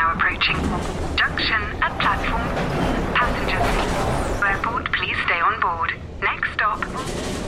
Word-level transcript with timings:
now 0.00 0.14
approaching. 0.14 0.56
Junction 1.16 1.60
at 1.84 1.92
platform. 2.00 2.48
Passengers. 3.20 4.42
Airport, 4.42 4.90
please 4.92 5.16
stay 5.26 5.40
on 5.40 5.60
board. 5.60 5.92
Next 6.22 6.52
stop, 6.54 6.80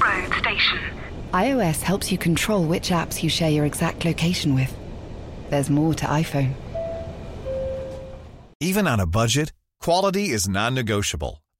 road 0.05 0.31
station. 0.39 0.79
iOS 1.33 1.81
helps 1.81 2.13
you 2.13 2.19
control 2.19 2.65
which 2.65 2.91
apps 2.91 3.23
you 3.23 3.31
share 3.31 3.51
your 3.51 3.65
exact 3.65 4.05
location 4.05 4.55
with. 4.55 4.77
There's 5.49 5.71
more 5.71 5.95
to 5.95 6.07
iPhone. 6.07 6.53
Even 8.61 8.87
on 8.87 9.01
a 9.01 9.07
budget, 9.07 9.53
quality 9.81 10.29
is 10.29 10.47
non-negotiable. 10.47 11.42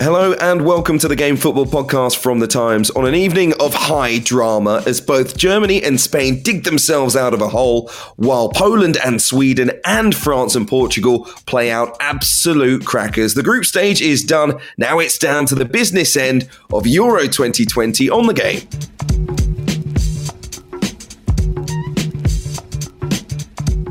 Hello 0.00 0.32
and 0.40 0.66
welcome 0.66 0.98
to 0.98 1.06
the 1.06 1.14
Game 1.14 1.36
Football 1.36 1.66
Podcast 1.66 2.16
from 2.16 2.40
the 2.40 2.48
Times 2.48 2.90
on 2.90 3.06
an 3.06 3.14
evening 3.14 3.54
of 3.60 3.72
high 3.72 4.18
drama 4.18 4.82
as 4.86 5.00
both 5.00 5.36
Germany 5.36 5.84
and 5.84 6.00
Spain 6.00 6.42
dig 6.42 6.64
themselves 6.64 7.14
out 7.14 7.32
of 7.32 7.40
a 7.40 7.48
hole 7.48 7.88
while 8.16 8.48
Poland 8.48 8.96
and 9.04 9.22
Sweden 9.22 9.70
and 9.84 10.12
France 10.12 10.56
and 10.56 10.66
Portugal 10.66 11.26
play 11.46 11.70
out 11.70 11.96
absolute 12.00 12.84
crackers. 12.84 13.34
The 13.34 13.44
group 13.44 13.64
stage 13.64 14.02
is 14.02 14.24
done. 14.24 14.58
Now 14.76 14.98
it's 14.98 15.16
down 15.16 15.46
to 15.46 15.54
the 15.54 15.64
business 15.64 16.16
end 16.16 16.48
of 16.72 16.88
Euro 16.88 17.28
2020 17.28 18.10
on 18.10 18.26
the 18.26 18.34
game. 18.34 19.43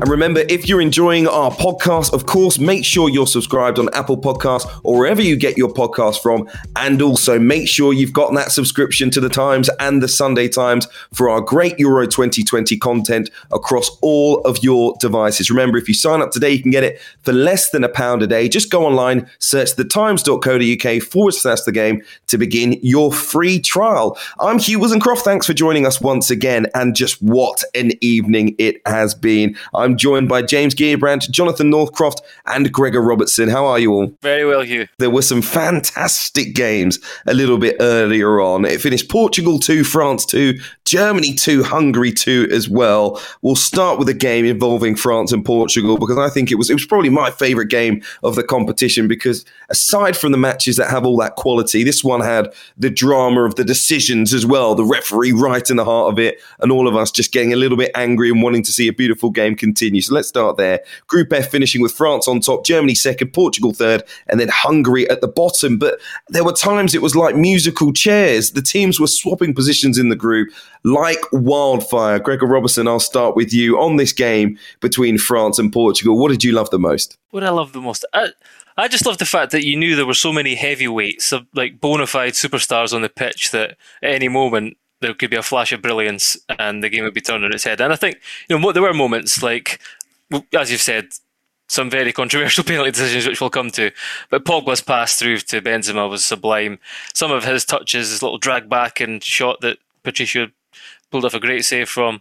And 0.04 0.10
remember, 0.10 0.44
if 0.50 0.68
you're 0.68 0.82
enjoying 0.82 1.26
our 1.26 1.50
podcast, 1.50 2.12
of 2.12 2.26
course, 2.26 2.58
make 2.58 2.84
sure 2.84 3.08
you're 3.08 3.26
subscribed 3.26 3.78
on 3.78 3.88
Apple 3.94 4.18
Podcasts 4.18 4.68
or 4.82 4.98
wherever 4.98 5.22
you 5.22 5.34
get 5.34 5.56
your 5.56 5.72
podcast 5.72 6.20
from. 6.20 6.46
And 6.76 7.00
also 7.00 7.38
make 7.38 7.66
sure 7.66 7.94
you've 7.94 8.12
got 8.12 8.34
that 8.34 8.52
subscription 8.52 9.08
to 9.12 9.20
the 9.22 9.30
Times 9.30 9.70
and 9.80 10.02
the 10.02 10.08
Sunday 10.08 10.46
Times 10.46 10.86
for 11.14 11.30
our 11.30 11.40
great 11.40 11.78
Euro 11.78 12.06
2020 12.06 12.76
content 12.76 13.30
across 13.50 13.96
all 14.02 14.42
of 14.42 14.62
your 14.62 14.94
devices. 15.00 15.48
Remember, 15.48 15.78
if 15.78 15.88
you 15.88 15.94
sign 15.94 16.20
up 16.20 16.32
today, 16.32 16.50
you 16.50 16.60
can 16.60 16.70
get 16.70 16.84
it 16.84 17.00
for 17.22 17.32
less 17.32 17.70
than 17.70 17.82
a 17.82 17.88
pound 17.88 18.22
a 18.22 18.26
day. 18.26 18.46
Just 18.46 18.70
go 18.70 18.84
online, 18.84 19.26
search 19.38 19.74
thetimes.co.uk 19.74 21.02
forward 21.02 21.32
slash 21.32 21.62
the 21.62 21.72
game 21.72 22.02
to 22.26 22.36
begin 22.36 22.78
your 22.82 23.10
free 23.10 23.58
trial. 23.58 24.18
I'm 24.38 24.58
Hugh 24.58 24.80
Woozencroft. 24.80 25.20
Thanks 25.20 25.46
for 25.46 25.54
joining 25.54 25.86
us 25.86 26.02
once 26.02 26.30
again. 26.30 26.66
And 26.74 26.94
just 26.94 27.22
what 27.22 27.64
an 27.74 27.92
evening 28.02 28.54
it 28.58 28.82
has 28.86 29.14
been. 29.14 29.56
I'm 29.72 29.93
joined 29.96 30.28
by 30.28 30.42
James 30.42 30.74
Gheerbrant, 30.74 31.30
Jonathan 31.30 31.70
Northcroft, 31.70 32.20
and 32.46 32.72
Gregor 32.72 33.02
Robertson. 33.02 33.48
How 33.48 33.66
are 33.66 33.78
you 33.78 33.92
all? 33.92 34.12
Very 34.22 34.44
well, 34.44 34.62
Hugh. 34.62 34.88
There 34.98 35.10
were 35.10 35.22
some 35.22 35.42
fantastic 35.42 36.54
games 36.54 36.98
a 37.26 37.34
little 37.34 37.58
bit 37.58 37.76
earlier 37.80 38.40
on. 38.40 38.64
It 38.64 38.80
finished 38.80 39.08
Portugal 39.08 39.58
2, 39.58 39.84
France 39.84 40.26
2, 40.26 40.58
Germany 40.84 41.32
2, 41.32 41.62
Hungary 41.62 42.12
2 42.12 42.48
as 42.52 42.68
well. 42.68 43.20
We'll 43.40 43.56
start 43.56 43.98
with 43.98 44.08
a 44.10 44.14
game 44.14 44.44
involving 44.44 44.96
France 44.96 45.32
and 45.32 45.42
Portugal 45.42 45.96
because 45.96 46.18
I 46.18 46.28
think 46.28 46.50
it 46.50 46.56
was 46.56 46.68
it 46.68 46.74
was 46.74 46.84
probably 46.84 47.08
my 47.08 47.30
favourite 47.30 47.70
game 47.70 48.02
of 48.22 48.34
the 48.34 48.42
competition 48.42 49.08
because 49.08 49.46
aside 49.70 50.14
from 50.14 50.32
the 50.32 50.38
matches 50.38 50.76
that 50.76 50.90
have 50.90 51.06
all 51.06 51.16
that 51.18 51.36
quality, 51.36 51.84
this 51.84 52.04
one 52.04 52.20
had 52.20 52.52
the 52.76 52.90
drama 52.90 53.44
of 53.44 53.54
the 53.54 53.64
decisions 53.64 54.34
as 54.34 54.44
well, 54.44 54.74
the 54.74 54.84
referee 54.84 55.32
right 55.32 55.70
in 55.70 55.76
the 55.76 55.86
heart 55.86 56.12
of 56.12 56.18
it, 56.18 56.38
and 56.60 56.70
all 56.70 56.86
of 56.86 56.94
us 56.94 57.10
just 57.10 57.32
getting 57.32 57.54
a 57.54 57.56
little 57.56 57.78
bit 57.78 57.90
angry 57.94 58.28
and 58.28 58.42
wanting 58.42 58.62
to 58.62 58.72
see 58.72 58.86
a 58.86 58.92
beautiful 58.92 59.30
game 59.30 59.56
continue. 59.56 60.02
So 60.02 60.14
let's 60.14 60.28
start 60.28 60.58
there. 60.58 60.80
Group 61.06 61.32
F 61.32 61.50
finishing 61.50 61.80
with 61.80 61.92
France 61.92 62.28
on 62.28 62.40
top, 62.40 62.64
Germany 62.64 62.94
second, 62.94 63.32
Portugal 63.32 63.72
third, 63.72 64.02
and 64.26 64.38
then 64.38 64.48
Hungary 64.48 65.08
at 65.08 65.22
the 65.22 65.28
bottom. 65.28 65.78
But 65.78 65.98
there 66.28 66.44
were 66.44 66.52
times 66.52 66.94
it 66.94 67.00
was 67.00 67.16
like 67.16 67.36
musical 67.36 67.90
chairs. 67.94 68.50
The 68.50 68.60
teams 68.60 69.00
were 69.00 69.06
swapping 69.06 69.54
positions 69.54 69.98
in 69.98 70.10
the 70.10 70.16
group 70.16 70.50
like 70.84 71.20
wildfire. 71.32 72.18
Gregor 72.18 72.46
Robertson, 72.46 72.86
I'll 72.86 73.00
start 73.00 73.34
with 73.34 73.52
you 73.52 73.80
on 73.80 73.96
this 73.96 74.12
game 74.12 74.58
between 74.80 75.18
France 75.18 75.58
and 75.58 75.72
Portugal. 75.72 76.18
What 76.18 76.30
did 76.30 76.44
you 76.44 76.52
love 76.52 76.70
the 76.70 76.78
most? 76.78 77.16
What 77.30 77.42
I 77.42 77.50
love 77.50 77.72
the 77.72 77.80
most, 77.80 78.04
I, 78.12 78.28
I 78.76 78.88
just 78.88 79.06
love 79.06 79.18
the 79.18 79.24
fact 79.24 79.50
that 79.52 79.64
you 79.64 79.76
knew 79.76 79.96
there 79.96 80.06
were 80.06 80.14
so 80.14 80.32
many 80.32 80.54
heavyweights, 80.54 81.32
like 81.54 81.80
bona 81.80 82.06
fide 82.06 82.34
superstars 82.34 82.92
on 82.92 83.02
the 83.02 83.08
pitch, 83.08 83.50
that 83.52 83.70
at 84.02 84.14
any 84.14 84.28
moment 84.28 84.76
there 85.00 85.14
could 85.14 85.30
be 85.30 85.36
a 85.36 85.42
flash 85.42 85.72
of 85.72 85.82
brilliance 85.82 86.36
and 86.58 86.82
the 86.82 86.88
game 86.88 87.04
would 87.04 87.14
be 87.14 87.20
turned 87.20 87.44
on 87.44 87.52
its 87.52 87.64
head. 87.64 87.80
And 87.80 87.92
I 87.92 87.96
think 87.96 88.20
you 88.48 88.58
know 88.58 88.72
there 88.72 88.82
were 88.82 88.94
moments 88.94 89.42
like, 89.42 89.80
as 90.52 90.70
you've 90.70 90.80
said, 90.80 91.08
some 91.68 91.88
very 91.88 92.12
controversial 92.12 92.64
penalty 92.64 92.90
decisions 92.90 93.26
which 93.26 93.40
we'll 93.40 93.50
come 93.50 93.70
to. 93.70 93.90
But 94.28 94.44
Pogba's 94.44 94.82
pass 94.82 95.16
through 95.16 95.38
to 95.38 95.62
Benzema 95.62 96.10
was 96.10 96.26
sublime. 96.26 96.78
Some 97.14 97.30
of 97.30 97.44
his 97.44 97.64
touches, 97.64 98.10
his 98.10 98.22
little 98.22 98.38
drag 98.38 98.68
back 98.68 99.00
and 99.00 99.22
shot 99.22 99.60
that 99.62 99.78
Patricio 100.02 100.48
pulled 101.14 101.24
off 101.24 101.34
a 101.34 101.38
great 101.38 101.64
save 101.64 101.88
from. 101.88 102.20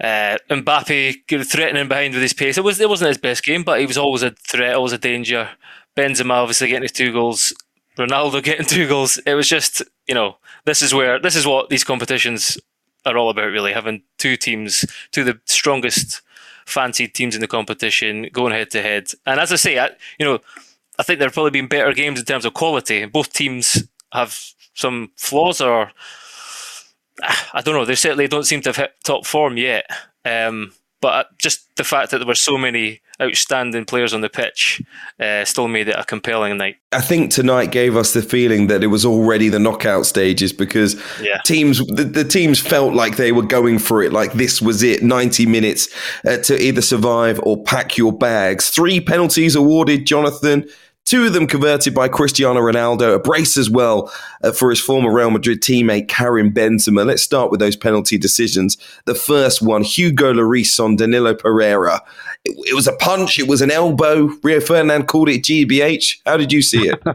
Uh, 0.00 0.36
Mbappe 0.50 1.46
threatening 1.46 1.86
behind 1.86 2.12
with 2.12 2.22
his 2.22 2.32
pace. 2.32 2.58
It 2.58 2.64
was 2.64 2.80
it 2.80 2.88
wasn't 2.88 3.08
his 3.08 3.18
best 3.18 3.44
game, 3.44 3.62
but 3.62 3.78
he 3.78 3.86
was 3.86 3.96
always 3.96 4.24
a 4.24 4.32
threat, 4.32 4.74
always 4.74 4.92
a 4.92 4.98
danger. 4.98 5.50
Benzema 5.96 6.42
obviously 6.42 6.66
getting 6.66 6.82
his 6.82 6.92
two 6.92 7.12
goals. 7.12 7.54
Ronaldo 7.96 8.42
getting 8.48 8.66
two 8.66 8.88
goals. 8.88 9.18
It 9.18 9.34
was 9.34 9.48
just 9.48 9.82
you 10.08 10.14
know 10.14 10.38
this 10.64 10.82
is 10.82 10.92
where 10.92 11.20
this 11.20 11.36
is 11.36 11.46
what 11.46 11.68
these 11.68 11.84
competitions 11.84 12.58
are 13.06 13.16
all 13.16 13.30
about. 13.30 13.52
Really 13.52 13.72
having 13.72 14.02
two 14.18 14.36
teams, 14.36 14.84
two 15.12 15.20
of 15.20 15.28
the 15.28 15.40
strongest 15.44 16.20
fancied 16.66 17.14
teams 17.14 17.36
in 17.36 17.40
the 17.40 17.46
competition 17.46 18.28
going 18.32 18.52
head 18.52 18.70
to 18.72 18.82
head. 18.82 19.10
And 19.24 19.38
as 19.38 19.52
I 19.52 19.56
say, 19.56 19.78
I, 19.78 19.90
you 20.18 20.26
know, 20.26 20.40
I 20.98 21.04
think 21.04 21.20
there 21.20 21.28
have 21.28 21.34
probably 21.34 21.52
been 21.52 21.68
better 21.68 21.92
games 21.92 22.18
in 22.18 22.24
terms 22.24 22.44
of 22.44 22.54
quality. 22.54 23.04
Both 23.04 23.32
teams 23.32 23.84
have 24.12 24.36
some 24.74 25.12
flaws 25.16 25.60
or 25.60 25.92
I 27.22 27.62
don't 27.62 27.74
know. 27.74 27.84
They 27.84 27.94
certainly 27.94 28.28
don't 28.28 28.44
seem 28.44 28.60
to 28.62 28.68
have 28.70 28.76
hit 28.76 28.92
top 29.04 29.26
form 29.26 29.56
yet. 29.56 29.86
Um, 30.24 30.72
but 31.00 31.38
just 31.38 31.74
the 31.76 31.84
fact 31.84 32.10
that 32.10 32.18
there 32.18 32.26
were 32.26 32.34
so 32.34 32.58
many 32.58 33.00
outstanding 33.20 33.84
players 33.84 34.14
on 34.14 34.20
the 34.20 34.28
pitch 34.28 34.82
uh, 35.20 35.44
still 35.44 35.68
made 35.68 35.88
it 35.88 35.96
a 35.96 36.04
compelling 36.04 36.56
night. 36.56 36.76
I 36.92 37.00
think 37.00 37.30
tonight 37.30 37.72
gave 37.72 37.96
us 37.96 38.12
the 38.12 38.22
feeling 38.22 38.68
that 38.68 38.82
it 38.82 38.88
was 38.88 39.04
already 39.04 39.48
the 39.48 39.58
knockout 39.58 40.06
stages 40.06 40.52
because 40.52 41.00
yeah. 41.20 41.40
teams, 41.44 41.78
the, 41.86 42.04
the, 42.04 42.24
teams 42.24 42.60
felt 42.60 42.94
like 42.94 43.16
they 43.16 43.32
were 43.32 43.42
going 43.42 43.78
for 43.78 44.02
it, 44.02 44.12
like 44.12 44.32
this 44.34 44.62
was 44.62 44.82
it, 44.82 45.02
ninety 45.02 45.46
minutes 45.46 45.88
uh, 46.24 46.38
to 46.38 46.60
either 46.60 46.80
survive 46.80 47.40
or 47.42 47.62
pack 47.62 47.96
your 47.96 48.12
bags. 48.12 48.70
Three 48.70 49.00
penalties 49.00 49.54
awarded, 49.54 50.06
Jonathan. 50.06 50.68
Two 51.08 51.24
of 51.24 51.32
them 51.32 51.46
converted 51.46 51.94
by 51.94 52.06
Cristiano 52.06 52.60
Ronaldo, 52.60 53.14
a 53.14 53.18
brace 53.18 53.56
as 53.56 53.70
well 53.70 54.12
uh, 54.44 54.52
for 54.52 54.68
his 54.68 54.78
former 54.78 55.10
Real 55.10 55.30
Madrid 55.30 55.62
teammate 55.62 56.06
Karim 56.06 56.52
Benzema. 56.52 57.06
Let's 57.06 57.22
start 57.22 57.50
with 57.50 57.60
those 57.60 57.76
penalty 57.76 58.18
decisions. 58.18 58.76
The 59.06 59.14
first 59.14 59.62
one, 59.62 59.84
Hugo 59.84 60.34
Lloris 60.34 60.78
on 60.78 60.96
Danilo 60.96 61.34
Pereira. 61.34 62.02
It, 62.44 62.54
it, 62.68 62.74
was 62.74 62.86
a 62.86 62.92
punch, 62.92 63.38
it 63.38 63.48
was 63.48 63.62
an 63.62 63.70
elbow. 63.70 64.28
Rio 64.42 64.60
Ferdinand 64.60 65.06
called 65.06 65.30
it 65.30 65.44
GBH. 65.44 66.18
How 66.26 66.36
did 66.36 66.52
you 66.52 66.60
see 66.60 66.90
it? 66.90 67.00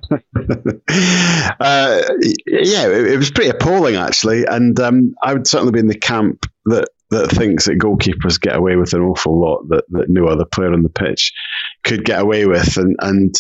uh, 1.60 2.02
yeah, 2.48 2.88
it, 2.88 3.12
it, 3.12 3.18
was 3.18 3.30
pretty 3.30 3.52
appalling 3.52 3.96
actually, 3.96 4.44
and 4.46 4.80
um, 4.80 5.14
I 5.22 5.34
would 5.34 5.46
certainly 5.46 5.72
be 5.72 5.80
in 5.80 5.88
the 5.88 6.00
camp 6.00 6.48
that 6.66 6.90
that 7.10 7.30
thinks 7.30 7.66
that 7.66 7.78
goalkeepers 7.78 8.40
get 8.40 8.56
away 8.56 8.76
with 8.76 8.94
an 8.94 9.02
awful 9.02 9.40
lot 9.40 9.68
that, 9.70 9.84
that 9.90 10.10
no 10.10 10.26
other 10.26 10.46
player 10.46 10.74
on 10.74 10.84
the 10.84 10.90
pitch 10.90 11.32
could 11.84 12.06
get 12.06 12.22
away 12.22 12.46
with. 12.46 12.78
And 12.78 12.96
and 13.00 13.36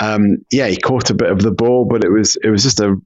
um, 0.00 0.38
yeah, 0.50 0.68
he 0.68 0.76
caught 0.76 1.10
a 1.10 1.14
bit 1.14 1.30
of 1.30 1.40
the 1.42 1.52
ball, 1.52 1.84
but 1.84 2.04
it 2.04 2.10
was 2.10 2.36
it 2.42 2.50
was 2.50 2.62
just 2.62 2.80
a 2.80 2.96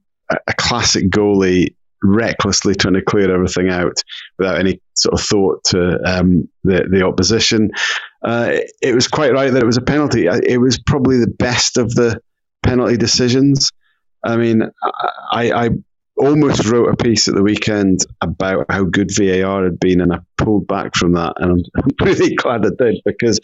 a 0.47 0.53
classic 0.53 1.09
goalie 1.09 1.75
recklessly 2.03 2.73
trying 2.73 2.93
to 2.95 3.01
clear 3.01 3.33
everything 3.33 3.69
out 3.69 4.01
without 4.37 4.59
any 4.59 4.81
sort 4.95 5.19
of 5.19 5.25
thought 5.25 5.63
to 5.65 5.99
um, 6.05 6.47
the 6.63 6.87
the 6.89 7.05
opposition. 7.05 7.71
Uh, 8.23 8.57
it 8.81 8.93
was 8.93 9.07
quite 9.07 9.33
right 9.33 9.51
that 9.51 9.61
it 9.61 9.65
was 9.65 9.77
a 9.77 9.81
penalty. 9.81 10.27
It 10.27 10.59
was 10.59 10.79
probably 10.79 11.19
the 11.19 11.27
best 11.27 11.77
of 11.77 11.93
the 11.93 12.21
penalty 12.63 12.97
decisions. 12.97 13.71
I 14.23 14.37
mean, 14.37 14.63
I, 15.31 15.51
I 15.51 15.69
almost 16.21 16.65
wrote 16.65 16.89
a 16.89 16.95
piece 16.95 17.27
at 17.27 17.35
the 17.35 17.43
weekend 17.43 18.05
about 18.21 18.67
how 18.69 18.83
good 18.83 19.09
VAR 19.15 19.63
had 19.63 19.79
been, 19.79 20.01
and 20.01 20.13
I 20.13 20.19
pulled 20.37 20.67
back 20.67 20.95
from 20.95 21.13
that, 21.13 21.33
and 21.37 21.67
I'm, 21.75 22.05
really 22.05 22.35
glad 22.35 22.65
I 22.65 22.69
did 22.77 23.01
because 23.05 23.39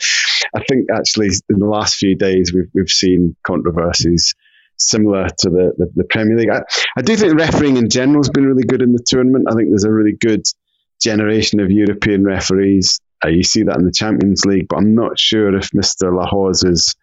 I 0.56 0.63
think 0.63 0.88
actually 0.94 1.29
in 1.50 1.59
the 1.59 1.65
last 1.65 1.95
few 1.95 2.15
days 2.15 2.53
we've 2.53 2.69
we've 2.74 2.89
seen 2.89 3.35
controversies 3.44 4.35
similar 4.77 5.27
to 5.39 5.50
the, 5.50 5.74
the, 5.77 5.91
the 5.95 6.03
Premier 6.03 6.38
League. 6.38 6.51
I, 6.51 6.62
I, 6.95 7.01
do 7.01 7.15
think 7.15 7.33
refereeing 7.33 7.77
in 7.77 7.89
general 7.89 8.19
has 8.19 8.29
been 8.29 8.45
really 8.45 8.63
good 8.63 8.83
in 8.83 8.94
the 8.94 9.03
tournament. 9.07 9.47
I 9.50 9.56
think 9.56 9.69
there's 9.69 9.85
a 9.85 9.91
really 9.91 10.13
good 10.13 10.44
generation 11.01 11.59
of 11.59 11.71
European 11.71 12.23
referees 12.23 13.00
Uh, 13.25 13.30
you 13.30 13.44
see 13.44 13.63
that 13.63 13.77
in 13.77 13.85
the 13.85 13.91
Champions 13.91 14.45
League, 14.45 14.68
but 14.69 14.77
I'm 14.77 14.94
not 14.94 15.18
sure 15.18 15.56
if 15.57 15.71
Mr. 15.71 16.15
Lahoz 16.15 16.63
is 16.63 16.95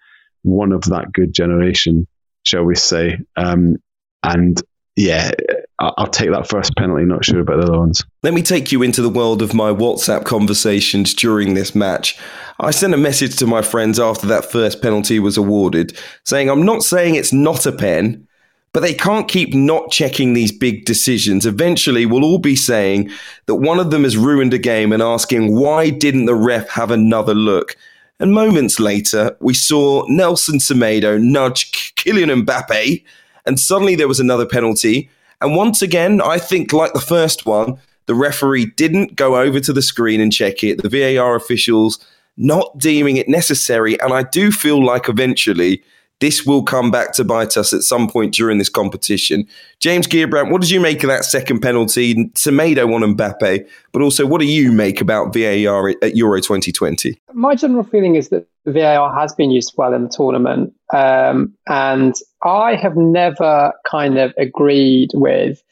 one 0.43 0.71
of 0.71 0.83
that 0.83 1.13
good 1.13 1.35
generation, 1.35 2.07
shall 2.45 2.63
we 2.63 2.77
say. 2.77 3.19
Um, 3.37 3.77
and 4.23 4.61
yeah, 4.97 5.33
I'll 5.79 6.07
take 6.07 6.31
that 6.31 6.49
first 6.49 6.77
penalty. 6.77 7.05
Not 7.05 7.25
sure 7.25 7.41
about 7.41 7.57
the 7.57 7.65
other 7.65 7.79
ones. 7.79 8.05
Let 8.23 8.33
me 8.33 8.43
take 8.43 8.71
you 8.71 8.83
into 8.83 9.03
the 9.03 9.09
world 9.09 9.43
of 9.43 9.53
my 9.53 9.71
WhatsApp 9.71 10.25
conversations 10.25 11.15
during 11.15 11.55
this 11.55 11.75
match. 11.75 12.19
I 12.61 12.71
sent 12.71 12.95
a 12.95 12.99
message 12.99 13.37
to 13.37 13.47
my 13.47 13.63
friends 13.63 13.99
after 13.99 14.27
that 14.29 14.51
first 14.51 14.81
penalty 14.81 15.19
was 15.19 15.37
awarded 15.37 15.99
saying, 16.25 16.49
I'm 16.49 16.65
not 16.65 16.85
saying 16.85 17.17
it's 17.17 17.33
not 17.33 17.67
a 17.67 17.73
pen, 17.73 18.29
but 18.73 18.81
they 18.81 18.95
can't 18.95 19.29
keep 19.29 19.53
not 19.53 19.91
checking 19.91 20.35
these 20.35 20.53
big 20.53 20.85
decisions. 20.85 21.45
Eventually, 21.45 22.07
we'll 22.07 22.25
all 22.25 22.39
be 22.39 22.57
saying 22.57 23.11
that 23.47 23.57
one 23.57 23.81
of 23.81 23.91
them 23.91 24.05
has 24.05 24.17
ruined 24.17 24.55
a 24.55 24.59
game 24.59 24.93
and 24.93 25.03
asking, 25.03 25.57
why 25.57 25.91
didn't 25.91 26.27
the 26.27 26.35
ref 26.35 26.69
have 26.69 26.93
another 26.93 27.35
look? 27.35 27.77
And 28.21 28.33
moments 28.33 28.79
later, 28.79 29.37
we 29.41 29.55
saw 29.55 30.05
Nelson 30.09 30.59
Semedo 30.59 31.21
nudge 31.21 31.95
Kylian 31.97 32.45
Mbappe, 32.45 33.03
and 33.47 33.59
suddenly 33.59 33.95
there 33.95 34.09
was 34.09 34.21
another 34.21 34.47
penalty. 34.47 35.11
And 35.41 35.57
once 35.57 35.83
again, 35.83 36.21
I 36.21 36.39
think 36.39 36.73
like 36.73 36.93
the 36.93 37.01
first 37.01 37.47
one, 37.47 37.79
the 38.07 38.15
referee 38.15 38.67
didn't 38.77 39.17
go 39.17 39.37
over 39.37 39.61
to 39.61 39.73
the 39.73 39.83
screen 39.83 40.21
and 40.21 40.33
check 40.33 40.63
it. 40.63 40.83
The 40.83 40.89
VAR 40.89 41.35
officials 41.35 42.05
not 42.37 42.77
deeming 42.79 43.17
it 43.17 43.29
necessary. 43.29 44.01
And 44.01 44.13
I 44.13 44.23
do 44.25 44.51
feel 44.51 44.85
like 44.85 45.09
eventually 45.09 45.83
this 46.21 46.47
will 46.47 46.63
come 46.63 46.91
back 46.91 47.13
to 47.13 47.25
bite 47.25 47.57
us 47.57 47.73
at 47.73 47.83
some 47.83 48.09
point 48.09 48.35
during 48.35 48.59
this 48.59 48.69
competition. 48.69 49.47
James 49.81 50.07
Gheerbrant, 50.07 50.51
what 50.51 50.61
did 50.61 50.71
you 50.71 50.81
make 50.81 51.03
of 51.03 51.09
that 51.09 51.25
second 51.25 51.61
penalty? 51.61 52.31
Tomato 52.35 52.93
on 52.95 53.03
Mbappe, 53.15 53.69
but 53.93 54.03
also 54.03 54.27
what 54.27 54.41
do 54.41 54.47
you 54.47 54.73
make 54.73 55.01
about 55.01 55.35
VAR 55.35 55.91
at 56.03 56.17
Euro 56.17 56.41
2020? 56.41 57.21
My 57.33 57.55
general 57.55 57.85
feeling 57.85 58.15
is 58.15 58.29
that 58.29 58.47
VAR 58.67 59.13
has 59.15 59.35
been 59.35 59.51
used 59.51 59.75
well 59.77 59.93
in 59.93 60.05
the 60.05 60.09
tournament. 60.09 60.73
Um, 60.93 61.55
and 61.69 62.15
I 62.43 62.77
have 62.77 62.97
never 62.97 63.73
kind 63.89 64.19
of 64.19 64.33
agreed 64.39 65.11
with, 65.15 65.63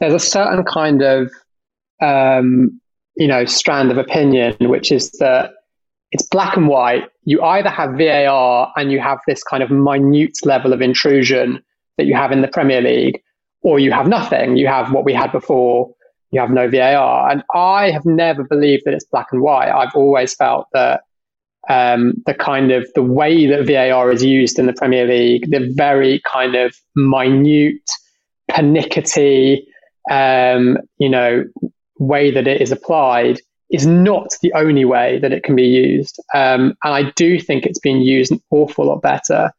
there's 0.00 0.14
a 0.14 0.18
certain 0.18 0.64
kind 0.64 1.02
of, 1.02 1.30
um, 2.00 2.80
you 3.16 3.28
know, 3.28 3.44
strand 3.44 3.90
of 3.90 3.98
opinion, 3.98 4.56
which 4.60 4.90
is 4.90 5.10
that 5.12 5.52
it's 6.10 6.26
black 6.26 6.56
and 6.56 6.68
white. 6.68 7.08
You 7.24 7.42
either 7.42 7.68
have 7.68 7.92
VAR 7.96 8.72
and 8.76 8.90
you 8.90 9.00
have 9.00 9.18
this 9.26 9.42
kind 9.42 9.62
of 9.62 9.70
minute 9.70 10.38
level 10.44 10.72
of 10.72 10.80
intrusion 10.80 11.62
that 11.98 12.06
you 12.06 12.14
have 12.14 12.32
in 12.32 12.42
the 12.42 12.48
Premier 12.48 12.80
League, 12.80 13.22
or 13.62 13.78
you 13.78 13.92
have 13.92 14.08
nothing. 14.08 14.56
You 14.56 14.66
have 14.66 14.92
what 14.92 15.04
we 15.04 15.12
had 15.12 15.30
before. 15.30 15.92
You 16.30 16.40
have 16.40 16.50
no 16.50 16.68
VAR. 16.68 17.30
And 17.30 17.42
I 17.54 17.90
have 17.90 18.04
never 18.04 18.42
believed 18.44 18.84
that 18.86 18.94
it's 18.94 19.04
black 19.04 19.28
and 19.32 19.42
white. 19.42 19.70
I've 19.70 19.94
always 19.94 20.34
felt 20.34 20.66
that 20.72 21.02
um, 21.68 22.14
the 22.26 22.34
kind 22.34 22.72
of 22.72 22.88
the 22.94 23.02
way 23.02 23.46
that 23.46 23.66
VAR 23.66 24.10
is 24.10 24.24
used 24.24 24.58
in 24.58 24.66
the 24.66 24.72
Premier 24.72 25.06
League, 25.06 25.50
the 25.50 25.72
very 25.76 26.20
kind 26.30 26.56
of 26.56 26.74
minute, 26.96 27.88
pernickety, 28.48 29.66
um, 30.10 30.78
you 30.98 31.08
know, 31.08 31.44
way 31.98 32.30
that 32.32 32.48
it 32.48 32.60
is 32.60 32.72
applied 32.72 33.40
is 33.72 33.86
not 33.86 34.28
the 34.42 34.52
only 34.52 34.84
way 34.84 35.18
that 35.18 35.32
it 35.32 35.42
can 35.42 35.56
be 35.56 35.66
used. 35.66 36.20
Um, 36.34 36.76
and 36.84 36.94
I 36.94 37.10
do 37.16 37.40
think 37.40 37.64
it's 37.64 37.78
been 37.78 38.02
used 38.02 38.30
an 38.30 38.42
awful 38.50 38.86
lot 38.86 39.00
better 39.00 39.50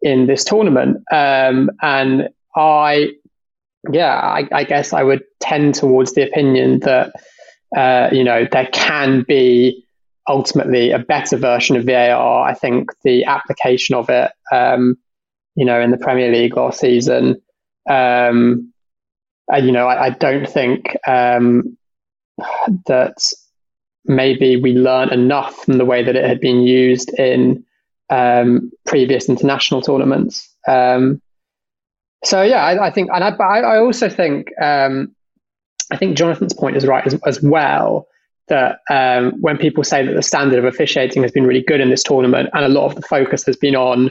in 0.00 0.26
this 0.26 0.44
tournament. 0.44 0.98
Um, 1.12 1.70
and 1.82 2.28
I, 2.54 3.10
yeah, 3.90 4.14
I, 4.14 4.48
I, 4.52 4.64
guess 4.64 4.92
I 4.92 5.02
would 5.02 5.24
tend 5.40 5.74
towards 5.74 6.14
the 6.14 6.22
opinion 6.22 6.80
that, 6.80 7.12
uh, 7.76 8.08
you 8.12 8.22
know, 8.22 8.46
there 8.50 8.68
can 8.72 9.24
be 9.26 9.84
ultimately 10.28 10.92
a 10.92 10.98
better 11.00 11.36
version 11.36 11.74
of 11.74 11.84
VAR. 11.84 12.48
I 12.48 12.54
think 12.54 12.90
the 13.02 13.24
application 13.24 13.96
of 13.96 14.08
it, 14.08 14.30
um, 14.52 14.96
you 15.56 15.64
know, 15.64 15.80
in 15.80 15.90
the 15.90 15.98
Premier 15.98 16.30
League 16.30 16.56
last 16.56 16.78
season, 16.78 17.42
um, 17.90 18.72
you 19.56 19.72
know, 19.72 19.88
I, 19.88 20.06
I 20.06 20.10
don't 20.10 20.48
think 20.48 20.96
um, 21.08 21.76
that 22.86 23.16
maybe 24.08 24.56
we 24.56 24.72
learned 24.72 25.12
enough 25.12 25.64
from 25.64 25.78
the 25.78 25.84
way 25.84 26.02
that 26.02 26.16
it 26.16 26.24
had 26.24 26.40
been 26.40 26.62
used 26.62 27.10
in 27.18 27.64
um, 28.10 28.72
previous 28.86 29.28
international 29.28 29.82
tournaments. 29.82 30.48
Um, 30.66 31.20
so 32.24 32.42
yeah, 32.42 32.64
I, 32.64 32.86
I, 32.86 32.90
think, 32.90 33.10
and 33.12 33.22
I, 33.22 33.30
I 33.30 33.78
also 33.78 34.08
think, 34.08 34.48
um, 34.60 35.14
I 35.92 35.96
think 35.96 36.16
Jonathan's 36.16 36.54
point 36.54 36.76
is 36.76 36.86
right 36.86 37.06
as, 37.06 37.18
as 37.26 37.42
well. 37.42 38.06
That 38.48 38.78
um, 38.90 39.32
when 39.42 39.58
people 39.58 39.84
say 39.84 40.06
that 40.06 40.14
the 40.14 40.22
standard 40.22 40.58
of 40.58 40.64
officiating 40.64 41.20
has 41.20 41.30
been 41.30 41.46
really 41.46 41.62
good 41.62 41.82
in 41.82 41.90
this 41.90 42.02
tournament, 42.02 42.48
and 42.54 42.64
a 42.64 42.68
lot 42.70 42.86
of 42.86 42.94
the 42.94 43.02
focus 43.02 43.44
has 43.44 43.56
been 43.56 43.76
on, 43.76 44.10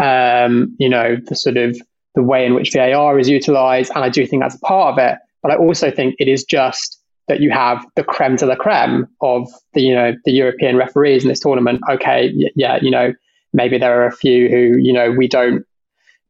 um, 0.00 0.76
you 0.78 0.88
know, 0.88 1.16
the 1.16 1.34
sort 1.34 1.56
of 1.56 1.76
the 2.14 2.22
way 2.22 2.46
in 2.46 2.54
which 2.54 2.70
VAR 2.72 3.18
is 3.18 3.28
utilized, 3.28 3.90
and 3.96 4.04
I 4.04 4.10
do 4.10 4.24
think 4.28 4.42
that's 4.42 4.54
a 4.54 4.60
part 4.60 4.92
of 4.92 4.98
it. 5.04 5.18
But 5.42 5.50
I 5.50 5.56
also 5.56 5.90
think 5.90 6.14
it 6.20 6.28
is 6.28 6.44
just 6.44 6.97
that 7.28 7.40
you 7.40 7.50
have 7.50 7.84
the 7.94 8.02
creme 8.02 8.36
de 8.36 8.46
la 8.46 8.56
creme 8.56 9.06
of 9.20 9.48
the 9.74 9.82
you 9.82 9.94
know 9.94 10.14
the 10.24 10.32
European 10.32 10.76
referees 10.76 11.22
in 11.22 11.28
this 11.28 11.40
tournament. 11.40 11.80
Okay, 11.88 12.32
yeah, 12.56 12.78
you 12.82 12.90
know 12.90 13.12
maybe 13.52 13.78
there 13.78 14.00
are 14.00 14.06
a 14.06 14.12
few 14.12 14.48
who 14.48 14.78
you 14.78 14.92
know 14.92 15.10
we 15.10 15.28
don't 15.28 15.64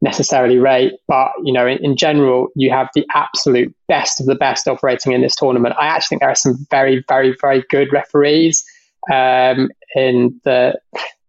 necessarily 0.01 0.57
rate, 0.57 0.93
but 1.07 1.31
you 1.43 1.53
know 1.53 1.65
in, 1.65 1.83
in 1.83 1.95
general 1.95 2.49
you 2.55 2.69
have 2.69 2.89
the 2.93 3.05
absolute 3.15 3.73
best 3.87 4.19
of 4.19 4.27
the 4.27 4.35
best 4.35 4.67
operating 4.67 5.13
in 5.13 5.21
this 5.21 5.35
tournament. 5.35 5.75
I 5.79 5.87
actually 5.87 6.15
think 6.15 6.21
there 6.21 6.29
are 6.29 6.35
some 6.35 6.67
very 6.69 7.03
very 7.07 7.35
very 7.41 7.63
good 7.69 7.91
referees 7.91 8.63
um, 9.11 9.69
in 9.95 10.39
the. 10.43 10.79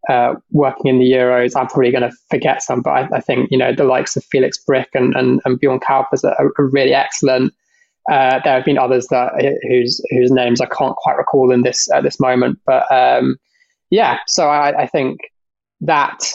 Uh, 0.08 0.34
working 0.50 0.86
in 0.86 0.98
the 0.98 1.12
Euros, 1.12 1.54
I'm 1.54 1.66
probably 1.66 1.92
going 1.92 2.10
to 2.10 2.16
forget 2.30 2.62
some, 2.62 2.80
but 2.80 2.90
I, 2.90 3.08
I, 3.16 3.20
think 3.20 3.50
you 3.50 3.58
know 3.58 3.72
the 3.72 3.84
likes 3.84 4.16
of 4.16 4.24
Felix 4.24 4.58
Brych 4.58 4.86
and, 4.94 5.14
and, 5.14 5.42
and 5.44 5.60
Bjorn 5.60 5.78
Kuipers 5.78 6.24
are, 6.24 6.52
are 6.58 6.66
really 6.66 6.94
excellent. 6.94 7.52
Uh, 8.10 8.40
there 8.44 8.54
have 8.54 8.64
been 8.64 8.78
others 8.78 9.06
that 9.08 9.32
whose 9.68 10.00
whose 10.10 10.30
names 10.30 10.60
I 10.60 10.66
can't 10.66 10.96
quite 10.96 11.16
recall 11.16 11.52
in 11.52 11.62
this 11.62 11.90
at 11.92 12.02
this 12.02 12.18
moment, 12.18 12.58
but 12.64 12.90
um, 12.90 13.36
yeah. 13.90 14.18
So 14.26 14.48
I, 14.48 14.82
I 14.82 14.86
think 14.86 15.20
that 15.82 16.32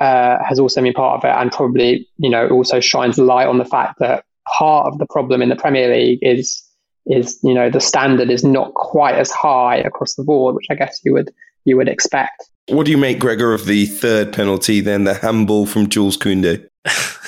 uh, 0.00 0.38
has 0.44 0.58
also 0.58 0.82
been 0.82 0.92
part 0.92 1.18
of 1.18 1.28
it, 1.28 1.34
and 1.34 1.52
probably 1.52 2.08
you 2.18 2.30
know 2.30 2.48
also 2.48 2.80
shines 2.80 3.18
light 3.18 3.46
on 3.46 3.58
the 3.58 3.64
fact 3.64 3.98
that 4.00 4.24
part 4.58 4.86
of 4.86 4.98
the 4.98 5.06
problem 5.06 5.40
in 5.40 5.48
the 5.48 5.56
Premier 5.56 5.94
League 5.94 6.18
is 6.22 6.62
is 7.06 7.38
you 7.42 7.54
know 7.54 7.70
the 7.70 7.80
standard 7.80 8.30
is 8.30 8.44
not 8.44 8.74
quite 8.74 9.14
as 9.14 9.30
high 9.30 9.76
across 9.76 10.14
the 10.14 10.24
board, 10.24 10.54
which 10.54 10.66
I 10.70 10.74
guess 10.74 11.00
you 11.04 11.12
would 11.12 11.32
you 11.64 11.76
would 11.76 11.88
expect. 11.88 12.50
What 12.68 12.86
do 12.86 12.92
you 12.92 12.98
make, 12.98 13.18
Gregor, 13.18 13.52
of 13.52 13.66
the 13.66 13.86
third 13.86 14.32
penalty? 14.32 14.80
Then 14.80 15.04
the 15.04 15.14
handball 15.14 15.66
from 15.66 15.88
Jules 15.88 16.16
Koundé. 16.16 16.66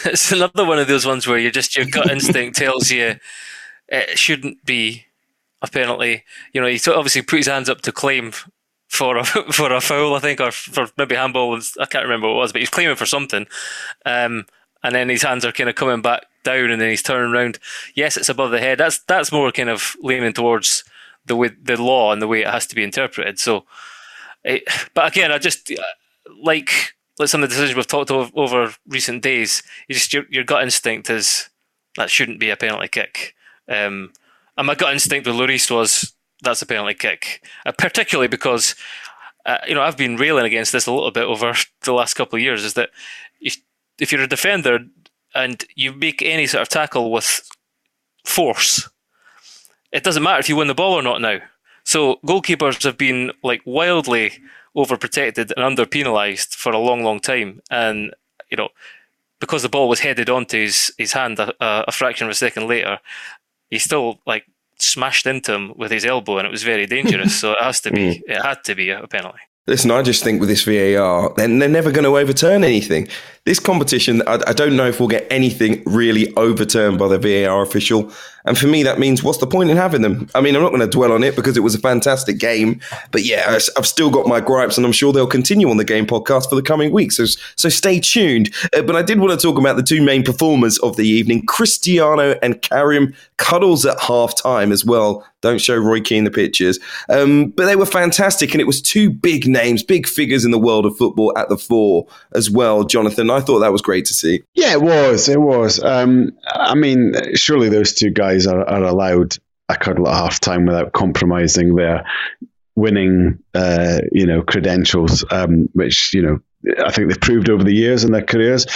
it's 0.06 0.32
another 0.32 0.64
one 0.64 0.78
of 0.78 0.88
those 0.88 1.06
ones 1.06 1.26
where 1.26 1.38
you 1.38 1.50
just 1.50 1.76
your 1.76 1.86
gut 1.86 2.10
instinct 2.10 2.56
tells 2.56 2.90
you 2.90 3.16
it 3.88 4.18
shouldn't 4.18 4.64
be 4.64 5.06
a 5.62 5.68
penalty. 5.68 6.24
You 6.52 6.60
know, 6.60 6.66
he 6.66 6.80
obviously 6.88 7.22
put 7.22 7.38
his 7.38 7.46
hands 7.46 7.68
up 7.68 7.82
to 7.82 7.92
claim 7.92 8.32
for 8.88 9.16
a 9.16 9.24
for 9.52 9.72
a 9.72 9.80
foul, 9.80 10.14
I 10.14 10.20
think, 10.20 10.40
or 10.40 10.50
for 10.50 10.88
maybe 10.96 11.14
handball. 11.14 11.58
I 11.80 11.86
can't 11.86 12.04
remember 12.04 12.28
what 12.28 12.34
it 12.34 12.38
was, 12.38 12.52
but 12.52 12.62
he's 12.62 12.70
claiming 12.70 12.96
for 12.96 13.06
something. 13.06 13.46
Um, 14.04 14.46
and 14.82 14.94
then 14.94 15.08
his 15.08 15.22
hands 15.22 15.44
are 15.44 15.52
kind 15.52 15.68
of 15.68 15.74
coming 15.74 16.02
back 16.02 16.26
down, 16.44 16.70
and 16.70 16.80
then 16.80 16.90
he's 16.90 17.02
turning 17.02 17.32
around. 17.32 17.58
Yes, 17.94 18.16
it's 18.16 18.28
above 18.28 18.50
the 18.50 18.60
head. 18.60 18.78
That's 18.78 19.00
that's 19.00 19.32
more 19.32 19.50
kind 19.52 19.68
of 19.68 19.96
leaning 20.00 20.32
towards 20.32 20.84
the 21.24 21.36
way 21.36 21.50
the 21.60 21.80
law 21.80 22.12
and 22.12 22.22
the 22.22 22.28
way 22.28 22.42
it 22.42 22.48
has 22.48 22.66
to 22.68 22.76
be 22.76 22.84
interpreted. 22.84 23.38
So, 23.38 23.64
it, 24.44 24.62
but 24.94 25.12
again, 25.12 25.32
I 25.32 25.38
just 25.38 25.72
like 26.42 26.94
like 27.18 27.28
some 27.28 27.42
of 27.42 27.48
the 27.48 27.54
decisions 27.54 27.76
we've 27.76 27.86
talked 27.86 28.10
over, 28.10 28.30
over 28.34 28.74
recent 28.86 29.22
days. 29.22 29.62
You 29.88 29.94
just 29.94 30.12
your, 30.12 30.24
your 30.30 30.44
gut 30.44 30.62
instinct 30.62 31.10
is 31.10 31.48
that 31.96 32.10
shouldn't 32.10 32.40
be 32.40 32.50
a 32.50 32.56
penalty 32.56 32.88
kick. 32.88 33.34
Um, 33.68 34.12
and 34.56 34.66
my 34.66 34.74
gut 34.74 34.92
instinct 34.92 35.26
with 35.26 35.36
Lloris 35.36 35.70
was 35.70 36.14
that's 36.42 36.62
a 36.62 36.66
penalty 36.66 36.94
kick, 36.94 37.44
uh, 37.64 37.72
particularly 37.72 38.28
because 38.28 38.74
uh, 39.44 39.58
you 39.66 39.74
know 39.74 39.82
I've 39.82 39.96
been 39.96 40.16
railing 40.16 40.44
against 40.44 40.72
this 40.72 40.86
a 40.86 40.92
little 40.92 41.10
bit 41.10 41.24
over 41.24 41.54
the 41.82 41.92
last 41.92 42.14
couple 42.14 42.36
of 42.36 42.42
years. 42.42 42.64
Is 42.64 42.74
that 42.74 42.90
if, 43.40 43.56
if 43.98 44.12
you're 44.12 44.22
a 44.22 44.28
defender 44.28 44.80
and 45.34 45.64
you 45.74 45.92
make 45.92 46.22
any 46.22 46.46
sort 46.46 46.62
of 46.62 46.68
tackle 46.68 47.10
with 47.10 47.48
force, 48.24 48.88
it 49.92 50.04
doesn't 50.04 50.22
matter 50.22 50.40
if 50.40 50.48
you 50.48 50.56
win 50.56 50.68
the 50.68 50.74
ball 50.74 50.94
or 50.94 51.02
not 51.02 51.20
now. 51.20 51.38
So 51.84 52.16
goalkeepers 52.26 52.82
have 52.84 52.98
been 52.98 53.32
like 53.42 53.62
wildly 53.64 54.32
overprotected 54.76 55.52
and 55.52 55.64
under 55.64 55.86
penalised 55.86 56.54
for 56.54 56.72
a 56.72 56.78
long, 56.78 57.02
long 57.02 57.20
time, 57.20 57.62
and 57.70 58.14
you 58.50 58.56
know 58.56 58.68
because 59.40 59.62
the 59.62 59.68
ball 59.68 59.88
was 59.88 60.00
headed 60.00 60.30
onto 60.30 60.58
his, 60.58 60.92
his 60.96 61.12
hand 61.12 61.38
a, 61.38 61.52
a, 61.60 61.92
fraction 61.92 62.26
of 62.26 62.30
a 62.30 62.34
second 62.34 62.68
later, 62.68 62.98
he 63.70 63.78
still 63.78 64.20
like 64.26 64.44
smashed 64.78 65.26
into 65.26 65.54
him 65.54 65.72
with 65.76 65.90
his 65.90 66.04
elbow, 66.04 66.38
and 66.38 66.46
it 66.46 66.50
was 66.50 66.62
very 66.62 66.86
dangerous. 66.86 67.38
so 67.40 67.52
it 67.52 67.62
has 67.62 67.80
to 67.82 67.90
be, 67.90 68.16
hmm. 68.16 68.30
it 68.30 68.42
had 68.42 68.64
to 68.64 68.74
be 68.74 68.90
a 68.90 69.06
penalty. 69.06 69.38
Listen, 69.66 69.90
I 69.90 70.02
just 70.02 70.22
think 70.22 70.38
with 70.38 70.48
this 70.48 70.62
VAR, 70.62 71.34
then 71.36 71.58
they're 71.58 71.68
never 71.68 71.90
going 71.90 72.04
to 72.04 72.16
overturn 72.16 72.62
anything. 72.62 73.08
This 73.46 73.60
competition, 73.60 74.22
I, 74.26 74.40
I, 74.48 74.52
don't 74.52 74.74
know 74.74 74.88
if 74.88 74.98
we'll 74.98 75.08
get 75.08 75.24
anything 75.30 75.80
really 75.86 76.34
overturned 76.34 76.98
by 76.98 77.06
the 77.06 77.16
VAR 77.16 77.62
official. 77.62 78.12
And 78.44 78.58
for 78.58 78.66
me, 78.66 78.82
that 78.82 78.98
means 78.98 79.22
what's 79.22 79.38
the 79.38 79.46
point 79.46 79.70
in 79.70 79.76
having 79.76 80.02
them? 80.02 80.28
I 80.34 80.40
mean, 80.40 80.54
I'm 80.54 80.62
not 80.62 80.70
going 80.70 80.80
to 80.80 80.88
dwell 80.88 81.12
on 81.12 81.22
it 81.24 81.34
because 81.34 81.56
it 81.56 81.60
was 81.60 81.74
a 81.74 81.78
fantastic 81.78 82.38
game. 82.38 82.80
But 83.10 83.24
yeah, 83.24 83.58
I've 83.76 83.86
still 83.86 84.10
got 84.10 84.26
my 84.26 84.40
gripes, 84.40 84.76
and 84.76 84.86
I'm 84.86 84.92
sure 84.92 85.12
they'll 85.12 85.26
continue 85.26 85.68
on 85.68 85.76
the 85.76 85.84
game 85.84 86.06
podcast 86.06 86.48
for 86.48 86.54
the 86.54 86.62
coming 86.62 86.92
weeks. 86.92 87.16
So, 87.16 87.26
so 87.56 87.68
stay 87.68 88.00
tuned. 88.00 88.54
Uh, 88.76 88.82
but 88.82 88.94
I 88.94 89.02
did 89.02 89.18
want 89.18 89.38
to 89.38 89.44
talk 89.44 89.58
about 89.58 89.76
the 89.76 89.82
two 89.82 90.02
main 90.02 90.22
performers 90.22 90.78
of 90.78 90.96
the 90.96 91.06
evening 91.06 91.44
Cristiano 91.46 92.38
and 92.42 92.62
Karim 92.62 93.14
Cuddles 93.36 93.84
at 93.84 93.98
half 94.00 94.36
time 94.40 94.70
as 94.70 94.84
well. 94.84 95.26
Don't 95.42 95.60
show 95.60 95.76
Roy 95.76 96.00
Keane 96.00 96.24
the 96.24 96.30
pictures. 96.30 96.78
Um, 97.08 97.50
but 97.50 97.66
they 97.66 97.76
were 97.76 97.86
fantastic, 97.86 98.52
and 98.52 98.60
it 98.60 98.66
was 98.66 98.80
two 98.80 99.10
big 99.10 99.46
names, 99.46 99.82
big 99.82 100.06
figures 100.06 100.44
in 100.44 100.50
the 100.50 100.58
world 100.58 100.86
of 100.86 100.96
football 100.96 101.36
at 101.36 101.48
the 101.48 101.58
fore 101.58 102.06
as 102.32 102.50
well, 102.50 102.84
Jonathan. 102.84 103.28
I 103.36 103.40
thought 103.42 103.58
that 103.58 103.72
was 103.72 103.82
great 103.82 104.06
to 104.06 104.14
see. 104.14 104.42
Yeah, 104.54 104.72
it 104.72 104.80
was. 104.80 105.28
It 105.28 105.40
was. 105.40 105.82
Um, 105.82 106.32
I 106.46 106.74
mean, 106.74 107.12
surely 107.34 107.68
those 107.68 107.92
two 107.92 108.10
guys 108.10 108.46
are, 108.46 108.66
are 108.66 108.82
allowed 108.82 109.36
a 109.68 109.76
cuddle 109.76 110.08
at 110.08 110.14
half 110.14 110.40
time 110.40 110.64
without 110.64 110.92
compromising 110.92 111.74
their 111.74 112.06
winning, 112.76 113.38
uh, 113.54 114.00
you 114.10 114.26
know, 114.26 114.42
credentials, 114.42 115.24
um, 115.30 115.68
which, 115.74 116.14
you 116.14 116.22
know, 116.22 116.38
I 116.82 116.90
think 116.90 117.08
they've 117.08 117.20
proved 117.20 117.50
over 117.50 117.62
the 117.62 117.74
years 117.74 118.04
in 118.04 118.12
their 118.12 118.24
careers. 118.24 118.66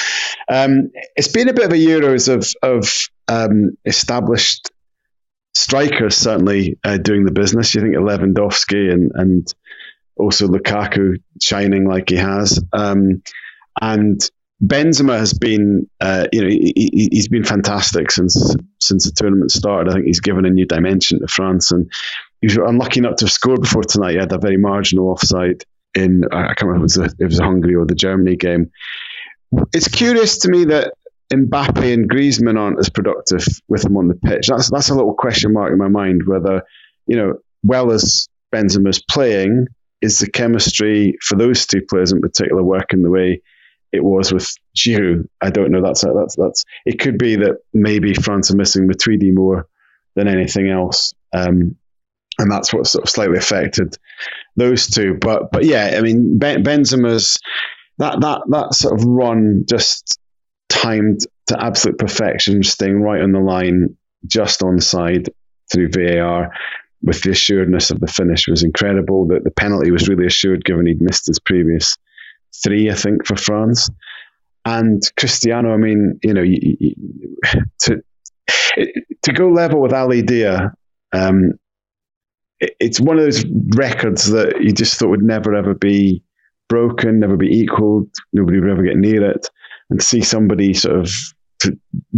Um, 0.48 0.90
it's 1.16 1.28
been 1.28 1.48
a 1.48 1.54
bit 1.54 1.64
of 1.64 1.72
a 1.72 1.76
Euros 1.76 2.28
of, 2.28 2.46
of 2.62 2.92
um, 3.28 3.78
established 3.86 4.70
strikers, 5.54 6.16
certainly 6.16 6.78
uh, 6.84 6.98
doing 6.98 7.24
the 7.24 7.32
business. 7.32 7.74
You 7.74 7.80
think 7.80 7.94
Lewandowski 7.94 8.92
and, 8.92 9.10
and 9.14 9.54
also 10.16 10.48
Lukaku 10.48 11.16
shining 11.40 11.88
like 11.88 12.10
he 12.10 12.16
has. 12.16 12.62
Um, 12.74 13.22
and 13.80 14.20
Benzema 14.62 15.18
has 15.18 15.32
been, 15.32 15.88
uh, 16.00 16.26
you 16.32 16.42
know, 16.42 16.48
he, 16.48 17.08
has 17.14 17.28
been 17.28 17.44
fantastic 17.44 18.10
since 18.10 18.54
since 18.78 19.06
the 19.06 19.12
tournament 19.12 19.50
started. 19.50 19.90
I 19.90 19.94
think 19.94 20.06
he's 20.06 20.20
given 20.20 20.44
a 20.44 20.50
new 20.50 20.66
dimension 20.66 21.20
to 21.20 21.26
France, 21.28 21.70
and 21.70 21.90
he 22.40 22.46
was 22.46 22.56
unlucky 22.56 23.00
not 23.00 23.18
to 23.18 23.24
have 23.24 23.32
scored 23.32 23.62
before 23.62 23.84
tonight. 23.84 24.12
He 24.12 24.18
had 24.18 24.32
a 24.32 24.38
very 24.38 24.58
marginal 24.58 25.08
offside 25.08 25.64
in 25.94 26.24
I 26.30 26.54
can't 26.54 26.64
remember 26.64 26.86
if 26.86 26.96
it 26.96 27.02
was, 27.02 27.14
it 27.18 27.24
was 27.24 27.38
Hungary 27.38 27.74
or 27.74 27.86
the 27.86 27.94
Germany 27.94 28.36
game. 28.36 28.70
It's 29.72 29.88
curious 29.88 30.38
to 30.38 30.50
me 30.50 30.64
that 30.66 30.92
Mbappe 31.32 31.92
and 31.92 32.08
Griezmann 32.08 32.58
aren't 32.58 32.78
as 32.78 32.90
productive 32.90 33.46
with 33.68 33.84
him 33.84 33.96
on 33.96 34.08
the 34.08 34.14
pitch. 34.14 34.48
That's 34.48 34.70
that's 34.70 34.90
a 34.90 34.94
little 34.94 35.14
question 35.14 35.54
mark 35.54 35.72
in 35.72 35.78
my 35.78 35.88
mind 35.88 36.22
whether 36.26 36.62
you 37.06 37.16
know 37.16 37.34
well 37.62 37.92
as 37.92 38.28
Benzema's 38.54 39.02
playing 39.08 39.68
is 40.02 40.18
the 40.18 40.30
chemistry 40.30 41.16
for 41.22 41.36
those 41.36 41.66
two 41.66 41.82
players 41.88 42.12
in 42.12 42.20
particular 42.20 42.62
working 42.62 43.02
the 43.02 43.10
way 43.10 43.40
it 43.92 44.04
was 44.04 44.32
with 44.32 44.48
Giroud. 44.76 45.28
I 45.40 45.50
don't 45.50 45.70
know. 45.70 45.82
That's 45.82 46.02
that's 46.02 46.36
that's. 46.36 46.64
It 46.86 47.00
could 47.00 47.18
be 47.18 47.36
that 47.36 47.58
maybe 47.72 48.14
France 48.14 48.50
are 48.50 48.56
missing 48.56 48.88
Matuidi 48.88 49.34
more 49.34 49.66
than 50.14 50.28
anything 50.28 50.70
else, 50.70 51.12
um, 51.32 51.76
and 52.38 52.50
that's 52.50 52.72
what 52.72 52.86
sort 52.86 53.04
of 53.04 53.10
slightly 53.10 53.38
affected 53.38 53.96
those 54.56 54.86
two. 54.88 55.16
But 55.20 55.50
but 55.50 55.64
yeah, 55.64 55.94
I 55.96 56.00
mean 56.00 56.38
ben, 56.38 56.62
Benzema's 56.62 57.38
that 57.98 58.20
that 58.20 58.42
that 58.48 58.74
sort 58.74 58.98
of 58.98 59.04
run 59.04 59.64
just 59.68 60.18
timed 60.68 61.20
to 61.46 61.62
absolute 61.62 61.98
perfection, 61.98 62.62
staying 62.62 63.00
right 63.00 63.22
on 63.22 63.32
the 63.32 63.40
line, 63.40 63.96
just 64.26 64.62
on 64.62 64.80
side 64.80 65.28
through 65.72 65.90
VAR. 65.90 66.52
With 67.02 67.22
the 67.22 67.30
assuredness 67.30 67.90
of 67.90 67.98
the 67.98 68.06
finish 68.06 68.46
was 68.46 68.62
incredible. 68.62 69.26
That 69.28 69.42
the 69.42 69.50
penalty 69.50 69.90
was 69.90 70.06
really 70.06 70.26
assured, 70.26 70.66
given 70.66 70.86
he'd 70.86 71.00
missed 71.00 71.26
his 71.26 71.40
previous 71.40 71.96
three, 72.62 72.90
I 72.90 72.94
think, 72.94 73.26
for 73.26 73.36
France. 73.36 73.88
And 74.64 75.02
Cristiano, 75.18 75.72
I 75.72 75.76
mean, 75.76 76.18
you 76.22 76.34
know, 76.34 76.44
to 77.80 78.02
to 79.22 79.32
go 79.32 79.48
level 79.48 79.80
with 79.80 79.92
Ali 79.92 80.22
Dia, 80.22 80.72
um, 81.12 81.52
it, 82.60 82.76
it's 82.78 83.00
one 83.00 83.18
of 83.18 83.24
those 83.24 83.44
records 83.74 84.30
that 84.30 84.60
you 84.60 84.72
just 84.72 84.98
thought 84.98 85.10
would 85.10 85.22
never 85.22 85.54
ever 85.54 85.74
be 85.74 86.22
broken, 86.68 87.20
never 87.20 87.36
be 87.36 87.48
equaled. 87.48 88.08
Nobody 88.32 88.60
would 88.60 88.70
ever 88.70 88.82
get 88.82 88.96
near 88.96 89.30
it. 89.30 89.46
And 89.90 90.00
see 90.02 90.20
somebody 90.20 90.72
sort 90.72 90.96
of 90.96 91.10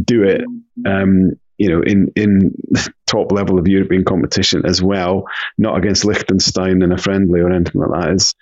do 0.05 0.23
it, 0.23 0.43
um, 0.87 1.31
you 1.59 1.69
know, 1.69 1.81
in 1.83 2.13
in 2.17 2.55
top 3.07 3.33
level 3.33 3.59
of 3.59 3.67
European 3.67 4.05
competition 4.05 4.63
as 4.67 4.83
well, 4.83 5.25
not 5.59 5.77
against 5.77 6.05
Liechtenstein 6.05 6.83
in 6.83 6.93
a 6.93 6.99
friendly 6.99 7.41
or 7.41 7.51
anything 7.51 7.81
like 7.81 7.91
that, 7.91 8.15
is 8.15 8.35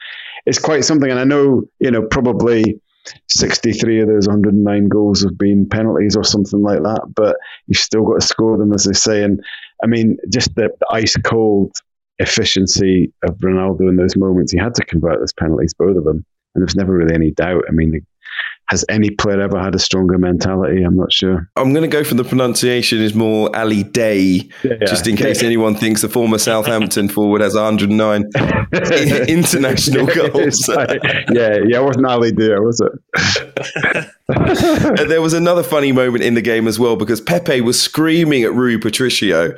it's 0.46 0.58
quite 0.58 0.84
something. 0.84 1.10
And 1.10 1.20
I 1.20 1.24
know, 1.24 1.64
you 1.78 1.90
know, 1.90 2.02
probably 2.02 2.80
63 3.28 4.00
of 4.00 4.08
those 4.08 4.26
109 4.26 4.88
goals 4.88 5.22
have 5.22 5.38
been 5.38 5.68
penalties 5.68 6.16
or 6.16 6.24
something 6.24 6.62
like 6.62 6.82
that, 6.82 7.12
but 7.14 7.36
you've 7.66 7.78
still 7.78 8.04
got 8.04 8.20
to 8.20 8.26
score 8.26 8.58
them, 8.58 8.72
as 8.72 8.84
they 8.84 8.92
say. 8.92 9.22
And 9.22 9.42
I 9.82 9.86
mean, 9.86 10.16
just 10.32 10.54
the, 10.54 10.70
the 10.78 10.86
ice 10.92 11.16
cold 11.24 11.72
efficiency 12.18 13.12
of 13.24 13.36
Ronaldo 13.38 13.88
in 13.88 13.96
those 13.96 14.16
moments, 14.16 14.52
he 14.52 14.58
had 14.58 14.74
to 14.74 14.84
convert 14.84 15.18
those 15.18 15.32
penalties, 15.32 15.74
both 15.74 15.96
of 15.96 16.04
them. 16.04 16.24
And 16.54 16.62
there's 16.62 16.76
never 16.76 16.92
really 16.92 17.14
any 17.14 17.30
doubt. 17.30 17.64
I 17.68 17.72
mean, 17.72 18.04
has 18.70 18.84
any 18.88 19.10
player 19.10 19.40
ever 19.40 19.60
had 19.60 19.74
a 19.74 19.80
stronger 19.80 20.16
mentality? 20.16 20.84
I'm 20.84 20.96
not 20.96 21.12
sure. 21.12 21.50
I'm 21.56 21.72
going 21.72 21.82
to 21.82 21.88
go 21.88 22.04
for 22.04 22.14
the 22.14 22.22
pronunciation 22.22 23.00
is 23.00 23.14
more 23.16 23.54
Ali 23.56 23.82
Daei, 23.82 24.48
yeah, 24.62 24.76
just 24.86 25.08
in 25.08 25.16
case 25.16 25.42
anyone 25.42 25.74
thinks 25.74 26.02
the 26.02 26.08
former 26.08 26.38
Southampton 26.38 27.08
forward 27.08 27.40
has 27.40 27.56
109 27.56 28.30
international 29.28 30.06
goals. 30.06 30.68
yeah, 30.68 31.58
yeah, 31.66 31.78
it 31.78 31.82
wasn't 31.82 32.06
Ali 32.06 32.30
Day, 32.30 32.54
was 32.60 32.80
it? 32.80 32.92
there 35.08 35.20
was 35.20 35.32
another 35.32 35.64
funny 35.64 35.90
moment 35.90 36.22
in 36.22 36.34
the 36.34 36.42
game 36.42 36.68
as 36.68 36.78
well 36.78 36.94
because 36.94 37.20
Pepe 37.20 37.60
was 37.62 37.82
screaming 37.82 38.44
at 38.44 38.54
Rui 38.54 38.78
Patricio, 38.78 39.52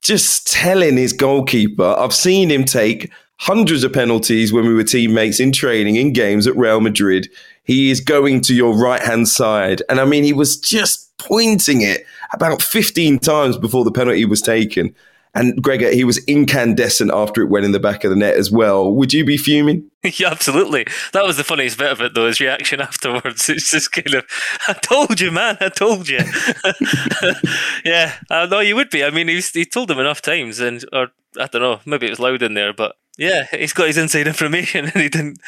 just 0.00 0.50
telling 0.50 0.96
his 0.96 1.12
goalkeeper, 1.12 1.94
I've 1.98 2.14
seen 2.14 2.50
him 2.50 2.64
take 2.64 3.12
hundreds 3.38 3.84
of 3.84 3.92
penalties 3.92 4.50
when 4.50 4.66
we 4.66 4.72
were 4.72 4.82
teammates 4.82 5.40
in 5.40 5.52
training 5.52 5.96
in 5.96 6.14
games 6.14 6.46
at 6.46 6.56
Real 6.56 6.80
Madrid 6.80 7.28
he 7.66 7.90
is 7.90 8.00
going 8.00 8.40
to 8.42 8.54
your 8.54 8.76
right 8.76 9.02
hand 9.02 9.28
side. 9.28 9.82
And 9.88 10.00
I 10.00 10.04
mean, 10.04 10.24
he 10.24 10.32
was 10.32 10.56
just 10.56 11.12
pointing 11.18 11.82
it 11.82 12.06
about 12.32 12.62
15 12.62 13.18
times 13.18 13.58
before 13.58 13.84
the 13.84 13.90
penalty 13.90 14.24
was 14.24 14.40
taken. 14.40 14.94
And 15.34 15.62
Gregor, 15.62 15.90
he 15.90 16.04
was 16.04 16.24
incandescent 16.24 17.10
after 17.12 17.42
it 17.42 17.50
went 17.50 17.66
in 17.66 17.72
the 17.72 17.78
back 17.78 18.04
of 18.04 18.10
the 18.10 18.16
net 18.16 18.36
as 18.36 18.50
well. 18.50 18.90
Would 18.94 19.12
you 19.12 19.22
be 19.22 19.36
fuming? 19.36 19.90
yeah, 20.02 20.30
absolutely. 20.30 20.86
That 21.12 21.24
was 21.24 21.36
the 21.36 21.44
funniest 21.44 21.76
bit 21.76 21.92
of 21.92 22.00
it, 22.00 22.14
though, 22.14 22.26
his 22.26 22.40
reaction 22.40 22.80
afterwards. 22.80 23.48
It's 23.50 23.70
just 23.70 23.92
kind 23.92 24.14
of, 24.14 24.24
I 24.66 24.72
told 24.72 25.20
you, 25.20 25.30
man, 25.30 25.58
I 25.60 25.68
told 25.68 26.08
you. 26.08 26.20
yeah, 27.84 28.14
uh, 28.30 28.46
no, 28.50 28.60
you 28.60 28.76
would 28.76 28.88
be. 28.88 29.04
I 29.04 29.10
mean, 29.10 29.28
he, 29.28 29.40
he 29.40 29.66
told 29.66 29.88
them 29.88 29.98
enough 29.98 30.22
times, 30.22 30.58
and 30.58 30.82
or 30.90 31.08
I 31.38 31.48
don't 31.48 31.60
know, 31.60 31.80
maybe 31.84 32.06
it 32.06 32.10
was 32.10 32.20
loud 32.20 32.42
in 32.42 32.54
there, 32.54 32.72
but 32.72 32.96
yeah, 33.16 33.46
he's 33.50 33.72
got 33.72 33.86
his 33.86 33.98
inside 33.98 34.26
information, 34.26 34.84
and 34.94 35.02
he 35.02 35.08
didn't, 35.08 35.38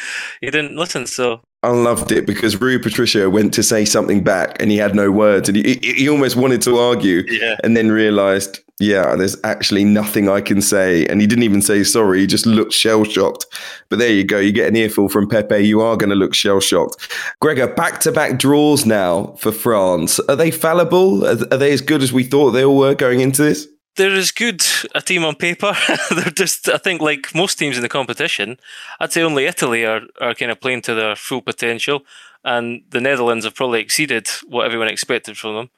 he 0.41 0.51
didn't 0.51 0.77
listen. 0.77 1.07
So 1.07 1.41
I 1.63 1.71
loved 1.71 2.13
it 2.13 2.25
because 2.25 2.61
Rui 2.61 2.79
Patricio 2.79 3.29
went 3.29 3.53
to 3.55 3.65
say 3.65 3.85
something 3.85 4.23
back 4.23 4.61
and 4.61 4.71
he 4.71 4.77
had 4.77 4.95
no 4.95 5.11
words 5.11 5.49
and 5.49 5.57
he, 5.57 5.75
he 5.83 6.09
almost 6.09 6.37
wanted 6.37 6.63
to 6.63 6.79
argue 6.79 7.25
yeah. 7.29 7.57
and 7.65 7.77
then 7.77 7.91
realized, 7.91 8.61
yeah, 8.79 9.17
there's 9.17 9.37
actually 9.43 9.83
nothing 9.83 10.29
I 10.29 10.41
can 10.41 10.63
say. 10.63 11.05
And 11.07 11.21
he 11.21 11.27
didn't 11.27 11.43
even 11.43 11.61
say 11.61 11.83
sorry. 11.83 12.21
He 12.21 12.29
just 12.29 12.47
looked 12.47 12.73
shell 12.73 13.03
shocked. 13.03 13.47
But 13.89 13.99
there 13.99 14.13
you 14.13 14.23
go. 14.23 14.39
You 14.39 14.53
get 14.53 14.69
an 14.69 14.77
earful 14.77 15.09
from 15.09 15.29
Pepe. 15.29 15.59
You 15.59 15.81
are 15.81 15.97
going 15.97 16.11
to 16.11 16.17
look 16.17 16.33
shell 16.33 16.61
shocked. 16.61 17.11
Gregor, 17.41 17.67
back 17.67 17.99
to 18.01 18.13
back 18.13 18.39
draws 18.39 18.87
now 18.87 19.35
for 19.39 19.51
France. 19.51 20.21
Are 20.21 20.37
they 20.37 20.53
fallible? 20.53 21.27
Are, 21.27 21.39
are 21.51 21.59
they 21.59 21.73
as 21.73 21.81
good 21.81 22.05
as 22.05 22.13
we 22.13 22.23
thought 22.23 22.53
they 22.53 22.65
all 22.65 22.79
were 22.79 22.95
going 22.95 23.19
into 23.19 23.43
this? 23.43 23.67
They're 23.99 24.14
as 24.14 24.31
good 24.31 24.64
a 24.95 25.02
team 25.02 25.25
on 25.25 25.35
paper. 25.35 25.76
they're 26.11 26.31
just, 26.31 26.69
I 26.69 26.78
think, 26.78 27.02
like 27.02 27.35
most 27.35 27.59
teams 27.59 27.76
in 27.76 27.83
the 27.83 27.88
competition, 27.88 28.59
I'd 28.99 29.12
say 29.12 29.23
only 29.23 29.45
Italy 29.45 29.85
are, 29.85 30.02
are 30.21 30.35
kind 30.35 30.50
of 30.50 30.61
playing 30.61 30.83
to 30.83 30.95
their 30.95 31.17
full 31.17 31.43
potential, 31.43 32.02
and 32.45 32.83
the 32.90 33.00
Netherlands 33.00 33.45
have 33.45 33.57
probably 33.57 33.81
exceeded 33.81 34.28
what 34.47 34.64
everyone 34.64 34.88
expected 34.88 35.37
from 35.37 35.57
them. 35.57 35.71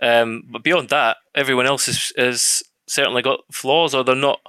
Um, 0.00 0.44
but 0.48 0.62
beyond 0.62 0.88
that, 0.88 1.18
everyone 1.34 1.66
else 1.66 2.12
is 2.16 2.62
certainly 2.86 3.22
got 3.22 3.40
flaws, 3.50 3.94
or 3.94 4.04
they're 4.04 4.14
not. 4.14 4.40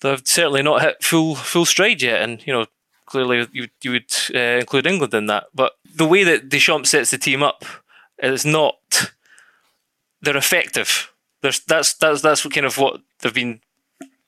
They've 0.00 0.22
certainly 0.24 0.62
not 0.62 0.82
hit 0.82 1.02
full 1.02 1.34
full 1.34 1.64
stride 1.64 2.02
yet, 2.02 2.22
and 2.22 2.44
you 2.46 2.52
know 2.52 2.66
clearly 3.06 3.46
you 3.52 3.68
you 3.82 3.92
would 3.92 4.12
uh, 4.34 4.58
include 4.60 4.86
England 4.86 5.14
in 5.14 5.26
that. 5.26 5.44
But 5.54 5.74
the 5.94 6.06
way 6.06 6.24
that 6.24 6.48
Deschamps 6.48 6.90
sets 6.90 7.10
the 7.10 7.18
team 7.18 7.42
up 7.42 7.64
is 8.18 8.44
not. 8.44 8.78
They're 10.20 10.36
effective 10.36 11.11
there's 11.42 11.60
that's 11.60 11.94
that's 11.94 12.22
that's 12.22 12.46
kind 12.46 12.66
of 12.66 12.78
what 12.78 13.00
they've 13.20 13.34
been 13.34 13.60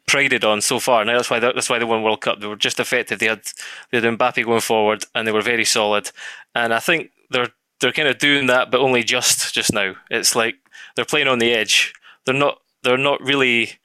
prided 0.06 0.44
on 0.44 0.61
so 0.61 0.78
far. 0.78 1.04
Now 1.04 1.16
that's 1.16 1.30
why 1.30 1.38
that's 1.38 1.71
why 1.71 1.78
they 1.78 1.85
won 1.85 2.02
World 2.02 2.21
Cup. 2.21 2.40
They 2.40 2.47
were 2.47 2.56
just 2.56 2.80
effective. 2.80 3.18
They 3.18 3.26
had 3.26 3.42
they 3.90 4.00
had 4.00 4.18
Mbappe 4.18 4.44
going 4.44 4.61
forward, 4.61 5.04
and 5.14 5.26
they 5.26 5.33
were 5.33 5.42
very 5.42 5.64
solid. 5.64 6.11
And 6.54 6.75
I 6.75 6.80
think 6.80 7.11
they're 7.30 7.49
they're 7.80 7.92
kind 7.92 8.09
of 8.09 8.18
doing 8.18 8.47
that, 8.47 8.71
but 8.71 8.80
only 8.80 9.02
just 9.02 9.54
just 9.54 9.73
now. 9.73 9.94
It's 10.11 10.37
like 10.37 10.56
they're 10.94 11.04
playing 11.04 11.28
on 11.28 11.38
the 11.38 11.52
edge. 11.52 11.94
They're 12.25 12.35
not 12.35 12.61
they're 12.83 12.99
not 12.99 13.21
really 13.21 13.78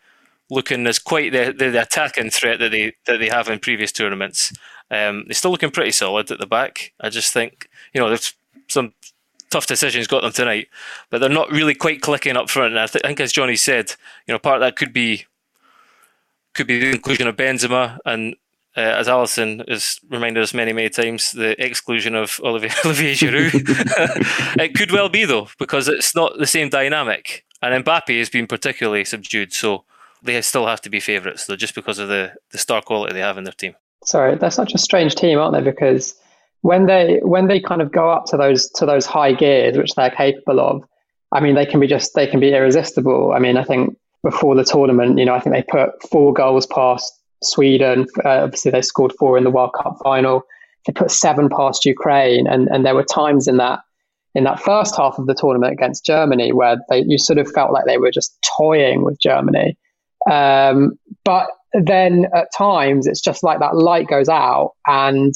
looking 0.52 0.88
as 0.88 0.98
quite 0.98 1.32
the, 1.32 1.54
the, 1.56 1.70
the 1.70 1.82
attacking 1.82 2.32
threat 2.32 2.60
that 2.60 2.72
they 2.72 2.94
that 3.06 3.18
they 3.18 3.30
have 3.30 3.48
in 3.50 3.60
previous 3.60 3.92
tournaments. 3.92 4.52
Um, 4.92 5.26
they're 5.28 5.36
still 5.36 5.52
looking 5.52 5.72
pretty 5.72 5.92
solid 5.92 6.32
at 6.32 6.40
the 6.40 6.48
back. 6.48 6.94
I 7.00 7.10
just 7.10 7.34
think 7.34 7.70
you 7.94 8.02
know 8.02 8.08
there's 8.08 8.34
some 8.68 8.94
tough 9.50 9.68
decisions 9.68 10.08
got 10.08 10.22
them 10.22 10.32
tonight, 10.32 10.68
but 11.10 11.20
they're 11.20 11.30
not 11.30 11.52
really 11.52 11.76
quite 11.76 12.02
clicking 12.02 12.38
up 12.38 12.50
front. 12.50 12.72
And 12.72 12.80
I, 12.80 12.88
th- 12.88 13.04
I 13.04 13.08
think, 13.08 13.20
as 13.20 13.32
Johnny 13.32 13.56
said, 13.56 13.94
you 14.28 14.34
know, 14.34 14.40
part 14.40 14.58
of 14.58 14.62
that 14.62 14.76
could 14.76 14.94
be 14.94 15.26
could 16.54 16.68
be 16.68 16.80
the 16.80 16.92
inclusion 16.92 17.28
of 17.28 17.36
Benzema 17.36 18.00
and. 18.06 18.36
Uh, 18.78 18.82
as 18.82 19.08
Alyson 19.08 19.68
has 19.68 20.00
reminded 20.10 20.44
us 20.44 20.54
many, 20.54 20.72
many 20.72 20.90
times, 20.90 21.32
the 21.32 21.60
exclusion 21.62 22.14
of 22.14 22.40
Olivier, 22.44 22.70
Olivier 22.86 23.14
Giroud. 23.14 23.52
it 24.60 24.76
could 24.76 24.92
well 24.92 25.10
be, 25.10 25.26
though, 25.26 25.50
because 25.58 25.88
it's 25.88 26.16
not 26.16 26.38
the 26.38 26.46
same 26.46 26.70
dynamic. 26.70 27.46
And 27.64 27.84
Mbappe 27.84 28.18
has 28.20 28.30
been 28.30 28.46
particularly 28.46 29.04
subdued, 29.06 29.54
so 29.54 29.86
they 30.22 30.40
still 30.44 30.68
have 30.68 30.82
to 30.82 30.90
be 30.90 31.00
favourites, 31.00 31.48
though, 31.48 31.56
just 31.56 31.76
because 31.76 31.98
of 31.98 32.10
the, 32.10 32.34
the 32.52 32.60
star 32.60 32.82
quality 32.82 33.14
they 33.14 33.22
have 33.22 33.40
in 33.40 33.44
their 33.44 33.54
team. 33.54 33.76
Sorry, 34.04 34.36
they're 34.36 34.52
such 34.52 34.76
a 34.76 34.78
strange 34.78 35.16
team, 35.16 35.40
aren't 35.40 35.56
they? 35.56 35.62
Because 35.62 36.16
when 36.62 36.86
they 36.86 37.20
when 37.24 37.48
they 37.48 37.60
kind 37.60 37.82
of 37.82 37.92
go 37.92 38.10
up 38.10 38.26
to 38.26 38.38
those 38.38 38.70
to 38.72 38.86
those 38.86 39.06
high 39.06 39.34
gears, 39.34 39.78
which 39.78 39.96
they're 39.96 40.10
capable 40.10 40.60
of, 40.60 40.84
I 41.32 41.40
mean, 41.40 41.56
they 41.56 41.66
can 41.66 41.80
be 41.80 41.88
just 41.88 42.14
they 42.16 42.28
can 42.28 42.40
be 42.40 42.54
irresistible. 42.54 43.34
I 43.34 43.40
mean, 43.40 43.58
I 43.58 43.64
think 43.64 43.98
before 44.24 44.56
the 44.56 44.64
tournament, 44.64 45.18
you 45.18 45.26
know, 45.26 45.36
I 45.36 45.40
think 45.40 45.56
they 45.56 45.64
put 45.64 45.92
four 46.10 46.34
goals 46.34 46.66
past 46.68 47.12
Sweden. 47.44 48.06
Uh, 48.26 48.44
obviously, 48.44 48.72
they 48.72 48.82
scored 48.82 49.14
four 49.18 49.38
in 49.38 49.44
the 49.44 49.52
World 49.52 49.72
Cup 49.82 49.98
final. 50.04 50.44
They 50.86 50.94
put 50.94 51.12
seven 51.12 51.50
past 51.50 51.86
Ukraine, 51.86 52.48
and 52.48 52.68
and 52.70 52.86
there 52.86 52.96
were 52.96 53.04
times 53.04 53.48
in 53.48 53.58
that 53.58 53.80
in 54.36 54.44
that 54.44 54.60
first 54.60 54.96
half 54.96 55.18
of 55.18 55.28
the 55.28 55.36
tournament 55.36 55.74
against 55.74 56.06
Germany 56.06 56.52
where 56.52 56.78
they 56.90 57.04
you 57.08 57.18
sort 57.18 57.40
of 57.40 57.50
felt 57.52 57.72
like 57.72 57.86
they 57.86 57.98
were 57.98 58.12
just 58.12 58.38
toying 58.58 59.04
with 59.04 59.20
Germany. 59.22 59.78
Um, 60.30 61.00
but 61.24 61.48
then 61.74 62.28
at 62.36 62.48
times 62.58 63.08
it's 63.08 63.22
just 63.22 63.44
like 63.44 63.60
that 63.60 63.76
light 63.76 64.08
goes 64.08 64.28
out 64.28 64.74
and 64.88 65.34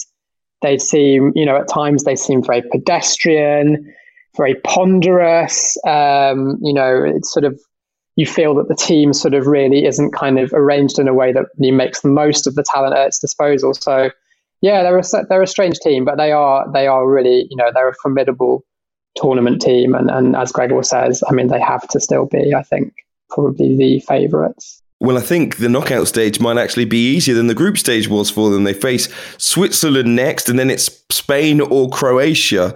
they 0.64 0.80
seem, 0.80 1.32
you 1.36 1.46
know, 1.46 1.56
at 1.56 1.68
times 1.68 2.04
they 2.04 2.16
seem 2.16 2.42
very 2.42 2.64
pedestrian, 2.64 3.94
very 4.36 4.56
ponderous. 4.56 5.78
Um, 5.86 6.58
you 6.62 6.74
know, 6.74 7.04
it's 7.04 7.32
sort 7.32 7.46
of 7.46 7.60
you 8.16 8.26
feel 8.26 8.56
that 8.56 8.68
the 8.68 8.76
team 8.76 9.14
sort 9.14 9.34
of 9.34 9.48
really 9.48 9.86
isn't 9.86 10.12
kind 10.12 10.40
of 10.40 10.52
arranged 10.54 11.00
in 11.00 11.08
a 11.08 11.14
way 11.14 11.32
that 11.32 11.46
really 11.58 11.72
makes 11.72 12.02
the 12.02 12.10
most 12.10 12.48
of 12.48 12.56
the 12.56 12.64
talent 12.64 12.96
at 12.96 13.08
its 13.08 13.20
disposal. 13.20 13.74
So, 13.74 14.12
yeah, 14.62 14.84
they're 14.84 14.98
a 14.98 15.04
they're 15.30 15.42
a 15.42 15.48
strange 15.48 15.80
team, 15.80 16.06
but 16.06 16.18
they 16.18 16.32
are 16.32 16.72
they 16.72 16.88
are 16.88 17.08
really 17.08 17.48
you 17.50 17.58
know 17.58 17.70
they're 17.74 17.90
a 17.90 17.96
formidable 18.02 18.64
tournament 19.16 19.62
team, 19.62 19.94
and 19.94 20.10
and 20.10 20.36
as 20.36 20.52
Gregor 20.52 20.82
says, 20.84 21.24
I 21.30 21.34
mean 21.34 21.48
they 21.48 21.60
have 21.60 21.88
to 21.90 22.00
still 22.00 22.26
be, 22.26 22.54
I 22.56 22.64
think, 22.64 22.94
probably 23.30 23.76
the 23.76 24.00
favourites. 24.00 24.83
Well, 25.04 25.18
I 25.18 25.22
think 25.22 25.58
the 25.58 25.68
knockout 25.68 26.08
stage 26.08 26.40
might 26.40 26.58
actually 26.58 26.86
be 26.86 27.14
easier 27.14 27.36
than 27.36 27.48
the 27.48 27.54
group 27.54 27.78
stage 27.78 28.08
was 28.08 28.30
for 28.30 28.50
them. 28.50 28.64
They 28.64 28.74
face 28.74 29.10
Switzerland 29.38 30.16
next, 30.16 30.48
and 30.48 30.58
then 30.58 30.70
it's 30.70 31.04
Spain 31.10 31.60
or 31.60 31.90
Croatia. 31.90 32.74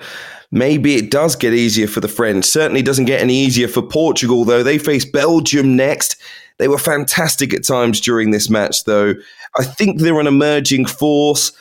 Maybe 0.51 0.96
it 0.96 1.10
does 1.10 1.38
get 1.38 1.53
easier 1.53 1.88
for 1.88 2.01
the 2.01 2.10
French. 2.10 2.43
Certainly 2.43 2.81
doesn't 2.81 3.05
get 3.05 3.22
any 3.22 3.34
easier 3.34 3.69
for 3.69 3.81
Portugal, 3.81 4.43
though. 4.43 4.62
They 4.62 4.77
face 4.77 5.05
Belgium 5.05 5.77
next. 5.77 6.17
They 6.57 6.67
were 6.67 6.77
fantastic 6.77 7.53
at 7.53 7.63
times 7.63 8.01
during 8.01 8.31
this 8.31 8.50
match, 8.50 8.84
though. 8.84 9.13
I 9.57 9.63
think 9.63 10.01
they're 10.01 10.19
an 10.19 10.27
emerging 10.27 10.88
force. 10.88 11.53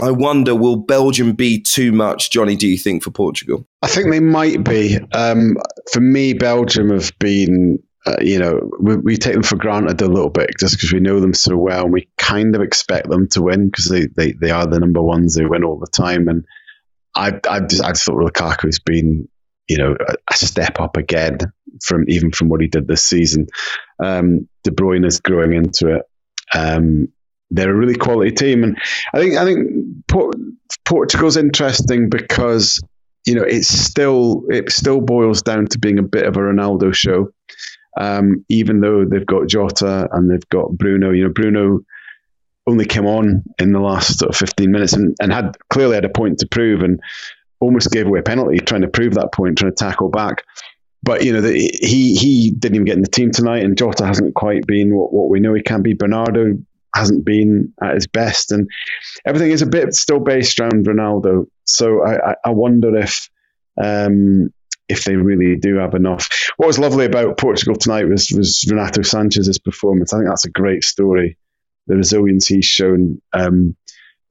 I 0.00 0.10
wonder, 0.10 0.54
will 0.54 0.76
Belgium 0.76 1.34
be 1.34 1.60
too 1.60 1.92
much, 1.92 2.30
Johnny, 2.30 2.56
do 2.56 2.66
you 2.66 2.78
think, 2.78 3.02
for 3.02 3.10
Portugal? 3.10 3.66
I 3.82 3.88
think 3.88 4.10
they 4.10 4.20
might 4.20 4.64
be. 4.64 4.98
Um, 5.12 5.58
for 5.92 6.00
me, 6.00 6.32
Belgium 6.32 6.88
have 6.88 7.12
been 7.18 7.78
uh, 8.06 8.16
you 8.20 8.38
know, 8.38 8.70
we, 8.80 8.96
we, 8.96 9.16
take 9.16 9.32
them 9.32 9.42
for 9.42 9.56
granted 9.56 10.00
a 10.02 10.08
little 10.08 10.28
bit 10.28 10.50
just 10.58 10.76
because 10.76 10.92
we 10.92 11.00
know 11.00 11.20
them 11.20 11.32
so 11.32 11.56
well 11.56 11.84
and 11.84 11.92
we 11.92 12.08
kind 12.18 12.54
of 12.54 12.60
expect 12.60 13.08
them 13.08 13.26
to 13.28 13.40
win 13.40 13.66
because 13.68 13.86
they, 13.86 14.06
they, 14.14 14.32
they 14.32 14.50
are 14.50 14.66
the 14.66 14.78
number 14.78 15.00
ones. 15.00 15.34
They 15.34 15.46
win 15.46 15.64
all 15.64 15.78
the 15.78 15.86
time. 15.86 16.28
And 16.28 16.44
I, 17.14 17.40
I 17.48 17.60
just, 17.60 17.82
I 17.82 17.92
thought 17.92 18.22
Lukaku's 18.22 18.78
been, 18.78 19.26
you 19.68 19.78
know, 19.78 19.96
a, 20.06 20.14
a, 20.30 20.34
step 20.34 20.80
up 20.80 20.98
again 20.98 21.38
from 21.82 22.04
even 22.08 22.30
from 22.30 22.50
what 22.50 22.60
he 22.60 22.66
did 22.66 22.88
this 22.88 23.02
season. 23.02 23.46
Um, 24.02 24.48
De 24.64 24.70
Bruyne 24.70 25.06
is 25.06 25.20
growing 25.20 25.54
into 25.54 25.96
it. 25.96 26.02
Um, 26.54 27.08
they're 27.50 27.72
a 27.72 27.76
really 27.76 27.94
quality 27.94 28.32
team. 28.32 28.64
And 28.64 28.76
I 29.14 29.18
think, 29.18 29.36
I 29.36 29.44
think 29.46 30.06
Port, 30.08 30.36
Portugal's 30.84 31.38
interesting 31.38 32.10
because, 32.10 32.82
you 33.24 33.34
know, 33.34 33.44
it's 33.44 33.68
still, 33.68 34.42
it 34.50 34.70
still 34.70 35.00
boils 35.00 35.40
down 35.40 35.68
to 35.68 35.78
being 35.78 35.98
a 35.98 36.02
bit 36.02 36.26
of 36.26 36.36
a 36.36 36.40
Ronaldo 36.40 36.94
show 36.94 37.30
um, 38.00 38.44
even 38.48 38.80
though 38.80 39.04
they've 39.04 39.26
got 39.26 39.48
Jota 39.48 40.08
and 40.12 40.30
they've 40.30 40.48
got 40.48 40.72
Bruno. 40.72 41.10
You 41.10 41.24
know, 41.24 41.32
Bruno 41.32 41.80
only 42.66 42.86
came 42.86 43.06
on 43.06 43.44
in 43.58 43.72
the 43.72 43.80
last 43.80 44.18
sort 44.18 44.30
of 44.30 44.36
15 44.36 44.70
minutes 44.70 44.94
and, 44.94 45.14
and 45.20 45.32
had 45.32 45.56
clearly 45.70 45.94
had 45.94 46.04
a 46.04 46.08
point 46.08 46.38
to 46.38 46.46
prove 46.46 46.80
and 46.80 47.00
almost 47.60 47.90
gave 47.90 48.06
away 48.06 48.20
a 48.20 48.22
penalty 48.22 48.58
trying 48.58 48.82
to 48.82 48.88
prove 48.88 49.14
that 49.14 49.32
point, 49.32 49.58
trying 49.58 49.72
to 49.72 49.76
tackle 49.76 50.08
back. 50.08 50.44
But 51.02 51.24
you 51.24 51.32
know, 51.32 51.42
the, 51.42 51.52
he 51.52 52.16
he 52.16 52.50
didn't 52.50 52.76
even 52.76 52.86
get 52.86 52.96
in 52.96 53.02
the 53.02 53.08
team 53.08 53.30
tonight, 53.30 53.62
and 53.62 53.76
Jota 53.76 54.06
hasn't 54.06 54.34
quite 54.34 54.66
been 54.66 54.94
what, 54.94 55.12
what 55.12 55.28
we 55.28 55.38
know 55.38 55.52
he 55.52 55.62
can 55.62 55.82
be. 55.82 55.92
Bernardo 55.92 56.54
hasn't 56.94 57.26
been 57.26 57.74
at 57.82 57.94
his 57.94 58.06
best, 58.06 58.52
and 58.52 58.66
everything 59.26 59.50
is 59.50 59.60
a 59.60 59.66
bit 59.66 59.92
still 59.92 60.18
based 60.18 60.58
around 60.58 60.86
Ronaldo. 60.86 61.46
So 61.66 62.02
I, 62.06 62.34
I 62.42 62.50
wonder 62.50 62.96
if 62.96 63.28
um, 63.82 64.48
if 64.88 65.04
they 65.04 65.16
really 65.16 65.56
do 65.56 65.76
have 65.76 65.94
enough. 65.94 66.28
What 66.56 66.66
was 66.66 66.78
lovely 66.78 67.06
about 67.06 67.38
Portugal 67.38 67.76
tonight 67.76 68.08
was 68.08 68.30
was 68.30 68.64
Renato 68.70 69.02
Sanches's 69.02 69.58
performance. 69.58 70.12
I 70.12 70.18
think 70.18 70.28
that's 70.28 70.44
a 70.44 70.50
great 70.50 70.84
story. 70.84 71.38
The 71.86 71.96
resilience 71.96 72.46
he's 72.46 72.64
shown 72.64 73.20
um, 73.32 73.76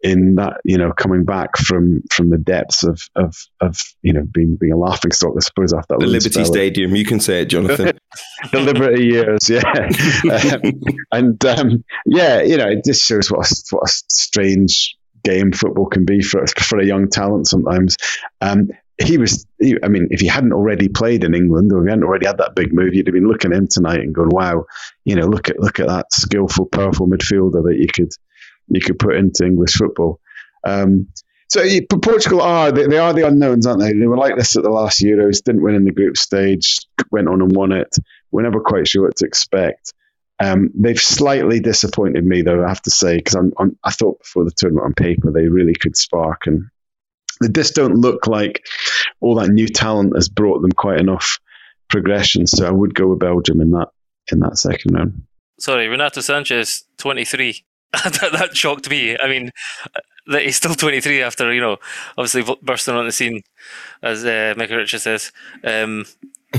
in 0.03 0.35
that, 0.35 0.59
you 0.65 0.77
know, 0.77 0.91
coming 0.91 1.23
back 1.23 1.57
from 1.57 2.03
from 2.11 2.29
the 2.29 2.37
depths 2.37 2.83
of 2.83 3.01
of, 3.15 3.35
of 3.61 3.77
you 4.01 4.13
know 4.13 4.23
being 4.31 4.57
being 4.59 4.73
a 4.73 4.77
laughing 4.77 5.11
stock, 5.11 5.33
I 5.35 5.39
suppose 5.39 5.73
after 5.73 5.95
that 5.95 5.99
the 6.01 6.07
Liberty 6.07 6.29
spell. 6.29 6.45
Stadium. 6.45 6.95
You 6.95 7.05
can 7.05 7.19
say 7.19 7.41
it, 7.41 7.45
Jonathan. 7.45 7.97
the 8.51 8.59
Liberty 8.59 9.05
years, 9.05 9.49
yeah, 9.49 9.61
um, 10.53 10.71
and 11.11 11.45
um, 11.45 11.83
yeah, 12.05 12.41
you 12.41 12.57
know, 12.57 12.67
it 12.67 12.83
just 12.85 13.05
shows 13.05 13.31
what 13.31 13.49
a, 13.49 13.55
what 13.71 13.89
a 13.89 13.93
strange 14.09 14.97
game 15.23 15.53
football 15.53 15.85
can 15.85 16.05
be 16.05 16.21
for 16.21 16.45
for 16.47 16.79
a 16.79 16.85
young 16.85 17.07
talent 17.09 17.47
sometimes. 17.47 17.95
Um, 18.41 18.69
he 19.03 19.17
was, 19.17 19.45
he, 19.59 19.77
I 19.83 19.87
mean, 19.87 20.07
if 20.11 20.19
he 20.19 20.27
hadn't 20.27 20.53
already 20.53 20.87
played 20.87 21.23
in 21.23 21.33
England 21.33 21.71
or 21.71 21.79
if 21.79 21.85
he 21.85 21.89
hadn't 21.89 22.05
already 22.05 22.27
had 22.27 22.37
that 22.37 22.55
big 22.55 22.73
move, 22.73 22.93
you'd 22.93 23.07
have 23.07 23.13
been 23.13 23.27
looking 23.27 23.51
at 23.51 23.57
him 23.57 23.67
tonight 23.67 24.01
and 24.01 24.13
going, 24.13 24.29
wow, 24.29 24.65
you 25.05 25.15
know, 25.15 25.25
look 25.25 25.49
at, 25.49 25.59
look 25.59 25.79
at 25.79 25.87
that 25.87 26.11
skillful, 26.11 26.65
powerful 26.67 27.07
midfielder 27.07 27.63
that 27.63 27.77
you 27.77 27.87
could, 27.87 28.11
you 28.67 28.81
could 28.81 28.99
put 28.99 29.15
into 29.15 29.45
English 29.45 29.73
football. 29.73 30.19
Um, 30.65 31.07
so 31.49 31.63
Portugal 32.01 32.41
are, 32.41 32.71
they, 32.71 32.87
they, 32.87 32.97
are 32.97 33.13
the 33.13 33.27
unknowns, 33.27 33.67
aren't 33.67 33.81
they? 33.81 33.93
They 33.93 34.07
were 34.07 34.17
like 34.17 34.37
this 34.37 34.55
at 34.55 34.63
the 34.63 34.69
last 34.69 35.01
Euros, 35.01 35.43
didn't 35.43 35.61
win 35.61 35.75
in 35.75 35.85
the 35.85 35.91
group 35.91 36.17
stage, 36.17 36.79
went 37.11 37.27
on 37.27 37.41
and 37.41 37.55
won 37.55 37.71
it. 37.71 37.95
We're 38.31 38.41
never 38.41 38.59
quite 38.59 38.87
sure 38.87 39.03
what 39.03 39.17
to 39.17 39.25
expect. 39.25 39.93
Um, 40.39 40.71
they've 40.73 40.99
slightly 40.99 41.59
disappointed 41.59 42.25
me, 42.25 42.41
though, 42.41 42.65
I 42.65 42.69
have 42.69 42.81
to 42.83 42.89
say, 42.89 43.17
because 43.17 43.35
I 43.83 43.91
thought 43.91 44.19
before 44.19 44.45
the 44.45 44.51
tournament 44.51 44.85
on 44.85 44.93
paper 44.93 45.31
they 45.31 45.47
really 45.47 45.75
could 45.75 45.95
spark 45.95 46.47
and 46.47 46.65
they 47.41 47.49
just 47.49 47.75
don't 47.75 47.95
look 47.95 48.27
like 48.27 48.65
all 49.23 49.35
that 49.35 49.49
new 49.49 49.67
talent 49.67 50.15
has 50.15 50.29
brought 50.29 50.61
them 50.61 50.71
quite 50.71 50.99
enough 50.99 51.39
progression. 51.89 52.45
So 52.47 52.67
I 52.67 52.71
would 52.71 52.95
go 52.95 53.07
with 53.07 53.19
Belgium 53.19 53.61
in 53.61 53.71
that 53.71 53.89
in 54.31 54.39
that 54.39 54.57
second 54.57 54.95
round. 54.95 55.23
Sorry, 55.59 55.87
Renato 55.87 56.21
Sanches, 56.21 56.83
twenty 56.97 57.25
three. 57.25 57.63
that, 58.03 58.29
that 58.31 58.57
shocked 58.57 58.89
me. 58.89 59.15
I 59.19 59.27
mean, 59.27 59.51
that 60.25 60.41
he's 60.41 60.55
still 60.55 60.73
23 60.73 61.21
after, 61.21 61.53
you 61.53 61.61
know, 61.61 61.77
obviously 62.17 62.43
bursting 62.63 62.95
on 62.95 63.05
the 63.05 63.11
scene, 63.11 63.43
as 64.01 64.25
uh, 64.25 64.55
Michael 64.57 64.77
Richard 64.77 65.01
says, 65.01 65.31
um, 65.63 66.07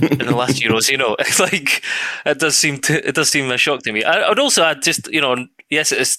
in 0.01 0.19
the 0.19 0.37
last 0.37 0.63
Euros. 0.63 0.89
You 0.89 0.97
know, 0.97 1.17
it's 1.19 1.41
like 1.41 1.83
it 2.25 2.39
does 2.39 2.57
seem 2.57 2.79
to, 2.83 3.09
it 3.09 3.17
does 3.17 3.31
seem 3.31 3.51
a 3.51 3.59
shock 3.59 3.83
to 3.83 3.91
me. 3.91 4.05
I, 4.05 4.29
would 4.29 4.39
also 4.39 4.63
add 4.63 4.83
just, 4.83 5.09
you 5.09 5.21
know, 5.21 5.49
yes, 5.71 5.91
it 5.91 6.03
is. 6.03 6.19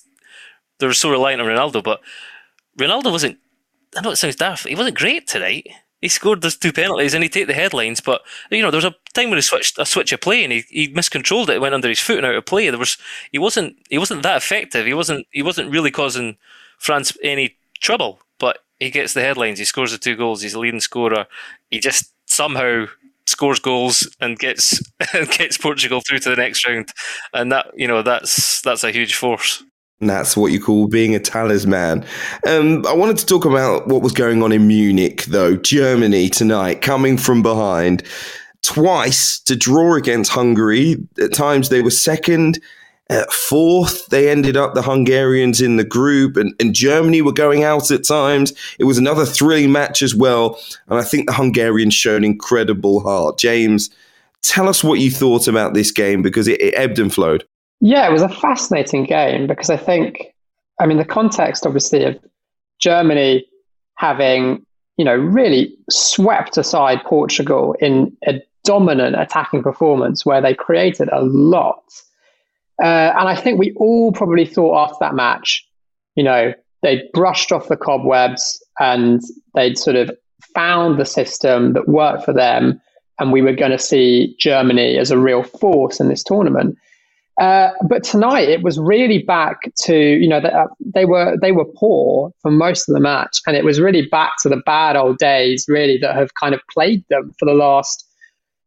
They're 0.79 0.91
so 0.91 1.09
reliant 1.09 1.41
on 1.41 1.47
Ronaldo, 1.47 1.81
but 1.81 2.01
Ronaldo 2.77 3.09
wasn't 3.09 3.37
I 3.95 4.01
know 4.01 4.11
it 4.11 4.17
sounds 4.17 4.35
daft. 4.35 4.67
He 4.67 4.75
wasn't 4.75 4.97
great 4.97 5.27
tonight. 5.27 5.67
He 6.05 6.09
scored 6.09 6.43
those 6.43 6.55
two 6.55 6.71
penalties 6.71 7.15
and 7.15 7.23
he 7.23 7.29
take 7.29 7.47
the 7.47 7.55
headlines, 7.55 7.99
but 7.99 8.21
you 8.51 8.61
know 8.61 8.69
there 8.69 8.77
was 8.77 8.85
a 8.85 8.93
time 9.15 9.31
when 9.31 9.37
he 9.37 9.41
switched 9.41 9.79
a 9.79 9.87
switch 9.87 10.11
of 10.11 10.21
play 10.21 10.43
and 10.43 10.53
he, 10.53 10.63
he 10.69 10.87
miscontrolled 10.89 11.49
it, 11.49 11.59
went 11.59 11.73
under 11.73 11.89
his 11.89 11.99
foot 11.99 12.17
and 12.17 12.27
out 12.27 12.35
of 12.35 12.45
play. 12.45 12.69
There 12.69 12.77
was 12.77 12.99
he 13.31 13.39
wasn't 13.39 13.75
he 13.89 13.97
wasn't 13.97 14.21
that 14.21 14.37
effective. 14.37 14.85
He 14.85 14.93
wasn't 14.93 15.25
he 15.31 15.41
wasn't 15.41 15.71
really 15.71 15.89
causing 15.89 16.37
France 16.77 17.17
any 17.23 17.57
trouble. 17.81 18.19
But 18.37 18.59
he 18.79 18.91
gets 18.91 19.15
the 19.15 19.21
headlines. 19.21 19.57
He 19.57 19.65
scores 19.65 19.93
the 19.93 19.97
two 19.97 20.15
goals. 20.15 20.43
He's 20.43 20.53
a 20.53 20.59
leading 20.59 20.79
scorer. 20.79 21.25
He 21.71 21.79
just 21.79 22.13
somehow 22.27 22.85
scores 23.25 23.59
goals 23.59 24.07
and 24.21 24.37
gets 24.37 24.79
gets 25.37 25.57
Portugal 25.57 26.01
through 26.07 26.19
to 26.19 26.29
the 26.29 26.35
next 26.35 26.67
round, 26.67 26.89
and 27.33 27.51
that 27.51 27.71
you 27.75 27.87
know 27.87 28.03
that's 28.03 28.61
that's 28.61 28.83
a 28.83 28.91
huge 28.91 29.15
force. 29.15 29.63
That's 30.01 30.35
what 30.35 30.51
you 30.51 30.59
call 30.59 30.87
being 30.87 31.15
a 31.15 31.19
talisman. 31.19 32.05
Um, 32.45 32.85
I 32.85 32.93
wanted 32.93 33.17
to 33.19 33.25
talk 33.25 33.45
about 33.45 33.87
what 33.87 34.01
was 34.01 34.11
going 34.11 34.43
on 34.43 34.51
in 34.51 34.67
Munich, 34.67 35.23
though. 35.23 35.55
Germany 35.55 36.29
tonight, 36.29 36.81
coming 36.81 37.17
from 37.17 37.41
behind 37.41 38.03
twice 38.61 39.39
to 39.39 39.55
draw 39.55 39.95
against 39.95 40.31
Hungary. 40.31 40.97
At 41.17 41.33
times 41.33 41.69
they 41.69 41.81
were 41.81 41.91
second, 41.91 42.59
At 43.09 43.31
fourth, 43.31 44.07
they 44.07 44.31
ended 44.31 44.57
up 44.57 44.73
the 44.73 44.81
Hungarians 44.81 45.61
in 45.61 45.77
the 45.77 45.83
group, 45.83 46.37
and, 46.37 46.55
and 46.59 46.73
Germany 46.73 47.21
were 47.21 47.31
going 47.31 47.63
out 47.63 47.91
at 47.91 48.03
times. 48.03 48.51
It 48.79 48.85
was 48.85 48.97
another 48.97 49.25
thrilling 49.25 49.71
match 49.71 50.01
as 50.01 50.15
well, 50.15 50.59
and 50.87 50.97
I 50.97 51.03
think 51.03 51.27
the 51.27 51.33
Hungarians 51.33 51.93
showed 51.93 52.23
incredible 52.23 53.01
heart. 53.01 53.37
James, 53.37 53.91
tell 54.41 54.67
us 54.67 54.83
what 54.83 54.99
you 54.99 55.11
thought 55.11 55.47
about 55.47 55.75
this 55.75 55.91
game 55.91 56.23
because 56.23 56.47
it, 56.47 56.59
it 56.59 56.73
ebbed 56.75 56.97
and 56.97 57.13
flowed. 57.13 57.45
Yeah, 57.81 58.07
it 58.07 58.11
was 58.11 58.21
a 58.21 58.29
fascinating 58.29 59.03
game 59.05 59.47
because 59.47 59.69
I 59.69 59.77
think, 59.77 60.33
I 60.79 60.85
mean, 60.85 60.97
the 60.97 61.05
context 61.05 61.65
obviously 61.65 62.03
of 62.03 62.17
Germany 62.79 63.45
having, 63.97 64.65
you 64.97 65.05
know, 65.05 65.15
really 65.15 65.75
swept 65.89 66.57
aside 66.57 67.03
Portugal 67.05 67.75
in 67.79 68.15
a 68.27 68.41
dominant 68.63 69.15
attacking 69.19 69.61
performance 69.61 70.25
where 70.25 70.41
they 70.41 70.53
created 70.53 71.09
a 71.11 71.21
lot 71.21 71.83
uh, 72.81 73.13
and 73.17 73.29
I 73.29 73.35
think 73.35 73.59
we 73.59 73.73
all 73.77 74.11
probably 74.11 74.45
thought 74.45 74.77
after 74.77 74.97
that 75.01 75.15
match, 75.15 75.65
you 76.15 76.23
know, 76.23 76.53
they'd 76.81 77.09
brushed 77.13 77.51
off 77.51 77.67
the 77.67 77.77
cobwebs 77.77 78.61
and 78.79 79.21
they'd 79.53 79.77
sort 79.77 79.95
of 79.95 80.11
found 80.53 80.99
the 80.99 81.05
system 81.05 81.73
that 81.73 81.87
worked 81.87 82.25
for 82.25 82.33
them. 82.33 82.81
And 83.17 83.31
we 83.31 83.41
were 83.41 83.53
going 83.53 83.71
to 83.71 83.79
see 83.79 84.35
Germany 84.39 84.97
as 84.97 85.09
a 85.09 85.17
real 85.17 85.43
force 85.43 86.01
in 86.01 86.09
this 86.09 86.23
tournament. 86.23 86.77
Uh, 87.39 87.71
but 87.89 88.03
tonight 88.03 88.47
it 88.47 88.63
was 88.63 88.79
really 88.79 89.19
back 89.19 89.57
to 89.75 89.97
you 89.97 90.27
know 90.27 90.39
they, 90.39 90.51
uh, 90.51 90.67
they 90.93 91.05
were 91.05 91.37
they 91.41 91.51
were 91.51 91.65
poor 91.75 92.31
for 92.41 92.49
most 92.49 92.87
of 92.87 92.93
the 92.93 93.01
match, 93.01 93.41
and 93.45 93.57
it 93.57 93.65
was 93.65 93.79
really 93.79 94.07
back 94.07 94.33
to 94.41 94.49
the 94.49 94.61
bad 94.65 94.95
old 94.95 95.17
days 95.17 95.65
really 95.67 95.97
that 95.97 96.15
have 96.15 96.29
kind 96.39 96.53
of 96.53 96.61
plagued 96.71 97.05
them 97.09 97.31
for 97.37 97.45
the 97.45 97.53
last 97.53 98.05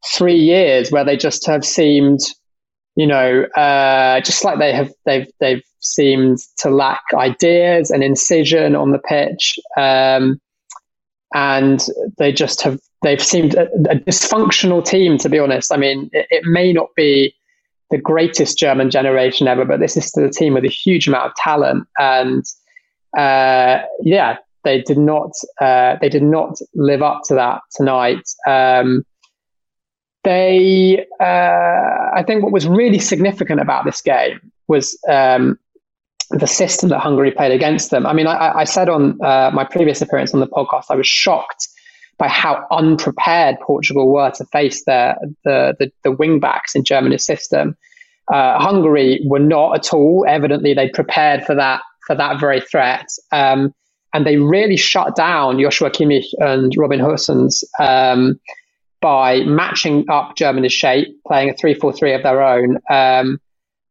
three 0.07 0.37
years, 0.37 0.91
where 0.91 1.05
they 1.05 1.17
just 1.17 1.47
have 1.47 1.65
seemed 1.65 2.21
you 2.99 3.07
know, 3.07 3.45
uh, 3.57 4.21
just 4.23 4.45
like 4.45 4.59
they 4.59 4.73
have, 4.73 4.93
they've 5.07 5.29
they've 5.39 5.63
seemed 5.79 6.39
to 6.57 6.69
lack 6.69 7.03
ideas 7.15 7.93
and 7.93 8.03
incision 8.03 8.75
on 8.75 8.91
the 8.91 8.99
pitch, 8.99 9.57
um, 9.77 10.41
and 11.33 11.87
they 12.19 12.33
just 12.33 12.61
have 12.63 12.81
they've 13.03 13.23
seemed 13.23 13.55
a, 13.55 13.69
a, 13.89 13.95
dysfunctional 14.01 14.85
team. 14.85 15.17
To 15.19 15.29
be 15.29 15.39
honest, 15.39 15.73
I 15.73 15.77
mean, 15.77 16.11
it, 16.13 16.27
it, 16.31 16.43
may 16.45 16.73
not 16.73 16.89
be 16.97 17.33
the 17.91 17.99
greatest 17.99 18.59
German 18.59 18.91
generation 18.91 19.49
ever, 19.49 19.65
but 19.65 19.81
this 19.81 19.97
is 19.97 20.07
still 20.07 20.25
a 20.25 20.31
team 20.31 20.55
with 20.55 20.65
a 20.65 20.69
huge 20.69 21.09
amount 21.09 21.27
of 21.27 21.35
talent, 21.37 21.87
and 21.99 22.45
uh, 23.17 23.83
yeah, 24.03 24.37
they 24.65 24.83
did 24.83 24.99
not 24.99 25.33
uh, 25.61 25.97
they 26.01 26.09
did 26.09 26.23
not 26.23 26.59
live 26.75 27.03
up 27.03 27.23
to 27.27 27.35
that 27.35 27.61
tonight. 27.75 28.29
Um, 28.47 29.05
they, 30.25 31.07
uh, 31.21 32.11
I 32.15 32.23
think 32.27 32.43
what 32.43 32.53
was 32.53 32.67
really 32.67 32.99
significant 32.99 33.61
about 33.61 33.85
this 33.85 34.03
game 34.03 34.41
was 34.67 34.99
um, 35.09 35.59
the 36.31 36.47
system 36.47 36.91
that 36.91 36.99
Hungary 36.99 37.31
played 37.31 37.53
against 37.53 37.91
them. 37.91 38.05
I 38.05 38.13
mean, 38.13 38.27
I, 38.27 38.59
I 38.59 38.65
said 38.65 38.89
on 38.89 39.19
uh, 39.23 39.51
my 39.55 39.65
previous 39.65 40.03
appearance 40.03 40.35
on 40.35 40.41
the 40.41 40.47
podcast, 40.47 40.87
I 40.91 40.97
was 40.97 41.07
shocked 41.07 41.69
by 42.19 42.29
how 42.29 42.67
unprepared 42.71 43.57
Portugal 43.61 44.13
were 44.13 44.31
to 44.33 44.45
face 44.47 44.85
the, 44.85 45.15
the, 45.45 45.91
the 46.03 46.11
wing 46.11 46.41
backs 46.41 46.75
in 46.75 46.85
Germany's 46.85 47.25
system. 47.25 47.77
Uh, 48.33 48.59
Hungary 48.59 49.21
were 49.25 49.39
not 49.39 49.75
at 49.77 49.95
all. 49.95 50.27
Evidently, 50.29 50.75
they 50.75 50.89
prepared 50.91 51.45
for 51.45 51.55
that 51.55 51.81
for 52.07 52.15
that 52.15 52.41
very 52.41 52.61
threat, 52.61 53.07
um, 53.33 53.75
and 54.15 54.27
they 54.27 54.39
really 54.39 54.77
shut 54.77 55.15
down 55.15 55.61
Joshua 55.61 55.91
Kimmich 55.91 56.27
and 56.39 56.73
Robin 56.77 57.01
Gosens. 57.01 57.63
Um, 57.79 58.41
by 59.01 59.41
matching 59.45 60.09
up 60.11 60.37
Germany's 60.37 60.73
shape, 60.73 61.09
playing 61.27 61.51
a 61.51 61.55
3 61.55 61.75
4 61.75 61.93
3 61.93 62.15
of 62.15 62.23
their 62.23 62.43
own. 62.43 62.79
Um, 62.91 63.41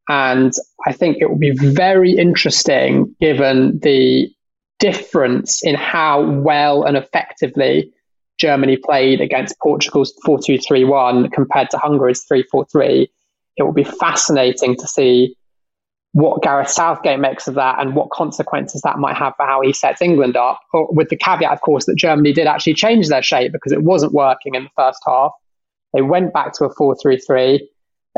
and 0.08 0.52
I 0.86 0.92
think 0.92 1.18
it 1.20 1.28
will 1.28 1.38
be 1.38 1.56
very 1.56 2.12
interesting 2.12 3.14
given 3.20 3.78
the 3.80 4.28
difference 4.78 5.62
in 5.64 5.74
how 5.74 6.22
well 6.22 6.84
and 6.84 6.96
effectively 6.96 7.92
Germany 8.38 8.76
played 8.76 9.20
against 9.20 9.58
Portugal's 9.60 10.14
4 10.24 10.38
2 10.44 10.58
3 10.58 10.84
1 10.84 11.30
compared 11.30 11.70
to 11.70 11.78
Hungary's 11.78 12.22
3 12.24 12.44
4 12.50 12.66
3. 12.70 13.10
It 13.56 13.62
will 13.62 13.72
be 13.72 13.84
fascinating 13.84 14.76
to 14.76 14.86
see 14.86 15.36
what 16.12 16.42
Gareth 16.42 16.70
Southgate 16.70 17.20
makes 17.20 17.46
of 17.48 17.54
that 17.54 17.80
and 17.80 17.94
what 17.94 18.10
consequences 18.10 18.80
that 18.82 18.98
might 18.98 19.16
have 19.16 19.34
for 19.36 19.44
how 19.44 19.60
he 19.60 19.72
sets 19.72 20.00
England 20.00 20.36
up. 20.36 20.60
With 20.72 21.10
the 21.10 21.16
caveat, 21.16 21.52
of 21.52 21.60
course, 21.60 21.86
that 21.86 21.96
Germany 21.96 22.32
did 22.32 22.46
actually 22.46 22.74
change 22.74 23.08
their 23.08 23.22
shape 23.22 23.52
because 23.52 23.72
it 23.72 23.82
wasn't 23.82 24.12
working 24.12 24.54
in 24.54 24.64
the 24.64 24.70
first 24.76 25.00
half. 25.06 25.32
They 25.92 26.02
went 26.02 26.32
back 26.32 26.52
to 26.54 26.64
a 26.64 26.74
4 26.74 26.96
3 27.00 27.18
3. 27.18 27.68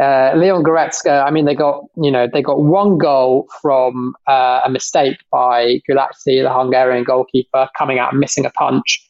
Uh, 0.00 0.32
Leon 0.34 0.62
Goretzka, 0.62 1.26
I 1.26 1.30
mean, 1.30 1.46
they 1.46 1.54
got 1.54 1.84
you 1.96 2.10
know 2.10 2.28
they 2.30 2.42
got 2.42 2.62
one 2.62 2.98
goal 2.98 3.48
from 3.60 4.14
uh, 4.26 4.60
a 4.64 4.70
mistake 4.70 5.18
by 5.32 5.80
Gulácsi, 5.88 6.42
the 6.42 6.52
Hungarian 6.52 7.04
goalkeeper, 7.04 7.68
coming 7.76 7.98
out 7.98 8.12
and 8.12 8.20
missing 8.20 8.44
a 8.44 8.50
punch 8.50 9.06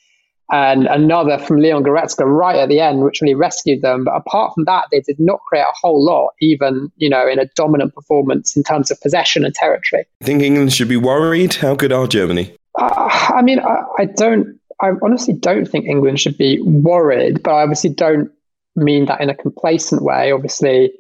and 0.53 0.87
another 0.87 1.39
from 1.39 1.61
Leon 1.61 1.85
Goretzka 1.85 2.25
right 2.25 2.57
at 2.57 2.69
the 2.69 2.81
end, 2.81 3.03
which 3.03 3.21
really 3.21 3.35
rescued 3.35 3.83
them. 3.83 4.05
But 4.05 4.17
apart 4.17 4.55
from 4.55 4.65
that, 4.65 4.87
they 4.91 5.01
did 5.01 5.21
not 5.21 5.41
create 5.49 5.63
a 5.63 5.75
whole 5.81 6.05
lot, 6.05 6.31
even 6.41 6.91
you 6.97 7.09
know, 7.09 7.29
in 7.29 7.39
a 7.39 7.47
dominant 7.55 7.95
performance 7.95 8.57
in 8.57 8.63
terms 8.63 8.91
of 8.91 9.01
possession 9.01 9.45
and 9.45 9.55
territory. 9.55 10.05
Think 10.23 10.43
England 10.43 10.73
should 10.73 10.89
be 10.89 10.97
worried? 10.97 11.55
How 11.55 11.75
good 11.75 11.93
are 11.93 12.07
Germany? 12.07 12.55
Uh, 12.79 13.09
I 13.35 13.43
mean, 13.43 13.61
I, 13.61 13.83
I 13.99 14.05
don't. 14.07 14.59
I 14.83 14.93
honestly 15.03 15.35
don't 15.35 15.69
think 15.69 15.87
England 15.87 16.21
should 16.21 16.39
be 16.39 16.61
worried, 16.63 17.43
but 17.43 17.53
I 17.53 17.63
obviously 17.63 17.91
don't 17.91 18.31
mean 18.77 19.05
that 19.07 19.21
in 19.21 19.29
a 19.29 19.35
complacent 19.35 20.03
way. 20.03 20.33
Obviously, 20.33 20.91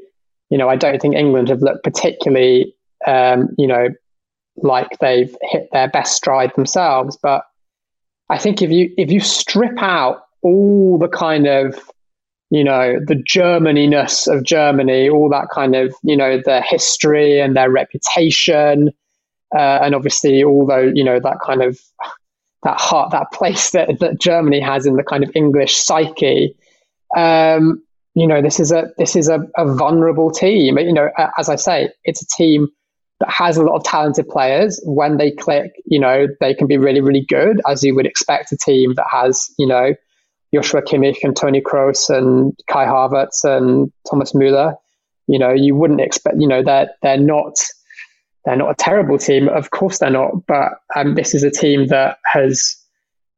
you 0.50 0.58
know, 0.58 0.68
I 0.68 0.76
don't 0.76 1.00
think 1.00 1.14
England 1.14 1.48
have 1.48 1.62
looked 1.62 1.82
particularly, 1.82 2.74
um, 3.06 3.48
you 3.56 3.66
know, 3.66 3.88
like 4.56 4.98
they've 5.00 5.34
hit 5.42 5.68
their 5.72 5.88
best 5.88 6.14
stride 6.14 6.52
themselves, 6.56 7.16
but 7.22 7.44
I 8.30 8.38
think 8.38 8.62
if 8.62 8.70
you 8.70 8.92
if 8.96 9.10
you 9.10 9.20
strip 9.20 9.78
out 9.78 10.22
all 10.42 10.98
the 10.98 11.08
kind 11.08 11.46
of 11.46 11.78
you 12.50 12.64
know 12.64 12.98
the 13.04 13.16
Germaniness 13.16 14.28
of 14.28 14.44
Germany, 14.44 15.08
all 15.08 15.28
that 15.30 15.48
kind 15.52 15.74
of 15.74 15.94
you 16.02 16.16
know 16.16 16.40
their 16.44 16.62
history 16.62 17.40
and 17.40 17.56
their 17.56 17.70
reputation, 17.70 18.90
uh, 19.54 19.80
and 19.82 19.94
obviously 19.94 20.44
although 20.44 20.90
you 20.94 21.04
know 21.04 21.18
that 21.20 21.38
kind 21.44 21.62
of 21.62 21.78
that 22.62 22.78
heart 22.78 23.10
that 23.10 23.32
place 23.32 23.70
that, 23.70 23.98
that 23.98 24.20
Germany 24.20 24.60
has 24.60 24.86
in 24.86 24.96
the 24.96 25.04
kind 25.04 25.24
of 25.24 25.30
English 25.34 25.76
psyche. 25.76 26.54
Um, 27.16 27.82
you 28.14 28.26
know, 28.26 28.42
this 28.42 28.60
is 28.60 28.72
a 28.72 28.90
this 28.98 29.16
is 29.16 29.28
a, 29.28 29.40
a 29.56 29.74
vulnerable 29.74 30.30
team. 30.30 30.78
You 30.78 30.92
know, 30.92 31.10
as 31.38 31.48
I 31.48 31.56
say, 31.56 31.90
it's 32.04 32.22
a 32.22 32.26
team 32.26 32.68
that 33.20 33.30
has 33.30 33.56
a 33.56 33.62
lot 33.62 33.76
of 33.76 33.84
talented 33.84 34.28
players. 34.28 34.80
When 34.84 35.18
they 35.18 35.30
click, 35.30 35.72
you 35.84 36.00
know, 36.00 36.26
they 36.40 36.54
can 36.54 36.66
be 36.66 36.78
really, 36.78 37.00
really 37.00 37.24
good, 37.24 37.60
as 37.68 37.84
you 37.84 37.94
would 37.94 38.06
expect 38.06 38.50
a 38.50 38.56
team 38.56 38.94
that 38.94 39.06
has, 39.10 39.48
you 39.58 39.66
know, 39.66 39.94
Joshua 40.52 40.82
Kimmich 40.82 41.18
and 41.22 41.36
Toni 41.36 41.60
Kroos 41.60 42.08
and 42.10 42.58
Kai 42.68 42.86
Havertz 42.86 43.44
and 43.44 43.92
Thomas 44.10 44.32
Müller. 44.32 44.74
You 45.26 45.38
know, 45.38 45.52
you 45.52 45.76
wouldn't 45.76 46.00
expect, 46.00 46.36
you 46.40 46.48
know, 46.48 46.62
they're, 46.62 46.90
they're 47.02 47.18
not, 47.18 47.54
they're 48.44 48.56
not 48.56 48.70
a 48.70 48.74
terrible 48.74 49.18
team. 49.18 49.48
Of 49.48 49.70
course 49.70 49.98
they're 49.98 50.10
not. 50.10 50.46
But 50.48 50.72
um, 50.96 51.14
this 51.14 51.34
is 51.34 51.44
a 51.44 51.50
team 51.50 51.86
that 51.88 52.18
has 52.24 52.74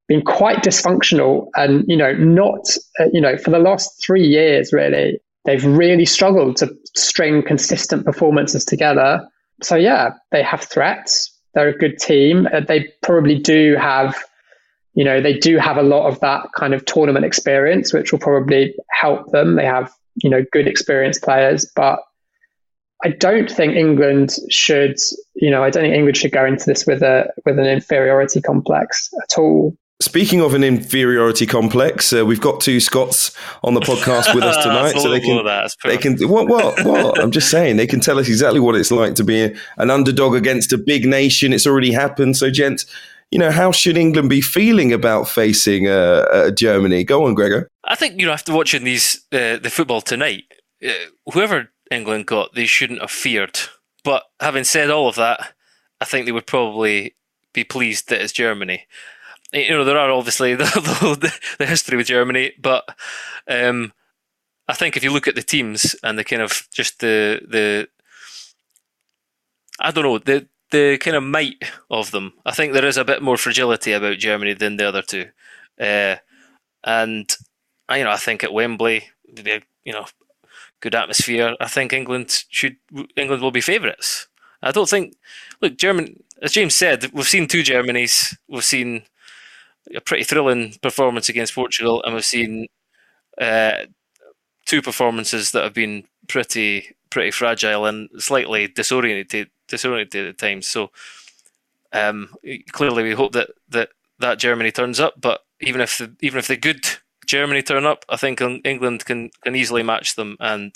been 0.09 0.23
quite 0.23 0.59
dysfunctional 0.59 1.49
and, 1.57 1.85
you 1.88 1.97
know, 1.97 2.12
not, 2.12 2.68
uh, 3.01 3.07
you 3.12 3.21
know, 3.21 3.37
for 3.37 3.51
the 3.51 3.59
last 3.59 4.03
three 4.05 4.27
years, 4.27 4.73
really, 4.73 5.21
they've 5.45 5.64
really 5.64 6.07
struggled 6.07 6.57
to 6.59 6.71
string 6.95 7.42
consistent 7.42 8.07
performances 8.07 8.64
together 8.64 9.29
so 9.62 9.77
yeah, 9.77 10.11
they 10.31 10.42
have 10.42 10.62
threats. 10.62 11.31
They're 11.55 11.68
a 11.68 11.77
good 11.77 11.98
team. 11.98 12.48
Uh, 12.53 12.61
they 12.61 12.92
probably 13.03 13.38
do 13.38 13.77
have, 13.77 14.16
you 14.94 15.05
know, 15.05 15.20
they 15.20 15.38
do 15.38 15.59
have 15.59 15.77
a 15.77 15.83
lot 15.83 16.07
of 16.07 16.20
that 16.20 16.48
kind 16.57 16.75
of 16.75 16.85
tournament 16.85 17.25
experience, 17.25 17.92
which 17.92 18.12
will 18.12 18.18
probably 18.18 18.75
help 18.90 19.31
them. 19.33 19.57
They 19.57 19.66
have, 19.66 19.92
you 20.16 20.31
know, 20.31 20.44
good 20.53 20.66
experienced 20.66 21.22
players, 21.22 21.70
but 21.77 22.01
I 23.05 23.11
don't 23.11 23.51
think 23.51 23.75
England 23.75 24.37
should, 24.48 24.96
you 25.35 25.51
know, 25.51 25.64
I 25.64 25.70
don't 25.70 25.83
think 25.83 25.94
England 25.94 26.16
should 26.16 26.33
go 26.33 26.44
into 26.44 26.64
this 26.66 26.87
with 26.87 27.03
a 27.03 27.27
with 27.44 27.59
an 27.59 27.66
inferiority 27.66 28.40
complex 28.40 29.11
at 29.22 29.38
all. 29.38 29.77
Speaking 30.03 30.41
of 30.41 30.53
an 30.55 30.65
inferiority 30.65 31.47
complex, 31.47 32.12
uh, 32.12 32.27
we've 32.27 32.41
got 32.41 32.61
two 32.61 32.81
Scots 32.81 33.31
on 33.62 33.75
the 33.75 33.81
podcast 33.81 34.35
with 34.35 34.43
us 34.43 34.57
tonight, 34.65 34.99
so 35.01 35.09
they 35.09 35.21
can 35.21 35.45
they 35.85 35.97
can 35.97 36.29
what 36.29 36.49
what 36.49 36.85
what 36.85 37.21
I'm 37.23 37.31
just 37.31 37.49
saying 37.53 37.77
they 37.77 37.87
can 37.87 38.01
tell 38.01 38.19
us 38.19 38.27
exactly 38.27 38.59
what 38.59 38.75
it's 38.75 38.91
like 38.91 39.15
to 39.15 39.23
be 39.23 39.55
an 39.77 39.91
underdog 39.91 40.35
against 40.35 40.73
a 40.73 40.79
big 40.79 41.07
nation. 41.07 41.53
It's 41.53 41.69
already 41.69 41.93
happened. 41.93 42.37
So, 42.37 42.51
gents, 42.51 42.85
you 43.31 43.38
know, 43.38 43.53
how 43.53 43.71
should 43.71 43.97
England 43.97 44.29
be 44.29 44.41
feeling 44.41 44.93
about 44.93 45.29
facing 45.29 45.87
uh, 45.87 46.27
uh, 46.33 46.51
Germany? 46.51 47.05
Go 47.05 47.25
on, 47.25 47.35
Gregor. 47.35 47.69
I 47.85 47.95
think 47.95 48.19
you 48.19 48.27
know 48.27 48.33
after 48.33 48.53
watching 48.53 48.83
these 48.83 49.25
uh, 49.31 49.59
the 49.59 49.71
football 49.71 50.01
tonight, 50.01 50.43
uh, 50.85 50.91
whoever 51.33 51.69
England 51.93 52.27
got, 52.27 52.57
they 52.57 52.67
shouldn't 52.67 53.03
have 53.03 53.12
feared. 53.12 53.57
But 54.03 54.25
having 54.41 54.65
said 54.65 54.91
all 54.91 55.09
of 55.09 55.15
that, 55.15 55.53
I 56.01 56.07
think 56.07 56.27
they 56.27 56.33
would 56.33 56.49
probably 56.49 57.15
be 57.53 57.62
pleased 57.62 58.09
that 58.09 58.21
it's 58.21 58.33
Germany 58.33 58.88
you 59.53 59.71
know, 59.71 59.85
there 59.85 59.99
are 59.99 60.11
obviously 60.11 60.55
the, 60.57 60.65
the, 60.65 61.33
the 61.59 61.67
history 61.67 61.97
with 61.97 62.07
Germany, 62.07 62.53
but 62.61 62.88
um, 63.49 63.93
I 64.69 64.75
think 64.75 64.97
if 64.97 65.05
you 65.05 65.12
look 65.12 65.29
at 65.29 65.35
the 65.35 65.43
teams 65.43 65.97
and 66.03 66.19
the 66.19 66.25
kind 66.25 66.43
of 66.43 66.67
just 66.73 67.01
the 67.01 67.41
the 67.49 67.88
I 69.81 69.91
don't 69.91 70.05
know 70.05 70.19
the 70.19 70.47
the 70.71 70.99
kind 70.99 71.17
of 71.17 71.23
might 71.23 71.62
of 71.91 72.11
them. 72.11 72.33
I 72.47 72.53
think 72.53 72.73
there 72.73 72.87
is 72.87 72.97
a 72.97 73.05
bit 73.05 73.23
more 73.23 73.37
fragility 73.37 73.93
about 73.93 74.19
Germany 74.19 74.55
than 74.55 74.77
the 74.77 74.88
other 74.88 75.03
two, 75.03 75.27
uh, 75.79 76.17
and 76.85 77.31
you 77.91 78.05
know 78.05 78.11
I 78.11 78.17
think 78.17 78.43
at 78.43 78.53
Wembley, 78.53 79.09
you 79.85 79.93
know, 79.93 80.07
good 80.81 80.95
atmosphere. 80.95 81.55
I 81.61 81.69
think 81.69 81.93
England 81.93 82.45
should 82.49 82.77
England 83.17 83.43
will 83.43 83.51
be 83.51 83.61
favourites. 83.61 84.29
I 84.62 84.73
don't 84.73 84.88
think. 84.88 85.17
Look, 85.61 85.77
German, 85.77 86.23
as 86.41 86.53
James 86.53 86.75
said, 86.75 87.11
we've 87.12 87.29
seen 87.29 87.47
two 87.49 87.62
Germanys. 87.62 88.37
We've 88.49 88.65
seen 88.65 89.03
a 89.95 90.01
pretty 90.01 90.25
thrilling 90.25 90.75
performance 90.83 91.29
against 91.29 91.55
Portugal, 91.55 92.03
and 92.05 92.14
we've 92.14 92.25
seen 92.25 92.68
uh, 93.40 93.87
two 94.66 94.83
performances 94.83 95.53
that 95.53 95.64
have 95.64 95.75
been 95.75 96.05
pretty 96.29 96.97
pretty 97.11 97.31
fragile 97.31 97.85
and 97.85 98.09
slightly 98.18 98.68
disoriented 98.68 99.51
disoriented 99.68 100.27
at 100.27 100.38
times. 100.38 100.66
So 100.66 100.90
um, 101.92 102.35
clearly, 102.73 103.03
we 103.03 103.12
hope 103.12 103.33
that, 103.33 103.51
that 103.68 103.90
that 104.18 104.38
Germany 104.38 104.71
turns 104.71 105.01
up. 105.01 105.21
But 105.21 105.40
even 105.61 105.81
if 105.81 105.99
the, 105.99 106.14
even 106.21 106.38
if 106.38 106.49
the 106.49 106.57
good 106.57 106.85
Germany 107.27 107.62
turn 107.62 107.85
up, 107.87 108.05
I 108.09 108.16
think 108.16 108.40
England 108.40 109.05
can 109.05 109.31
can 109.42 109.55
easily 109.55 109.83
match 109.83 110.16
them. 110.16 110.37
And 110.40 110.75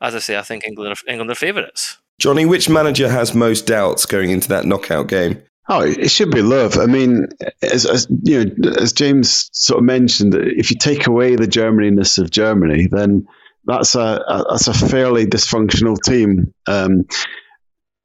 as 0.00 0.14
I 0.14 0.18
say, 0.18 0.36
I 0.36 0.42
think 0.42 0.66
England 0.66 0.92
are, 0.92 1.10
England 1.10 1.30
are 1.30 1.34
favourites. 1.34 1.98
Johnny, 2.18 2.46
which 2.46 2.68
manager 2.68 3.08
has 3.08 3.34
most 3.34 3.66
doubts 3.66 4.06
going 4.06 4.30
into 4.30 4.48
that 4.48 4.64
knockout 4.64 5.08
game? 5.08 5.42
Oh, 5.68 5.82
it 5.82 6.10
should 6.10 6.30
be 6.30 6.42
Löw. 6.42 6.80
I 6.80 6.86
mean, 6.86 7.28
as, 7.60 7.86
as 7.86 8.06
you 8.22 8.44
know, 8.44 8.70
as 8.78 8.92
James 8.92 9.50
sort 9.52 9.78
of 9.78 9.84
mentioned, 9.84 10.34
if 10.34 10.70
you 10.70 10.76
take 10.76 11.08
away 11.08 11.34
the 11.34 11.46
Germanyness 11.46 12.18
of 12.18 12.30
Germany, 12.30 12.86
then 12.90 13.26
that's 13.64 13.96
a, 13.96 14.22
a 14.28 14.44
that's 14.50 14.68
a 14.68 14.74
fairly 14.74 15.26
dysfunctional 15.26 16.00
team. 16.00 16.54
Um, 16.68 17.06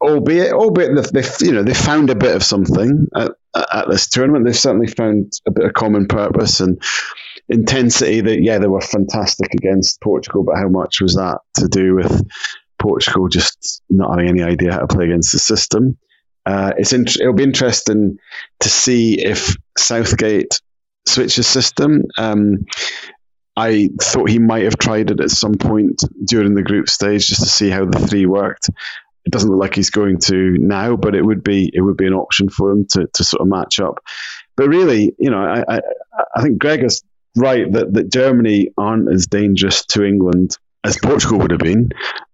albeit, 0.01 0.53
albeit 0.53 1.13
they've, 1.13 1.31
you 1.41 1.51
know 1.51 1.61
they 1.61 1.75
found 1.75 2.09
a 2.09 2.15
bit 2.15 2.35
of 2.35 2.43
something 2.43 3.07
at, 3.15 3.31
at 3.55 3.89
this 3.89 4.07
tournament. 4.07 4.45
They've 4.45 4.57
certainly 4.57 4.87
found 4.87 5.33
a 5.45 5.51
bit 5.51 5.65
of 5.65 5.73
common 5.73 6.07
purpose 6.07 6.61
and 6.61 6.81
intensity. 7.47 8.21
That 8.21 8.41
yeah, 8.41 8.57
they 8.57 8.67
were 8.67 8.81
fantastic 8.81 9.53
against 9.53 10.01
Portugal, 10.01 10.43
but 10.43 10.57
how 10.57 10.67
much 10.67 10.99
was 10.99 11.15
that 11.15 11.41
to 11.57 11.67
do 11.67 11.93
with 11.93 12.27
Portugal 12.79 13.27
just 13.27 13.83
not 13.87 14.09
having 14.09 14.29
any 14.29 14.41
idea 14.41 14.73
how 14.73 14.79
to 14.79 14.87
play 14.87 15.05
against 15.05 15.31
the 15.31 15.39
system? 15.39 15.99
Uh, 16.45 16.73
it's 16.77 16.93
int- 16.93 17.19
it'll 17.19 17.33
be 17.33 17.43
interesting 17.43 18.17
to 18.59 18.69
see 18.69 19.19
if 19.19 19.55
Southgate 19.77 20.59
switches 21.05 21.47
system. 21.47 22.03
Um, 22.17 22.65
I 23.55 23.89
thought 24.01 24.29
he 24.29 24.39
might 24.39 24.63
have 24.63 24.77
tried 24.77 25.11
it 25.11 25.19
at 25.19 25.29
some 25.29 25.55
point 25.55 26.03
during 26.25 26.55
the 26.55 26.63
group 26.63 26.89
stage 26.89 27.27
just 27.27 27.41
to 27.41 27.49
see 27.49 27.69
how 27.69 27.85
the 27.85 27.99
three 27.99 28.25
worked. 28.25 28.69
It 29.25 29.31
doesn't 29.31 29.49
look 29.49 29.59
like 29.59 29.75
he's 29.75 29.91
going 29.91 30.19
to 30.21 30.57
now, 30.57 30.95
but 30.95 31.15
it 31.15 31.23
would 31.23 31.43
be 31.43 31.69
it 31.73 31.81
would 31.81 31.97
be 31.97 32.07
an 32.07 32.13
option 32.13 32.49
for 32.49 32.71
him 32.71 32.87
to, 32.91 33.07
to 33.13 33.23
sort 33.23 33.41
of 33.41 33.47
match 33.47 33.79
up. 33.79 33.99
But 34.55 34.69
really, 34.69 35.13
you 35.19 35.29
know, 35.29 35.43
I, 35.43 35.75
I, 35.75 35.81
I 36.35 36.41
think 36.41 36.59
Greg 36.59 36.83
is 36.83 37.03
right 37.35 37.71
that, 37.71 37.93
that 37.93 38.11
Germany 38.11 38.69
aren't 38.77 39.11
as 39.13 39.27
dangerous 39.27 39.85
to 39.87 40.03
England 40.03 40.57
as 40.83 40.97
Portugal 40.97 41.39
would 41.39 41.51
have 41.51 41.59
been 41.59 41.89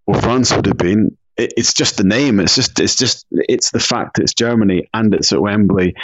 or 0.06 0.15
France 0.15 0.56
would 0.56 0.65
have 0.65 0.78
been 0.78 1.17
it, 1.38 1.54
it's 1.58 1.73
just 1.73 1.97
the 1.97 2.04
name. 2.04 2.39
It's 2.39 2.56
just 2.56 2.80
it's 2.80 2.95
just 2.95 3.26
it's 3.32 3.71
the 3.71 3.80
fact 3.80 4.19
it's 4.19 4.34
Germany 4.34 4.89
and 4.93 5.13
it's 5.13 5.32
at 5.32 5.41
Wembley 5.41 5.95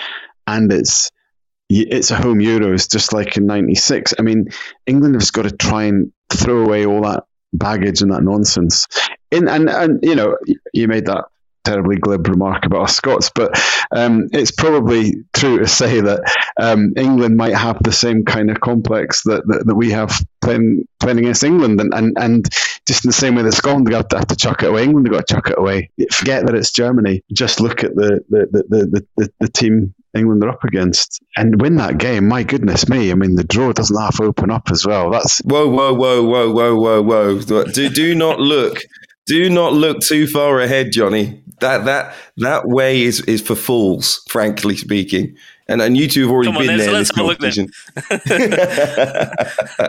and 0.47 0.71
it's 0.71 1.11
it's 1.69 2.11
a 2.11 2.15
home 2.15 2.39
Euros, 2.39 2.91
just 2.91 3.13
like 3.13 3.37
in 3.37 3.47
'96. 3.47 4.13
I 4.19 4.21
mean, 4.21 4.47
England 4.85 5.15
has 5.15 5.31
got 5.31 5.43
to 5.43 5.51
try 5.51 5.83
and 5.83 6.11
throw 6.31 6.63
away 6.63 6.85
all 6.85 7.01
that 7.01 7.23
baggage 7.53 8.01
and 8.01 8.11
that 8.11 8.23
nonsense. 8.23 8.87
In 9.31 9.47
and 9.47 9.69
and 9.69 9.99
you 10.03 10.15
know, 10.15 10.37
you 10.73 10.87
made 10.87 11.05
that 11.07 11.25
terribly 11.63 11.97
glib 11.97 12.27
remark 12.27 12.65
about 12.65 12.83
us 12.83 12.95
Scots, 12.95 13.31
but 13.33 13.51
um, 13.91 14.27
it's 14.31 14.51
probably 14.51 15.23
true 15.33 15.59
to 15.59 15.67
say 15.67 16.01
that 16.01 16.21
um, 16.59 16.93
England 16.95 17.35
might 17.37 17.55
have 17.55 17.81
the 17.83 17.91
same 17.91 18.25
kind 18.25 18.49
of 18.49 18.59
complex 18.59 19.23
that, 19.23 19.45
that, 19.47 19.65
that 19.65 19.75
we 19.75 19.91
have 19.91 20.11
playing 20.41 20.87
playing 20.99 21.19
against 21.19 21.43
England, 21.43 21.81
and, 21.81 21.93
and, 21.93 22.17
and 22.17 22.49
just 22.87 23.05
in 23.05 23.09
the 23.09 23.13
same 23.13 23.35
way 23.35 23.43
that 23.43 23.53
Scotland 23.53 23.91
have 23.91 24.07
to, 24.09 24.17
have 24.17 24.27
to 24.27 24.35
chuck 24.35 24.63
it 24.63 24.69
away, 24.69 24.83
England 24.83 25.07
have 25.07 25.13
got 25.13 25.27
to 25.27 25.33
chuck 25.33 25.49
it 25.49 25.57
away. 25.57 25.89
Forget 26.11 26.45
that 26.45 26.55
it's 26.55 26.71
Germany. 26.71 27.23
Just 27.33 27.59
look 27.59 27.83
at 27.83 27.95
the 27.95 28.21
the, 28.29 28.47
the, 28.51 28.63
the, 28.69 29.07
the, 29.17 29.33
the 29.39 29.47
team 29.49 29.93
England 30.15 30.43
are 30.43 30.49
up 30.49 30.63
against 30.63 31.23
and 31.35 31.59
win 31.59 31.75
that 31.77 31.97
game. 31.97 32.27
My 32.27 32.43
goodness 32.43 32.87
me! 32.87 33.11
I 33.11 33.15
mean, 33.15 33.35
the 33.35 33.43
draw 33.43 33.73
doesn't 33.73 33.99
half 33.99 34.21
open 34.21 34.51
up 34.51 34.69
as 34.71 34.85
well. 34.85 35.09
That's 35.09 35.39
whoa, 35.39 35.67
whoa, 35.67 35.93
whoa, 35.93 36.23
whoa, 36.23 36.51
whoa, 36.51 36.75
whoa, 36.75 37.01
whoa. 37.01 37.65
Do 37.65 37.89
do 37.89 38.15
not 38.15 38.39
look. 38.39 38.79
Do 39.25 39.49
not 39.49 39.73
look 39.73 40.01
too 40.01 40.27
far 40.27 40.59
ahead, 40.59 40.91
Johnny. 40.91 41.41
That 41.61 41.85
that 41.85 42.15
that 42.37 42.67
way 42.67 43.03
is 43.03 43.21
is 43.21 43.41
for 43.41 43.55
fools, 43.55 44.21
frankly 44.27 44.75
speaking. 44.75 45.37
And 45.69 45.81
and 45.81 45.95
you 45.95 46.09
two 46.09 46.23
have 46.23 46.31
already 46.31 46.51
Come 46.51 46.61
been 46.61 46.71
on, 46.71 46.77
there. 46.77 46.91
Let's, 46.91 47.09
in 47.09 47.25
this 47.25 47.37
competition. 47.39 47.69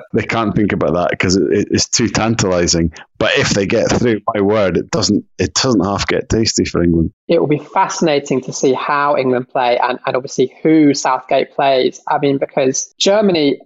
they 0.12 0.23
can't 0.23 0.55
think 0.55 0.73
about 0.73 0.94
that 0.94 1.09
because 1.11 1.35
it, 1.35 1.66
it's 1.70 1.88
too 1.88 2.09
tantalising. 2.09 2.92
But 3.18 3.33
if 3.37 3.51
they 3.51 3.66
get 3.66 3.90
through, 3.90 4.20
my 4.35 4.40
word, 4.40 4.77
it 4.77 4.90
doesn't 4.92 5.25
it 5.38 5.55
doesn't 5.55 5.85
half 5.85 6.07
get 6.07 6.29
tasty 6.29 6.64
for 6.64 6.81
England. 6.81 7.12
It 7.27 7.40
will 7.40 7.49
be 7.49 7.59
fascinating 7.59 8.40
to 8.42 8.53
see 8.53 8.73
how 8.73 9.16
England 9.16 9.49
play 9.49 9.79
and, 9.83 9.99
and 10.07 10.14
obviously 10.14 10.55
who 10.62 10.94
Southgate 10.94 11.51
plays. 11.53 12.01
I 12.09 12.18
mean, 12.18 12.38
because 12.38 12.94
Germany 12.99 13.59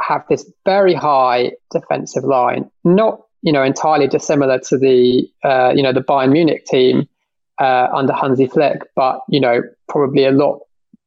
have 0.00 0.24
this 0.28 0.50
very 0.64 0.94
high 0.94 1.52
defensive 1.70 2.24
line, 2.24 2.68
not 2.82 3.20
you 3.42 3.52
know 3.52 3.62
entirely 3.62 4.06
dissimilar 4.06 4.58
to 4.60 4.78
the 4.78 5.28
uh, 5.44 5.72
you 5.74 5.82
know 5.82 5.92
the 5.92 6.00
Bayern 6.00 6.32
Munich 6.32 6.64
team 6.66 7.08
uh, 7.60 7.88
under 7.92 8.12
Hansi 8.12 8.46
Flick, 8.46 8.82
but 8.96 9.20
you 9.28 9.40
know 9.40 9.62
probably 9.88 10.24
a 10.24 10.32
lot 10.32 10.60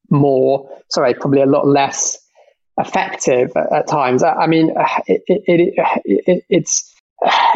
more. 0.10 0.70
Sorry, 0.90 1.14
probably 1.14 1.42
a 1.42 1.46
lot 1.46 1.68
less 1.68 2.18
effective 2.78 3.52
at, 3.56 3.72
at 3.72 3.88
times. 3.88 4.22
I, 4.22 4.34
I 4.34 4.48
mean, 4.48 4.72
it, 5.08 5.24
it, 5.28 5.74
it, 6.26 6.44
it's. 6.50 6.92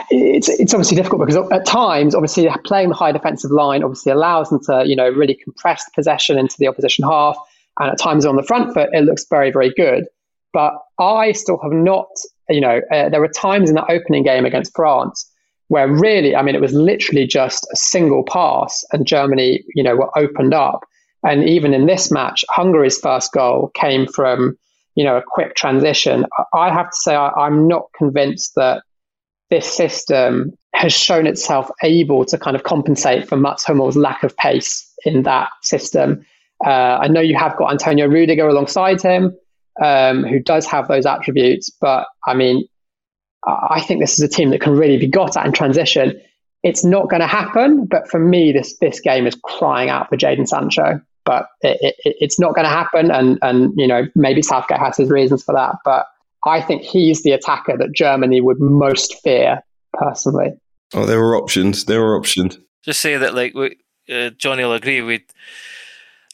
It's 0.09 0.47
it's 0.47 0.73
obviously 0.73 0.95
difficult 0.95 1.19
because 1.27 1.35
at 1.51 1.65
times, 1.65 2.15
obviously, 2.15 2.49
playing 2.65 2.89
the 2.89 2.95
high 2.95 3.11
defensive 3.11 3.51
line 3.51 3.83
obviously 3.83 4.11
allows 4.11 4.49
them 4.49 4.61
to 4.63 4.83
you 4.87 4.95
know 4.95 5.09
really 5.09 5.35
compress 5.35 5.87
possession 5.93 6.39
into 6.39 6.55
the 6.57 6.67
opposition 6.67 7.03
half, 7.03 7.37
and 7.77 7.91
at 7.91 7.99
times 7.99 8.25
on 8.25 8.37
the 8.37 8.41
front 8.41 8.73
foot 8.73 8.89
it 8.93 9.03
looks 9.03 9.25
very 9.29 9.51
very 9.51 9.71
good. 9.71 10.05
But 10.53 10.73
I 10.97 11.33
still 11.33 11.59
have 11.61 11.73
not, 11.73 12.07
you 12.49 12.61
know, 12.61 12.81
uh, 12.91 13.09
there 13.09 13.21
were 13.21 13.29
times 13.29 13.69
in 13.69 13.75
that 13.75 13.89
opening 13.89 14.23
game 14.23 14.45
against 14.45 14.75
France 14.75 15.29
where 15.69 15.87
really, 15.87 16.35
I 16.35 16.41
mean, 16.41 16.55
it 16.55 16.61
was 16.61 16.73
literally 16.73 17.25
just 17.25 17.65
a 17.71 17.75
single 17.75 18.23
pass 18.23 18.83
and 18.91 19.05
Germany, 19.05 19.63
you 19.75 19.83
know, 19.83 19.95
were 19.95 20.17
opened 20.17 20.53
up. 20.53 20.83
And 21.23 21.47
even 21.47 21.73
in 21.73 21.85
this 21.85 22.11
match, 22.11 22.43
Hungary's 22.49 22.97
first 22.97 23.31
goal 23.33 23.71
came 23.75 24.07
from, 24.07 24.57
you 24.95 25.03
know, 25.03 25.17
a 25.17 25.23
quick 25.25 25.55
transition. 25.55 26.25
I 26.53 26.71
have 26.73 26.89
to 26.89 26.95
say, 26.95 27.15
I, 27.15 27.45
am 27.45 27.67
not 27.67 27.83
convinced 27.95 28.53
that 28.55 28.83
this 29.49 29.71
system 29.71 30.57
has 30.73 30.93
shown 30.93 31.27
itself 31.27 31.69
able 31.83 32.25
to 32.25 32.37
kind 32.37 32.55
of 32.55 32.63
compensate 32.63 33.27
for 33.27 33.35
Mats 33.35 33.63
Hummels' 33.63 33.97
lack 33.97 34.23
of 34.23 34.35
pace 34.37 34.91
in 35.05 35.23
that 35.23 35.49
system. 35.61 36.25
Uh, 36.65 36.97
I 37.01 37.07
know 37.07 37.21
you 37.21 37.37
have 37.37 37.57
got 37.57 37.71
Antonio 37.71 38.07
Rudiger 38.07 38.47
alongside 38.47 39.01
him, 39.01 39.35
um, 39.81 40.23
who 40.23 40.39
does 40.39 40.65
have 40.65 40.87
those 40.87 41.05
attributes, 41.05 41.69
but 41.69 42.07
I 42.25 42.33
mean, 42.33 42.67
I 43.45 43.81
think 43.81 44.01
this 44.01 44.13
is 44.13 44.19
a 44.19 44.27
team 44.27 44.49
that 44.49 44.61
can 44.61 44.75
really 44.75 44.97
be 44.97 45.07
got 45.07 45.37
at 45.37 45.45
in 45.45 45.51
transition. 45.51 46.19
It's 46.63 46.83
not 46.83 47.09
going 47.09 47.21
to 47.21 47.27
happen, 47.27 47.85
but 47.85 48.09
for 48.09 48.19
me, 48.19 48.51
this 48.51 48.77
this 48.79 48.99
game 48.99 49.25
is 49.25 49.37
crying 49.43 49.89
out 49.89 50.09
for 50.09 50.17
Jadon 50.17 50.47
Sancho. 50.47 51.01
But 51.25 51.47
it, 51.61 51.95
it, 52.03 52.15
it's 52.19 52.39
not 52.39 52.55
going 52.55 52.65
to 52.65 52.69
happen, 52.69 53.11
and 53.11 53.39
and 53.41 53.73
you 53.77 53.87
know 53.87 54.07
maybe 54.15 54.41
Southgate 54.41 54.79
has 54.79 54.97
his 54.97 55.09
reasons 55.09 55.43
for 55.43 55.53
that. 55.53 55.75
But 55.85 56.07
I 56.45 56.61
think 56.61 56.81
he's 56.81 57.23
the 57.23 57.31
attacker 57.31 57.77
that 57.77 57.93
Germany 57.93 58.41
would 58.41 58.59
most 58.59 59.15
fear 59.21 59.61
personally. 59.93 60.51
Oh, 60.93 61.05
there 61.05 61.19
were 61.19 61.35
options. 61.35 61.85
There 61.85 62.01
were 62.01 62.17
options. 62.17 62.57
Just 62.83 63.01
say 63.01 63.17
that, 63.17 63.35
like 63.35 63.53
we, 63.53 63.77
uh, 64.09 64.31
Johnny 64.31 64.63
will 64.63 64.73
agree. 64.73 65.01
We 65.01 65.25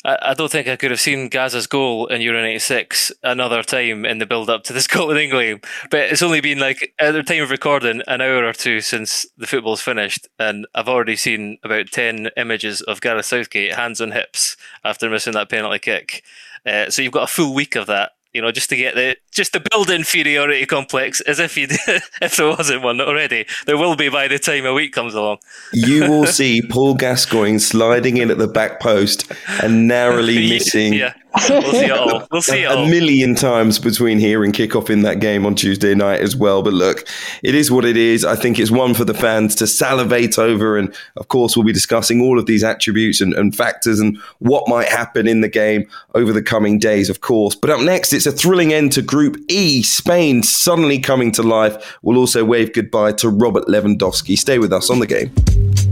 I, 0.06 0.18
I 0.22 0.34
don't 0.36 0.52
think 0.52 0.68
I 0.68 0.76
could 0.76 0.91
have 0.91 1.00
seen 1.00 1.30
Gazza's 1.30 1.68
goal 1.68 2.08
in 2.08 2.22
Euro 2.22 2.39
96 2.39 3.12
another 3.24 3.63
time 3.63 4.06
in 4.06 4.20
the 4.20 4.26
build 4.26 4.50
up 4.50 4.63
to 4.65 4.74
the 4.74 4.82
Scotland 4.82 5.20
England 5.20 5.46
game. 5.62 5.72
But 5.89 6.12
it's 6.12 6.22
only 6.22 6.41
been 6.41 6.60
like, 6.60 6.94
at 7.00 7.12
the 7.12 7.24
time 7.24 7.44
of 7.44 7.50
recording, 7.50 8.02
an 8.08 8.22
hour 8.22 8.46
or 8.46 8.54
two 8.54 8.82
since 8.82 9.26
the 9.38 9.48
football's 9.48 9.82
finished. 9.82 10.28
And 10.39 10.68
I've 10.76 10.88
already 10.88 11.15
seen 11.15 11.58
about 11.63 11.91
10 11.91 12.30
images 12.38 12.82
of 12.82 13.02
Gareth 13.02 13.26
Southgate 13.26 13.74
hands 13.74 14.00
on 14.00 14.12
hips 14.12 14.56
after 14.84 15.10
missing 15.10 15.34
that 15.34 15.50
penalty 15.50 15.80
kick. 15.80 16.24
Uh, 16.65 16.89
so 16.89 17.02
you've 17.02 17.12
got 17.12 17.30
a 17.30 17.32
full 17.32 17.54
week 17.54 17.76
of 17.76 17.88
that 17.88 18.13
you 18.36 18.41
know, 18.41 18.52
just 18.52 18.67
to 18.69 18.76
get 18.76 18.95
the 18.95 19.15
just 19.32 19.54
to 19.54 19.63
build 19.71 19.89
inferiority 19.89 20.65
complex 20.65 21.21
as 21.21 21.39
if 21.39 21.56
you 21.56 21.67
if 22.21 22.36
there 22.36 22.50
wasn't 22.50 22.84
one 22.84 23.00
already. 23.00 23.45
There 23.65 23.78
will 23.78 23.95
be 23.95 24.10
by 24.10 24.28
the 24.28 24.38
time 24.38 24.65
a 24.65 24.74
week 24.74 24.91
comes 24.91 25.13
along. 25.13 25.38
you 25.71 26.02
will 26.10 26.26
see 26.39 26.62
Paul 26.62 26.95
Gascoigne 26.95 27.60
sliding 27.60 28.17
in 28.17 28.30
at 28.30 28.38
the 28.38 28.48
back 28.48 28.82
post 28.82 29.32
and 29.63 29.88
narrowly 29.88 30.50
missing 30.50 30.93
yeah. 30.93 31.13
We'll 31.50 31.62
see 31.71 31.86
it 31.86 31.91
all. 31.91 32.28
We'll 32.32 32.41
see 32.41 32.63
it 32.63 32.71
a 32.71 32.89
million 32.89 33.36
times 33.36 33.80
between 33.80 34.19
here 34.19 34.43
and 34.43 34.54
kickoff 34.54 34.89
in 34.89 35.04
that 35.04 35.19
game 35.19 35.45
on 35.45 35.56
Tuesday 35.56 35.95
night 35.95 36.19
as 36.21 36.36
well. 36.36 36.63
But 36.63 36.74
look, 36.74 37.08
it 37.43 37.56
is 37.56 37.71
what 37.71 37.86
it 37.86 37.95
is. 37.95 38.26
I 38.26 38.36
think 38.36 38.60
it's 38.60 38.71
one 38.71 38.93
for 38.93 39.06
the 39.06 39.13
fans 39.13 39.56
to 39.56 39.67
salivate 39.67 40.38
over. 40.38 40.78
And 40.78 40.93
of 41.15 41.28
course, 41.30 41.56
we'll 41.56 41.65
be 41.65 41.71
discussing 41.71 42.21
all 42.21 42.39
of 42.39 42.45
these 42.45 42.63
attributes 42.63 43.21
and, 43.21 43.34
and 43.34 43.56
factors 43.56 44.00
and 44.00 44.17
what 44.39 44.67
might 44.67 44.89
happen 44.89 45.28
in 45.28 45.41
the 45.41 45.48
game 45.48 45.88
over 46.13 46.34
the 46.34 46.43
coming 46.43 46.78
days, 46.78 47.10
of 47.10 47.21
course. 47.21 47.56
But 47.56 47.69
up 47.69 47.82
next, 47.82 48.12
it's 48.12 48.26
a 48.26 48.32
thrilling 48.32 48.74
end 48.74 48.91
to 48.93 49.02
Group 49.02 49.38
E. 49.48 49.82
Spain 49.84 50.43
suddenly 50.43 51.00
coming 51.00 51.32
to 51.34 51.43
life. 51.43 51.98
We'll 52.02 52.17
also 52.17 52.43
wave 52.43 52.74
goodbye 52.74 53.13
to 53.13 53.30
Robert 53.30 53.65
Lewandowski. 53.67 54.38
Stay 54.38 54.60
with 54.60 54.74
us 54.74 54.89
on 54.89 55.00
the 55.00 55.08
game. 55.08 55.85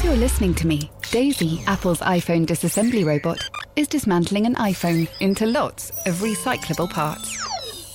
As 0.00 0.06
you're 0.06 0.16
listening 0.16 0.54
to 0.54 0.66
me, 0.66 0.90
Daisy, 1.10 1.62
Apple's 1.66 2.00
iPhone 2.00 2.46
disassembly 2.46 3.04
robot, 3.04 3.46
is 3.76 3.86
dismantling 3.86 4.46
an 4.46 4.54
iPhone 4.54 5.06
into 5.20 5.44
lots 5.44 5.90
of 6.06 6.22
recyclable 6.22 6.88
parts. 6.88 7.36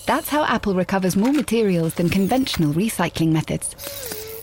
That's 0.06 0.30
how 0.30 0.44
Apple 0.44 0.76
recovers 0.76 1.16
more 1.16 1.34
materials 1.34 1.96
than 1.96 2.10
conventional 2.10 2.76
recycling 2.76 3.32
methods. 3.32 3.74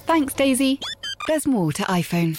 Thanks, 0.06 0.34
Daisy. 0.34 0.80
There's 1.28 1.46
more 1.46 1.70
to 1.74 1.84
iPhone. 1.84 2.34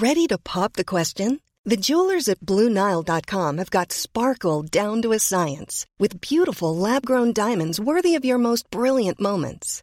Ready 0.00 0.28
to 0.28 0.38
pop 0.38 0.74
the 0.74 0.84
question? 0.84 1.40
The 1.64 1.76
jewelers 1.76 2.28
at 2.28 2.38
BlueNile.com 2.38 3.58
have 3.58 3.70
got 3.70 3.90
sparkle 3.90 4.62
down 4.62 5.02
to 5.02 5.10
a 5.10 5.18
science 5.18 5.86
with 5.98 6.20
beautiful 6.20 6.76
lab 6.76 7.04
grown 7.04 7.32
diamonds 7.32 7.80
worthy 7.80 8.14
of 8.14 8.24
your 8.24 8.38
most 8.38 8.70
brilliant 8.70 9.20
moments. 9.20 9.82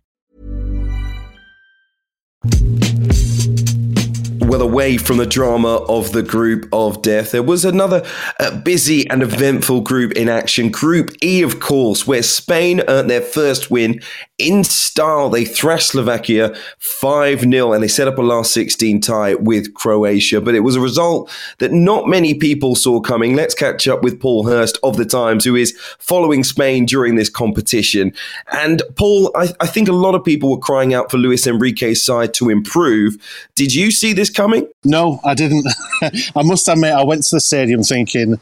Well 4.51 4.61
away 4.61 4.97
from 4.97 5.15
the 5.15 5.25
drama 5.25 5.77
of 5.87 6.11
the 6.11 6.21
group 6.21 6.67
of 6.73 7.01
death. 7.01 7.31
There 7.31 7.41
was 7.41 7.63
another 7.63 8.05
uh, 8.37 8.59
busy 8.59 9.09
and 9.09 9.23
eventful 9.23 9.79
group 9.79 10.11
in 10.11 10.27
action. 10.27 10.69
Group 10.69 11.11
E, 11.23 11.41
of 11.41 11.61
course, 11.61 12.05
where 12.05 12.21
Spain 12.21 12.81
earned 12.89 13.09
their 13.09 13.21
first 13.21 13.71
win 13.71 14.01
in 14.37 14.65
style. 14.65 15.29
They 15.29 15.45
thrashed 15.45 15.91
Slovakia 15.91 16.53
5 16.79 17.41
0 17.41 17.71
and 17.71 17.81
they 17.81 17.87
set 17.87 18.09
up 18.09 18.17
a 18.17 18.21
last 18.21 18.51
16 18.51 18.99
tie 18.99 19.35
with 19.35 19.73
Croatia. 19.73 20.41
But 20.41 20.55
it 20.55 20.61
was 20.61 20.75
a 20.75 20.81
result 20.81 21.31
that 21.59 21.71
not 21.71 22.09
many 22.09 22.33
people 22.33 22.75
saw 22.75 22.99
coming. 22.99 23.37
Let's 23.37 23.55
catch 23.55 23.87
up 23.87 24.03
with 24.03 24.19
Paul 24.19 24.45
Hirst 24.45 24.77
of 24.83 24.97
the 24.97 25.05
Times, 25.05 25.45
who 25.45 25.55
is 25.55 25.77
following 25.97 26.43
Spain 26.43 26.85
during 26.85 27.15
this 27.15 27.29
competition. 27.29 28.11
And 28.51 28.81
Paul, 28.97 29.31
I, 29.33 29.53
I 29.61 29.67
think 29.67 29.87
a 29.87 29.93
lot 29.93 30.13
of 30.13 30.25
people 30.25 30.51
were 30.51 30.57
crying 30.57 30.93
out 30.93 31.09
for 31.09 31.17
Luis 31.17 31.47
Enrique's 31.47 32.03
side 32.03 32.33
to 32.33 32.49
improve. 32.49 33.15
Did 33.55 33.73
you 33.73 33.91
see 33.91 34.11
this 34.11 34.29
coming? 34.41 34.67
No, 34.83 35.19
I 35.23 35.35
didn't. 35.35 35.67
I 36.01 36.41
must 36.43 36.67
admit, 36.67 36.93
I 36.93 37.03
went 37.03 37.23
to 37.23 37.35
the 37.35 37.39
stadium 37.39 37.83
thinking 37.83 38.39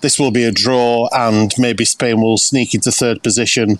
this 0.00 0.18
will 0.18 0.32
be 0.32 0.44
a 0.44 0.50
draw 0.50 1.08
and 1.12 1.52
maybe 1.56 1.84
Spain 1.84 2.20
will 2.20 2.36
sneak 2.36 2.74
into 2.74 2.90
third 2.90 3.22
position. 3.22 3.78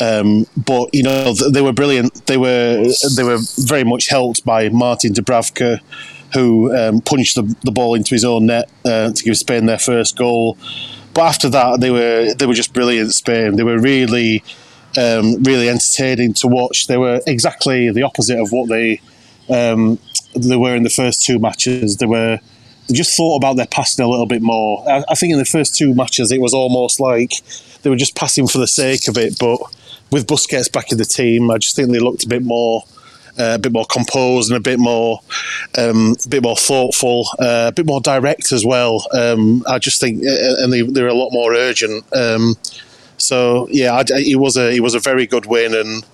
Um, 0.00 0.46
but 0.56 0.94
you 0.94 1.02
know 1.02 1.32
they 1.32 1.62
were 1.62 1.72
brilliant. 1.72 2.26
They 2.26 2.36
were 2.36 2.86
they 3.16 3.24
were 3.24 3.38
very 3.58 3.84
much 3.84 4.08
helped 4.08 4.44
by 4.44 4.68
Martin 4.68 5.12
Dubravka, 5.12 5.80
who 6.32 6.74
um, 6.74 7.00
punched 7.00 7.34
the, 7.34 7.42
the, 7.64 7.72
ball 7.72 7.94
into 7.94 8.14
his 8.14 8.24
own 8.24 8.46
net 8.46 8.70
uh, 8.84 9.10
to 9.10 9.22
give 9.22 9.36
Spain 9.36 9.66
their 9.66 9.78
first 9.78 10.16
goal. 10.16 10.56
But 11.12 11.22
after 11.22 11.50
that, 11.50 11.80
they 11.80 11.90
were 11.90 12.34
they 12.34 12.46
were 12.46 12.54
just 12.54 12.72
brilliant. 12.72 13.12
Spain. 13.14 13.56
They 13.56 13.64
were 13.64 13.78
really 13.78 14.42
um, 14.96 15.42
really 15.42 15.68
entertaining 15.68 16.34
to 16.34 16.46
watch. 16.46 16.86
They 16.86 16.96
were 16.96 17.20
exactly 17.26 17.90
the 17.90 18.04
opposite 18.04 18.38
of 18.38 18.52
what 18.52 18.68
they 18.68 19.00
um, 19.50 19.98
they 20.34 20.56
were 20.56 20.74
in 20.74 20.82
the 20.82 20.90
first 20.90 21.24
two 21.24 21.38
matches. 21.38 21.96
They 21.96 22.06
were 22.06 22.38
they 22.88 22.94
just 22.94 23.16
thought 23.16 23.36
about 23.36 23.56
their 23.56 23.66
passing 23.66 24.04
a 24.04 24.08
little 24.08 24.26
bit 24.26 24.42
more. 24.42 24.88
I, 24.88 25.04
I, 25.08 25.14
think 25.14 25.32
in 25.32 25.38
the 25.38 25.44
first 25.44 25.76
two 25.76 25.94
matches 25.94 26.32
it 26.32 26.40
was 26.40 26.54
almost 26.54 26.98
like 26.98 27.34
they 27.82 27.90
were 27.90 27.96
just 27.96 28.16
passing 28.16 28.48
for 28.48 28.58
the 28.58 28.66
sake 28.66 29.08
of 29.08 29.16
it. 29.16 29.38
But 29.38 29.60
with 30.10 30.26
Busquets 30.26 30.72
back 30.72 30.90
in 30.90 30.98
the 30.98 31.04
team, 31.04 31.50
I 31.50 31.58
just 31.58 31.76
think 31.76 31.90
they 31.90 32.00
looked 32.00 32.24
a 32.24 32.28
bit 32.28 32.42
more. 32.42 32.84
Uh, 33.38 33.54
a 33.54 33.58
bit 33.58 33.72
more 33.72 33.86
composed 33.86 34.50
and 34.50 34.58
a 34.58 34.60
bit 34.60 34.78
more, 34.78 35.20
um, 35.78 36.16
a 36.26 36.28
bit 36.28 36.42
more 36.42 36.56
thoughtful, 36.56 37.26
uh, 37.38 37.68
a 37.68 37.72
bit 37.72 37.86
more 37.86 38.00
direct 38.00 38.52
as 38.52 38.66
well. 38.66 39.06
Um, 39.16 39.62
I 39.68 39.78
just 39.78 40.00
think, 40.00 40.22
uh, 40.22 40.56
and 40.58 40.70
they, 40.70 40.82
they're 40.82 41.06
a 41.06 41.14
lot 41.14 41.30
more 41.30 41.54
urgent. 41.54 42.04
Um, 42.12 42.56
so 43.18 43.68
yeah, 43.70 43.94
I, 43.94 44.04
it 44.10 44.38
was 44.38 44.56
a 44.56 44.74
it 44.74 44.80
was 44.80 44.94
a 44.94 44.98
very 44.98 45.26
good 45.26 45.46
win, 45.46 45.74
and 45.74 46.04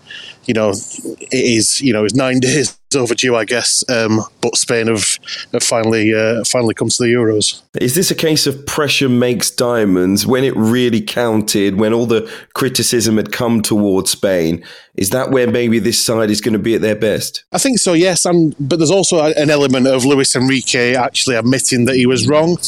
you 0.46 0.54
know, 0.54 0.70
it 0.70 1.28
is 1.32 1.80
you 1.80 1.92
know 1.92 2.04
it's 2.04 2.14
nine 2.14 2.40
days 2.40 2.78
overdue, 2.94 3.34
I 3.34 3.44
guess. 3.44 3.84
Um, 3.88 4.22
but 4.40 4.56
Spain 4.56 4.86
have, 4.86 5.18
have 5.52 5.62
finally 5.62 6.14
uh, 6.14 6.44
finally 6.44 6.74
come 6.74 6.88
to 6.88 7.02
the 7.02 7.12
Euros. 7.12 7.62
Is 7.80 7.94
this 7.94 8.10
a 8.10 8.14
case 8.14 8.46
of 8.46 8.64
pressure 8.66 9.08
makes 9.08 9.50
diamonds 9.50 10.26
when 10.26 10.44
it 10.44 10.54
really 10.56 11.00
counted? 11.00 11.78
When 11.78 11.92
all 11.92 12.06
the 12.06 12.30
criticism 12.54 13.16
had 13.16 13.32
come 13.32 13.62
towards 13.62 14.10
Spain, 14.10 14.64
is 14.94 15.10
that 15.10 15.30
where 15.30 15.50
maybe 15.50 15.78
this 15.78 16.04
side 16.04 16.30
is 16.30 16.40
going 16.40 16.54
to 16.54 16.58
be 16.58 16.74
at 16.74 16.80
their 16.80 16.96
best? 16.96 17.44
I 17.52 17.58
think 17.58 17.78
so. 17.78 17.92
Yes, 17.92 18.24
and 18.24 18.54
but 18.58 18.78
there's 18.78 18.90
also 18.90 19.24
an 19.24 19.50
element 19.50 19.86
of 19.86 20.04
Luis 20.04 20.34
Enrique 20.36 20.94
actually 20.94 21.36
admitting 21.36 21.84
that 21.86 21.96
he 21.96 22.06
was 22.06 22.28
wrong. 22.28 22.58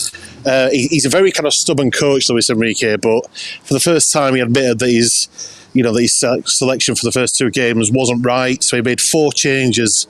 Uh, 0.44 0.70
he, 0.70 0.88
he's 0.88 1.04
a 1.04 1.10
very 1.10 1.32
kind 1.32 1.46
of 1.46 1.54
stubborn 1.54 1.90
coach, 1.90 2.28
Luis 2.28 2.50
Enrique, 2.50 2.96
but 2.96 3.28
for 3.62 3.74
the 3.74 3.80
first 3.80 4.12
time 4.12 4.34
he 4.34 4.40
admitted 4.40 4.78
that 4.78 4.88
he's 4.88 5.28
you 5.72 5.82
know, 5.82 5.94
the 5.94 6.06
selection 6.06 6.94
for 6.94 7.04
the 7.04 7.12
first 7.12 7.36
two 7.36 7.50
games 7.50 7.90
wasn't 7.90 8.24
right. 8.24 8.62
So 8.62 8.76
he 8.76 8.82
made 8.82 9.00
four 9.00 9.32
changes 9.32 10.06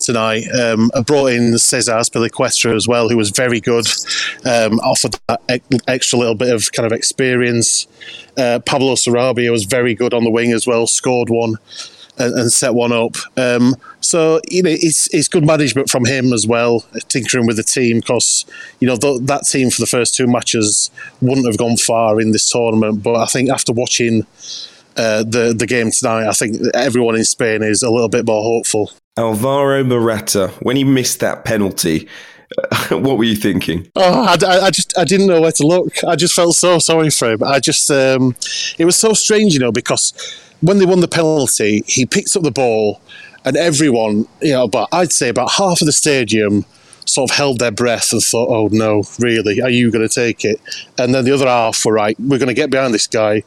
tonight. 0.00 0.44
Um, 0.48 0.90
I 0.94 1.02
brought 1.02 1.32
in 1.32 1.58
Cesar 1.58 1.92
Azpilicueta 1.92 2.74
as 2.74 2.88
well, 2.88 3.08
who 3.08 3.16
was 3.16 3.30
very 3.30 3.60
good, 3.60 3.86
um, 4.44 4.80
offered 4.80 5.16
that 5.28 5.40
extra 5.86 6.18
little 6.18 6.34
bit 6.34 6.52
of 6.52 6.72
kind 6.72 6.86
of 6.86 6.92
experience. 6.92 7.86
Uh, 8.36 8.60
Pablo 8.64 8.94
Sarabia 8.94 9.50
was 9.50 9.64
very 9.64 9.94
good 9.94 10.14
on 10.14 10.24
the 10.24 10.30
wing 10.30 10.52
as 10.52 10.66
well, 10.66 10.86
scored 10.86 11.28
one 11.28 11.56
and, 12.18 12.34
and 12.38 12.52
set 12.52 12.74
one 12.74 12.92
up. 12.92 13.16
Um, 13.36 13.76
so 14.00 14.40
you 14.48 14.62
know, 14.62 14.70
it's 14.70 15.12
it's 15.12 15.28
good 15.28 15.44
management 15.44 15.90
from 15.90 16.04
him 16.04 16.32
as 16.32 16.46
well, 16.46 16.84
tinkering 17.08 17.46
with 17.46 17.56
the 17.56 17.62
team 17.62 18.00
because 18.00 18.44
you 18.80 18.88
know 18.88 18.96
th- 18.96 19.22
that 19.22 19.44
team 19.44 19.70
for 19.70 19.80
the 19.80 19.86
first 19.86 20.14
two 20.14 20.26
matches 20.26 20.90
wouldn't 21.20 21.46
have 21.46 21.58
gone 21.58 21.76
far 21.76 22.20
in 22.20 22.32
this 22.32 22.50
tournament. 22.50 23.02
But 23.02 23.16
I 23.16 23.26
think 23.26 23.50
after 23.50 23.72
watching 23.72 24.26
uh, 25.00 25.22
the 25.22 25.54
the 25.56 25.66
game 25.66 25.90
tonight, 25.90 26.28
I 26.28 26.32
think 26.32 26.60
everyone 26.74 27.16
in 27.16 27.24
Spain 27.24 27.62
is 27.62 27.82
a 27.82 27.90
little 27.90 28.08
bit 28.08 28.26
more 28.26 28.42
hopeful. 28.42 28.92
Alvaro 29.16 29.82
Morata, 29.82 30.48
when 30.60 30.76
he 30.76 30.84
missed 30.84 31.20
that 31.20 31.44
penalty, 31.44 32.06
what 32.90 33.16
were 33.16 33.24
you 33.24 33.34
thinking? 33.34 33.90
Oh, 33.96 34.24
I, 34.24 34.66
I, 34.66 34.70
just 34.70 34.96
I 34.98 35.04
didn't 35.04 35.26
know 35.26 35.40
where 35.40 35.52
to 35.52 35.66
look. 35.66 36.04
I 36.04 36.16
just 36.16 36.34
felt 36.34 36.54
so 36.54 36.78
sorry 36.78 37.10
for 37.10 37.32
him. 37.32 37.42
I 37.42 37.60
just 37.60 37.90
um, 37.90 38.36
it 38.78 38.84
was 38.84 38.96
so 38.96 39.14
strange, 39.14 39.54
you 39.54 39.60
know, 39.60 39.72
because 39.72 40.12
when 40.60 40.78
they 40.78 40.84
won 40.84 41.00
the 41.00 41.08
penalty, 41.08 41.82
he 41.86 42.04
picked 42.04 42.36
up 42.36 42.42
the 42.42 42.50
ball, 42.50 43.00
and 43.46 43.56
everyone, 43.56 44.26
you 44.42 44.52
know, 44.52 44.68
but 44.68 44.88
I'd 44.92 45.12
say 45.12 45.30
about 45.30 45.52
half 45.52 45.80
of 45.80 45.86
the 45.86 45.92
stadium 45.92 46.66
sort 47.06 47.30
of 47.30 47.36
held 47.36 47.58
their 47.58 47.70
breath 47.70 48.12
and 48.12 48.22
thought, 48.22 48.50
"Oh 48.50 48.68
no, 48.70 49.04
really? 49.18 49.62
Are 49.62 49.70
you 49.70 49.90
going 49.90 50.06
to 50.06 50.14
take 50.14 50.44
it?" 50.44 50.60
And 50.98 51.14
then 51.14 51.24
the 51.24 51.32
other 51.32 51.46
half 51.46 51.86
were 51.86 51.94
right. 51.94 52.20
We're 52.20 52.38
going 52.38 52.48
to 52.48 52.54
get 52.54 52.70
behind 52.70 52.92
this 52.92 53.06
guy 53.06 53.44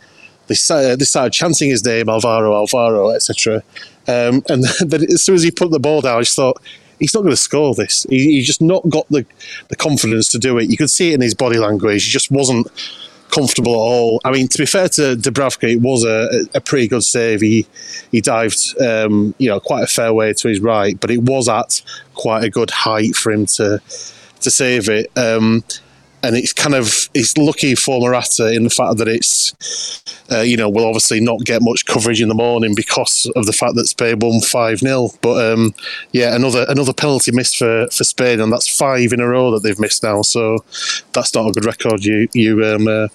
they 0.54 0.58
started, 0.58 1.00
they 1.00 1.06
started 1.06 1.34
chanting 1.34 1.70
his 1.70 1.84
name, 1.84 2.10
Alvaro, 2.10 2.54
Alvaro, 2.54 3.10
etc. 3.10 3.64
Um, 4.08 4.44
and 4.48 4.64
then 4.86 5.04
as 5.04 5.24
soon 5.24 5.36
as 5.36 5.44
he 5.44 5.50
put 5.50 5.72
the 5.72 5.80
ball 5.80 6.02
down, 6.02 6.18
I 6.18 6.22
just 6.22 6.36
thought, 6.36 6.62
he's 7.00 7.14
not 7.14 7.22
going 7.22 7.32
to 7.32 7.38
score 7.38 7.74
this. 7.74 8.06
He, 8.10 8.34
he, 8.34 8.42
just 8.42 8.62
not 8.62 8.88
got 8.88 9.08
the, 9.10 9.26
the 9.70 9.76
confidence 9.76 10.28
to 10.30 10.40
do 10.40 10.60
it. 10.60 10.70
You 10.70 10.78
could 10.78 10.92
see 10.92 11.12
it 11.12 11.16
in 11.16 11.22
his 11.22 11.34
body 11.34 11.58
language. 11.58 12.06
He 12.06 12.12
just 12.12 12.30
wasn't 12.30 12.68
comfortable 13.32 13.74
at 13.74 13.78
all. 13.78 14.22
I 14.24 14.32
mean, 14.32 14.48
to 14.48 14.58
be 14.60 14.68
fair 14.68 14.88
to 14.90 15.16
Dubravka, 15.16 15.74
it 15.74 15.82
was 15.82 16.06
a, 16.06 16.46
a 16.54 16.62
pretty 16.62 16.88
good 16.88 17.04
save. 17.04 17.42
He 17.42 17.66
he 18.12 18.22
dived, 18.22 18.80
um, 18.80 19.34
you 19.40 19.50
know, 19.50 19.60
quite 19.60 19.84
a 19.84 19.88
fair 19.88 20.14
way 20.14 20.34
to 20.34 20.48
his 20.48 20.60
right, 20.60 21.00
but 21.00 21.10
it 21.10 21.24
was 21.24 21.50
at 21.50 21.82
quite 22.14 22.44
a 22.44 22.50
good 22.50 22.70
height 22.70 23.16
for 23.16 23.32
him 23.32 23.48
to 23.58 23.82
to 24.42 24.52
save 24.52 24.88
it. 24.88 25.12
Um, 25.18 25.64
and 26.24 26.38
it's 26.38 26.54
kind 26.54 26.74
of 26.74 27.10
it's 27.14 27.38
lucky 27.38 27.76
for 27.76 28.00
Morata 28.00 28.52
in 28.52 28.64
the 28.64 28.70
fact 28.70 28.98
that 28.98 29.08
it's 29.08 30.02
uh, 30.32 30.40
you 30.40 30.56
know 30.58 30.70
will 30.70 30.86
obviously 30.86 31.20
not 31.20 31.42
get 31.42 31.62
much 31.62 31.86
coverage 31.86 32.22
in 32.22 32.30
the 32.30 32.34
morning 32.34 32.74
because 32.76 33.30
of 33.36 33.46
the 33.46 33.54
fact 33.54 33.76
that 33.76 33.88
Spain 33.88 34.20
won 34.20 34.40
five 34.42 34.80
0 34.80 35.10
But 35.22 35.54
um, 35.54 35.76
yeah, 36.12 36.36
another 36.36 36.66
another 36.70 36.94
penalty 36.94 37.32
missed 37.32 37.58
for, 37.58 37.88
for 37.92 38.04
Spain, 38.04 38.40
and 38.40 38.52
that's 38.52 38.74
five 38.76 39.12
in 39.12 39.20
a 39.20 39.28
row 39.28 39.52
that 39.52 39.64
they've 39.64 39.80
missed 39.80 40.04
now. 40.04 40.22
So 40.22 40.64
that's 41.12 41.36
not 41.36 41.48
a 41.48 41.52
good 41.52 41.66
record. 41.66 42.04
You 42.06 42.28
you 42.34 42.66
um, 42.66 42.88
uh, 42.88 43.08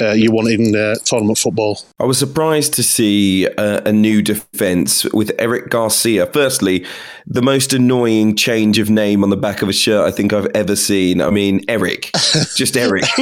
uh, 0.00 0.12
you 0.12 0.30
want 0.30 0.48
in 0.48 0.74
uh, 0.74 0.96
tournament 1.04 1.38
football. 1.38 1.78
I 1.98 2.04
was 2.04 2.18
surprised 2.18 2.74
to 2.74 2.82
see 2.82 3.48
uh, 3.48 3.80
a 3.84 3.92
new 3.92 4.22
defence 4.22 5.04
with 5.12 5.32
Eric 5.38 5.70
Garcia. 5.70 6.26
Firstly, 6.26 6.84
the 7.26 7.42
most 7.42 7.72
annoying 7.72 8.36
change 8.36 8.78
of 8.78 8.90
name 8.90 9.22
on 9.22 9.30
the 9.30 9.36
back 9.36 9.62
of 9.62 9.68
a 9.68 9.72
shirt 9.72 10.06
I 10.06 10.10
think 10.10 10.32
I've 10.32 10.48
ever 10.54 10.76
seen. 10.76 11.20
I 11.20 11.30
mean, 11.30 11.64
Eric, 11.68 12.10
just 12.56 12.76
Eric. 12.76 13.04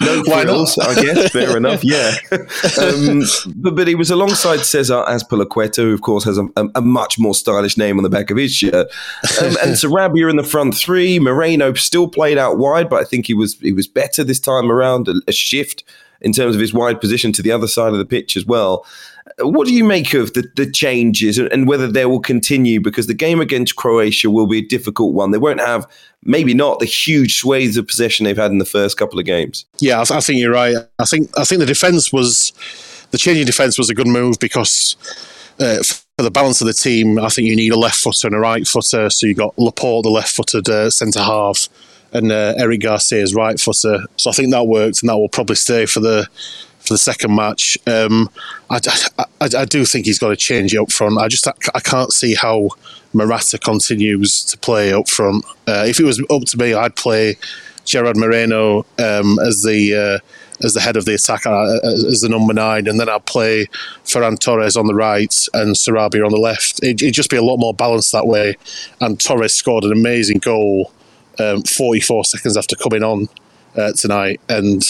no 0.00 0.22
frills, 0.24 0.78
I 0.78 1.02
guess. 1.02 1.30
Fair 1.30 1.56
enough. 1.56 1.82
Yeah, 1.82 2.16
um, 2.80 3.22
but 3.56 3.74
but 3.74 3.88
he 3.88 3.94
was 3.94 4.10
alongside 4.10 4.60
Cesar 4.60 5.04
Azpilicueta, 5.08 5.76
who 5.76 5.94
of 5.94 6.02
course 6.02 6.24
has 6.24 6.38
a, 6.38 6.46
a, 6.56 6.66
a, 6.76 6.80
much 6.80 7.18
more 7.18 7.34
stylish 7.34 7.76
name 7.76 7.98
on 7.98 8.02
the 8.02 8.10
back 8.10 8.30
of 8.30 8.36
his 8.36 8.54
shirt, 8.54 8.88
um, 9.40 9.56
and 9.62 9.74
Sarabia 9.74 10.30
in 10.30 10.36
the 10.36 10.44
front 10.44 10.76
three. 10.76 11.18
Moreno 11.18 11.72
still 11.74 12.08
played 12.08 12.38
out 12.38 12.58
wide, 12.58 12.88
but 12.88 13.00
I 13.00 13.04
think 13.04 13.26
he 13.26 13.34
was 13.34 13.58
he 13.58 13.72
was 13.72 13.88
better 13.88 14.22
this 14.22 14.40
time 14.40 14.70
around. 14.70 15.08
a, 15.08 15.14
a 15.26 15.32
shift 15.32 15.69
in 16.20 16.32
terms 16.32 16.54
of 16.54 16.60
his 16.60 16.74
wide 16.74 17.00
position 17.00 17.32
to 17.32 17.42
the 17.42 17.52
other 17.52 17.66
side 17.66 17.92
of 17.92 17.98
the 17.98 18.04
pitch 18.04 18.36
as 18.36 18.44
well. 18.44 18.84
What 19.38 19.66
do 19.66 19.74
you 19.74 19.84
make 19.84 20.12
of 20.12 20.34
the, 20.34 20.50
the 20.56 20.70
changes 20.70 21.38
and 21.38 21.66
whether 21.66 21.86
they 21.86 22.04
will 22.04 22.20
continue? 22.20 22.80
Because 22.80 23.06
the 23.06 23.14
game 23.14 23.40
against 23.40 23.76
Croatia 23.76 24.30
will 24.30 24.46
be 24.46 24.58
a 24.58 24.66
difficult 24.66 25.14
one. 25.14 25.30
They 25.30 25.38
won't 25.38 25.60
have, 25.60 25.86
maybe 26.24 26.52
not, 26.52 26.78
the 26.78 26.84
huge 26.84 27.36
swathes 27.36 27.76
of 27.76 27.86
possession 27.86 28.24
they've 28.24 28.36
had 28.36 28.50
in 28.50 28.58
the 28.58 28.64
first 28.64 28.98
couple 28.98 29.18
of 29.18 29.24
games. 29.24 29.64
Yeah, 29.78 30.00
I, 30.00 30.04
th- 30.04 30.18
I 30.18 30.20
think 30.20 30.40
you're 30.40 30.52
right. 30.52 30.76
I 30.98 31.04
think 31.04 31.30
I 31.38 31.44
think 31.44 31.60
the 31.60 31.66
defence 31.66 32.12
was 32.12 32.52
the 33.12 33.18
changing 33.18 33.46
defence 33.46 33.78
was 33.78 33.90
a 33.90 33.94
good 33.94 34.08
move 34.08 34.38
because. 34.40 34.96
Uh, 35.58 35.82
for 36.16 36.24
the 36.24 36.30
balance 36.30 36.60
of 36.60 36.66
the 36.66 36.74
team, 36.74 37.18
I 37.18 37.30
think 37.30 37.48
you 37.48 37.56
need 37.56 37.72
a 37.72 37.78
left 37.78 37.96
footer 37.96 38.26
and 38.26 38.36
a 38.36 38.38
right 38.38 38.66
footer. 38.66 39.08
So 39.08 39.26
you 39.26 39.34
got 39.34 39.58
Laporte, 39.58 40.04
the 40.04 40.10
left 40.10 40.30
footed 40.34 40.68
uh, 40.68 40.90
centre 40.90 41.20
half, 41.20 41.68
and 42.12 42.32
uh, 42.32 42.54
Eric 42.56 42.80
Garcia's 42.80 43.34
right 43.34 43.58
footer. 43.58 44.04
So 44.16 44.30
I 44.30 44.32
think 44.32 44.50
that 44.50 44.66
worked, 44.66 45.02
and 45.02 45.08
that 45.08 45.16
will 45.16 45.28
probably 45.28 45.56
stay 45.56 45.86
for 45.86 46.00
the 46.00 46.28
for 46.80 46.94
the 46.94 46.98
second 46.98 47.34
match. 47.34 47.78
Um, 47.86 48.30
I, 48.70 48.80
I, 49.18 49.48
I, 49.58 49.64
do 49.66 49.84
think 49.84 50.06
he's 50.06 50.18
got 50.18 50.30
to 50.30 50.36
change 50.36 50.74
it 50.74 50.78
up 50.78 50.90
front. 50.90 51.18
I 51.18 51.28
just 51.28 51.46
I 51.46 51.80
can't 51.80 52.12
see 52.12 52.34
how 52.34 52.70
Morata 53.12 53.58
continues 53.58 54.42
to 54.44 54.58
play 54.58 54.92
up 54.92 55.08
front. 55.08 55.44
Uh, 55.68 55.84
if 55.86 56.00
it 56.00 56.04
was 56.04 56.20
up 56.30 56.42
to 56.46 56.58
me, 56.58 56.72
I'd 56.74 56.96
play 56.96 57.36
Gerard 57.84 58.16
Moreno 58.16 58.86
um, 58.98 59.38
as 59.40 59.62
the 59.62 59.94
uh, 60.22 60.64
as 60.64 60.74
the 60.74 60.80
head 60.80 60.96
of 60.96 61.04
the 61.04 61.14
attack, 61.14 61.46
uh, 61.46 61.78
as 61.84 62.20
the 62.20 62.28
number 62.28 62.52
nine, 62.52 62.86
and 62.86 63.00
then 63.00 63.08
I'd 63.08 63.26
play 63.26 63.66
Ferran 64.04 64.38
Torres 64.38 64.76
on 64.76 64.86
the 64.86 64.94
right 64.94 65.34
and 65.54 65.74
Sarabia 65.74 66.24
on 66.24 66.32
the 66.32 66.38
left. 66.38 66.82
It, 66.82 67.02
would 67.02 67.14
just 67.14 67.30
be 67.30 67.36
a 67.36 67.42
lot 67.42 67.58
more 67.58 67.74
balanced 67.74 68.12
that 68.12 68.26
way. 68.26 68.56
And 69.00 69.20
Torres 69.20 69.54
scored 69.54 69.84
an 69.84 69.92
amazing 69.92 70.38
goal 70.38 70.92
um, 71.40 71.62
44 71.62 72.24
seconds 72.24 72.56
after 72.56 72.76
coming 72.76 73.02
on 73.02 73.28
uh, 73.76 73.92
tonight, 73.92 74.40
and 74.48 74.82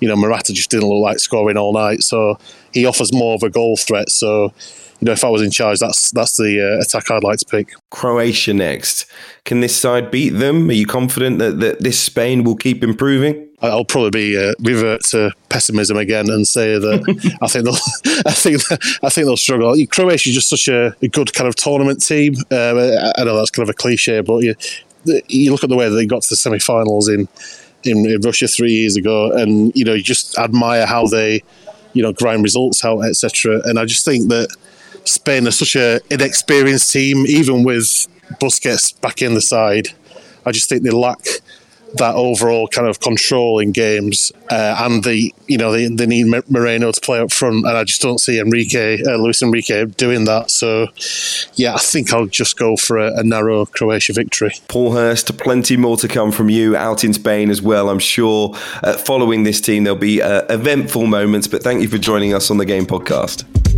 you 0.00 0.08
know 0.08 0.16
Morata 0.16 0.52
just 0.52 0.70
didn't 0.70 0.88
look 0.88 1.02
like 1.02 1.18
scoring 1.18 1.56
all 1.56 1.72
night. 1.72 2.02
So 2.02 2.38
he 2.72 2.86
offers 2.86 3.12
more 3.12 3.34
of 3.34 3.42
a 3.42 3.50
goal 3.50 3.76
threat. 3.76 4.10
So 4.10 4.52
you 5.00 5.06
know, 5.06 5.12
if 5.12 5.24
I 5.24 5.30
was 5.30 5.42
in 5.42 5.50
charge, 5.50 5.78
that's 5.78 6.10
that's 6.10 6.36
the 6.36 6.60
uh, 6.60 6.82
attack 6.82 7.10
I'd 7.10 7.24
like 7.24 7.38
to 7.38 7.46
pick. 7.46 7.72
Croatia 7.90 8.52
next. 8.52 9.06
Can 9.44 9.60
this 9.60 9.74
side 9.74 10.10
beat 10.10 10.30
them? 10.30 10.68
Are 10.68 10.74
you 10.74 10.86
confident 10.86 11.38
that, 11.38 11.60
that 11.60 11.80
this 11.80 11.98
Spain 11.98 12.44
will 12.44 12.56
keep 12.56 12.84
improving? 12.84 13.48
I'll 13.62 13.84
probably 13.84 14.10
be 14.10 14.38
uh, 14.38 14.54
revert 14.60 15.02
to 15.06 15.32
pessimism 15.48 15.96
again 15.96 16.30
and 16.30 16.46
say 16.46 16.78
that 16.78 17.38
I 17.42 17.46
think 17.46 17.64
they'll 17.64 18.22
I 18.26 18.32
think 18.32 18.62
I 19.02 19.08
think 19.08 19.26
they'll 19.26 19.36
struggle. 19.36 19.74
Croatia 19.90 20.28
is 20.30 20.34
just 20.34 20.50
such 20.50 20.68
a, 20.68 20.94
a 21.02 21.08
good 21.08 21.32
kind 21.32 21.48
of 21.48 21.56
tournament 21.56 22.04
team. 22.04 22.34
Uh, 22.50 23.12
I 23.16 23.24
know 23.24 23.36
that's 23.36 23.50
kind 23.50 23.66
of 23.66 23.70
a 23.70 23.74
cliche, 23.74 24.20
but 24.20 24.38
you, 24.38 24.54
you 25.04 25.50
look 25.50 25.64
at 25.64 25.70
the 25.70 25.76
way 25.76 25.88
they 25.88 26.06
got 26.06 26.22
to 26.22 26.28
the 26.30 26.36
semi-finals 26.36 27.08
in, 27.08 27.28
in, 27.84 28.06
in 28.06 28.20
Russia 28.20 28.48
three 28.48 28.72
years 28.72 28.96
ago, 28.96 29.32
and 29.32 29.72
you 29.74 29.84
know 29.84 29.94
you 29.94 30.02
just 30.02 30.38
admire 30.38 30.86
how 30.86 31.06
they, 31.06 31.42
you 31.92 32.02
know, 32.02 32.12
grind 32.12 32.42
results 32.42 32.84
out, 32.84 33.00
etc. 33.00 33.60
And 33.64 33.78
I 33.78 33.84
just 33.84 34.04
think 34.04 34.28
that 34.28 34.54
Spain 35.04 35.46
are 35.46 35.52
such 35.52 35.76
an 35.76 36.00
inexperienced 36.10 36.92
team, 36.92 37.26
even 37.26 37.64
with 37.64 38.06
Busquets 38.40 39.00
back 39.00 39.22
in 39.22 39.34
the 39.34 39.40
side. 39.40 39.88
I 40.46 40.52
just 40.52 40.68
think 40.68 40.82
they 40.82 40.90
lack 40.90 41.18
that 41.94 42.14
overall 42.14 42.68
kind 42.68 42.86
of 42.86 43.00
control 43.00 43.58
in 43.58 43.72
games, 43.72 44.32
uh, 44.50 44.76
and 44.78 45.04
the 45.04 45.34
you 45.46 45.58
know 45.58 45.72
they, 45.72 45.88
they 45.88 46.06
need 46.06 46.26
Moreno 46.48 46.92
to 46.92 47.00
play 47.00 47.20
up 47.20 47.32
front, 47.32 47.66
and 47.66 47.76
I 47.76 47.84
just 47.84 48.02
don't 48.02 48.18
see 48.18 48.38
Enrique, 48.38 49.02
uh, 49.02 49.16
Luis 49.16 49.42
Enrique, 49.42 49.84
doing 49.86 50.24
that. 50.24 50.50
So, 50.50 50.88
yeah, 51.54 51.74
I 51.74 51.78
think 51.78 52.12
I'll 52.12 52.26
just 52.26 52.58
go 52.58 52.76
for 52.76 52.98
a, 52.98 53.18
a, 53.18 53.22
narrow 53.22 53.66
Croatia 53.66 54.12
victory. 54.12 54.52
Paul 54.68 54.92
Hirst, 54.92 55.36
plenty 55.38 55.76
more 55.76 55.96
to 55.98 56.08
come 56.08 56.32
from 56.32 56.48
you 56.48 56.76
out 56.76 57.04
in 57.04 57.12
Spain 57.12 57.50
as 57.50 57.62
well. 57.62 57.90
I'm 57.90 57.98
sure 57.98 58.54
uh, 58.82 58.96
following 58.96 59.44
this 59.44 59.60
team 59.60 59.84
there'll 59.84 59.98
be 59.98 60.22
uh, 60.22 60.42
eventful 60.52 61.06
moments. 61.06 61.48
But 61.48 61.62
thank 61.62 61.82
you 61.82 61.88
for 61.88 61.98
joining 61.98 62.34
us 62.34 62.50
on 62.50 62.58
the 62.58 62.66
Game 62.66 62.86
Podcast. 62.86 63.69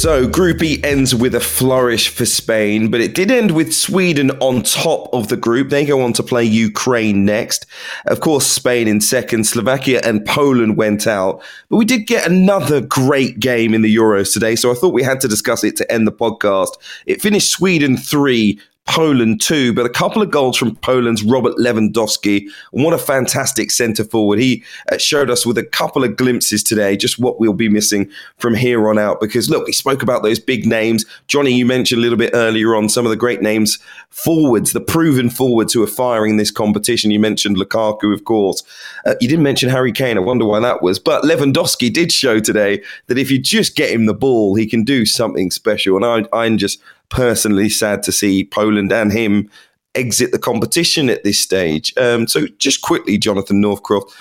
So, 0.00 0.26
Group 0.26 0.62
E 0.62 0.82
ends 0.82 1.14
with 1.14 1.34
a 1.34 1.40
flourish 1.40 2.08
for 2.08 2.24
Spain, 2.24 2.90
but 2.90 3.02
it 3.02 3.14
did 3.14 3.30
end 3.30 3.50
with 3.50 3.74
Sweden 3.74 4.30
on 4.40 4.62
top 4.62 5.12
of 5.12 5.28
the 5.28 5.36
group. 5.36 5.68
They 5.68 5.84
go 5.84 6.00
on 6.00 6.14
to 6.14 6.22
play 6.22 6.42
Ukraine 6.42 7.26
next. 7.26 7.66
Of 8.06 8.20
course, 8.20 8.46
Spain 8.46 8.88
in 8.88 9.02
second, 9.02 9.44
Slovakia 9.44 10.00
and 10.02 10.24
Poland 10.24 10.78
went 10.78 11.06
out. 11.06 11.42
But 11.68 11.76
we 11.76 11.84
did 11.84 12.06
get 12.06 12.26
another 12.26 12.80
great 12.80 13.40
game 13.40 13.74
in 13.74 13.82
the 13.82 13.94
Euros 13.94 14.32
today, 14.32 14.56
so 14.56 14.70
I 14.70 14.74
thought 14.74 14.94
we 14.94 15.02
had 15.02 15.20
to 15.20 15.28
discuss 15.28 15.64
it 15.64 15.76
to 15.76 15.92
end 15.92 16.06
the 16.06 16.12
podcast. 16.12 16.78
It 17.04 17.20
finished 17.20 17.50
Sweden 17.50 17.98
3, 17.98 18.58
Poland 18.90 19.40
too, 19.40 19.72
but 19.72 19.86
a 19.86 19.88
couple 19.88 20.20
of 20.20 20.32
goals 20.32 20.56
from 20.56 20.74
Poland's 20.74 21.22
Robert 21.22 21.56
Lewandowski. 21.58 22.48
And 22.72 22.84
what 22.84 22.92
a 22.92 22.98
fantastic 22.98 23.70
centre 23.70 24.02
forward. 24.02 24.40
He 24.40 24.64
uh, 24.90 24.98
showed 24.98 25.30
us 25.30 25.46
with 25.46 25.56
a 25.58 25.62
couple 25.62 26.02
of 26.02 26.16
glimpses 26.16 26.64
today 26.64 26.96
just 26.96 27.16
what 27.16 27.38
we'll 27.38 27.52
be 27.52 27.68
missing 27.68 28.10
from 28.38 28.56
here 28.56 28.90
on 28.90 28.98
out. 28.98 29.20
Because 29.20 29.48
look, 29.48 29.64
we 29.64 29.72
spoke 29.72 30.02
about 30.02 30.24
those 30.24 30.40
big 30.40 30.66
names. 30.66 31.04
Johnny, 31.28 31.52
you 31.52 31.64
mentioned 31.64 32.00
a 32.00 32.02
little 32.02 32.18
bit 32.18 32.32
earlier 32.34 32.74
on 32.74 32.88
some 32.88 33.06
of 33.06 33.10
the 33.10 33.16
great 33.16 33.40
names 33.40 33.78
forwards, 34.08 34.72
the 34.72 34.80
proven 34.80 35.30
forwards 35.30 35.72
who 35.72 35.84
are 35.84 35.86
firing 35.86 36.36
this 36.36 36.50
competition. 36.50 37.12
You 37.12 37.20
mentioned 37.20 37.58
Lukaku, 37.58 38.12
of 38.12 38.24
course. 38.24 38.64
Uh, 39.06 39.14
you 39.20 39.28
didn't 39.28 39.44
mention 39.44 39.68
Harry 39.68 39.92
Kane. 39.92 40.16
I 40.16 40.20
wonder 40.20 40.44
why 40.44 40.58
that 40.58 40.82
was. 40.82 40.98
But 40.98 41.22
Lewandowski 41.22 41.92
did 41.92 42.10
show 42.10 42.40
today 42.40 42.82
that 43.06 43.18
if 43.18 43.30
you 43.30 43.38
just 43.38 43.76
get 43.76 43.92
him 43.92 44.06
the 44.06 44.14
ball, 44.14 44.56
he 44.56 44.66
can 44.66 44.82
do 44.82 45.06
something 45.06 45.52
special. 45.52 45.94
And 45.94 46.04
I, 46.04 46.36
I'm 46.36 46.58
just 46.58 46.80
personally 47.10 47.68
sad 47.68 48.02
to 48.04 48.12
see 48.12 48.44
Poland 48.44 48.92
and 48.92 49.12
him 49.12 49.50
exit 49.94 50.32
the 50.32 50.38
competition 50.38 51.10
at 51.10 51.24
this 51.24 51.40
stage. 51.40 51.92
Um, 51.96 52.26
so, 52.26 52.46
just 52.58 52.80
quickly, 52.82 53.18
Jonathan 53.18 53.60
Northcroft. 53.60 54.12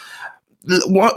What, 0.88 1.16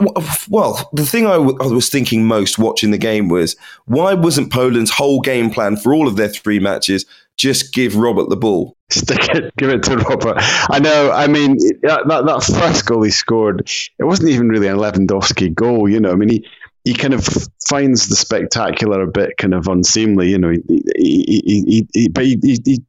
well, 0.48 0.88
the 0.92 1.04
thing 1.04 1.26
I, 1.26 1.32
w- 1.32 1.58
I 1.60 1.66
was 1.66 1.90
thinking 1.90 2.24
most 2.24 2.58
watching 2.58 2.92
the 2.92 2.98
game 2.98 3.28
was 3.28 3.56
why 3.86 4.14
wasn't 4.14 4.52
Poland's 4.52 4.92
whole 4.92 5.20
game 5.20 5.50
plan 5.50 5.76
for 5.76 5.92
all 5.92 6.06
of 6.06 6.16
their 6.16 6.28
three 6.28 6.60
matches 6.60 7.04
just 7.38 7.74
give 7.74 7.96
Robert 7.96 8.28
the 8.28 8.36
ball? 8.36 8.76
Stick 8.90 9.28
it, 9.30 9.54
give 9.56 9.70
it 9.70 9.82
to 9.84 9.96
Robert. 9.96 10.36
I 10.38 10.78
know. 10.78 11.10
I 11.10 11.26
mean, 11.26 11.56
that, 11.82 12.04
that 12.06 12.44
first 12.44 12.86
goal 12.86 13.02
he 13.02 13.10
scored, 13.10 13.68
it 13.98 14.04
wasn't 14.04 14.28
even 14.28 14.48
really 14.48 14.68
a 14.68 14.76
Lewandowski 14.76 15.52
goal. 15.52 15.88
You 15.88 15.98
know, 15.98 16.12
I 16.12 16.14
mean, 16.14 16.28
he 16.28 16.46
he 16.84 16.94
kind 16.94 17.14
of 17.14 17.26
finds 17.68 18.08
the 18.08 18.16
spectacular 18.16 19.02
a 19.02 19.06
bit 19.06 19.36
kind 19.38 19.54
of 19.54 19.68
unseemly, 19.68 20.30
you 20.30 20.38
know. 20.38 20.50
He, 20.50 21.42
he, 21.56 21.86
he, 21.92 22.08
but 22.08 22.24
he, 22.24 22.38
he, 22.42 22.82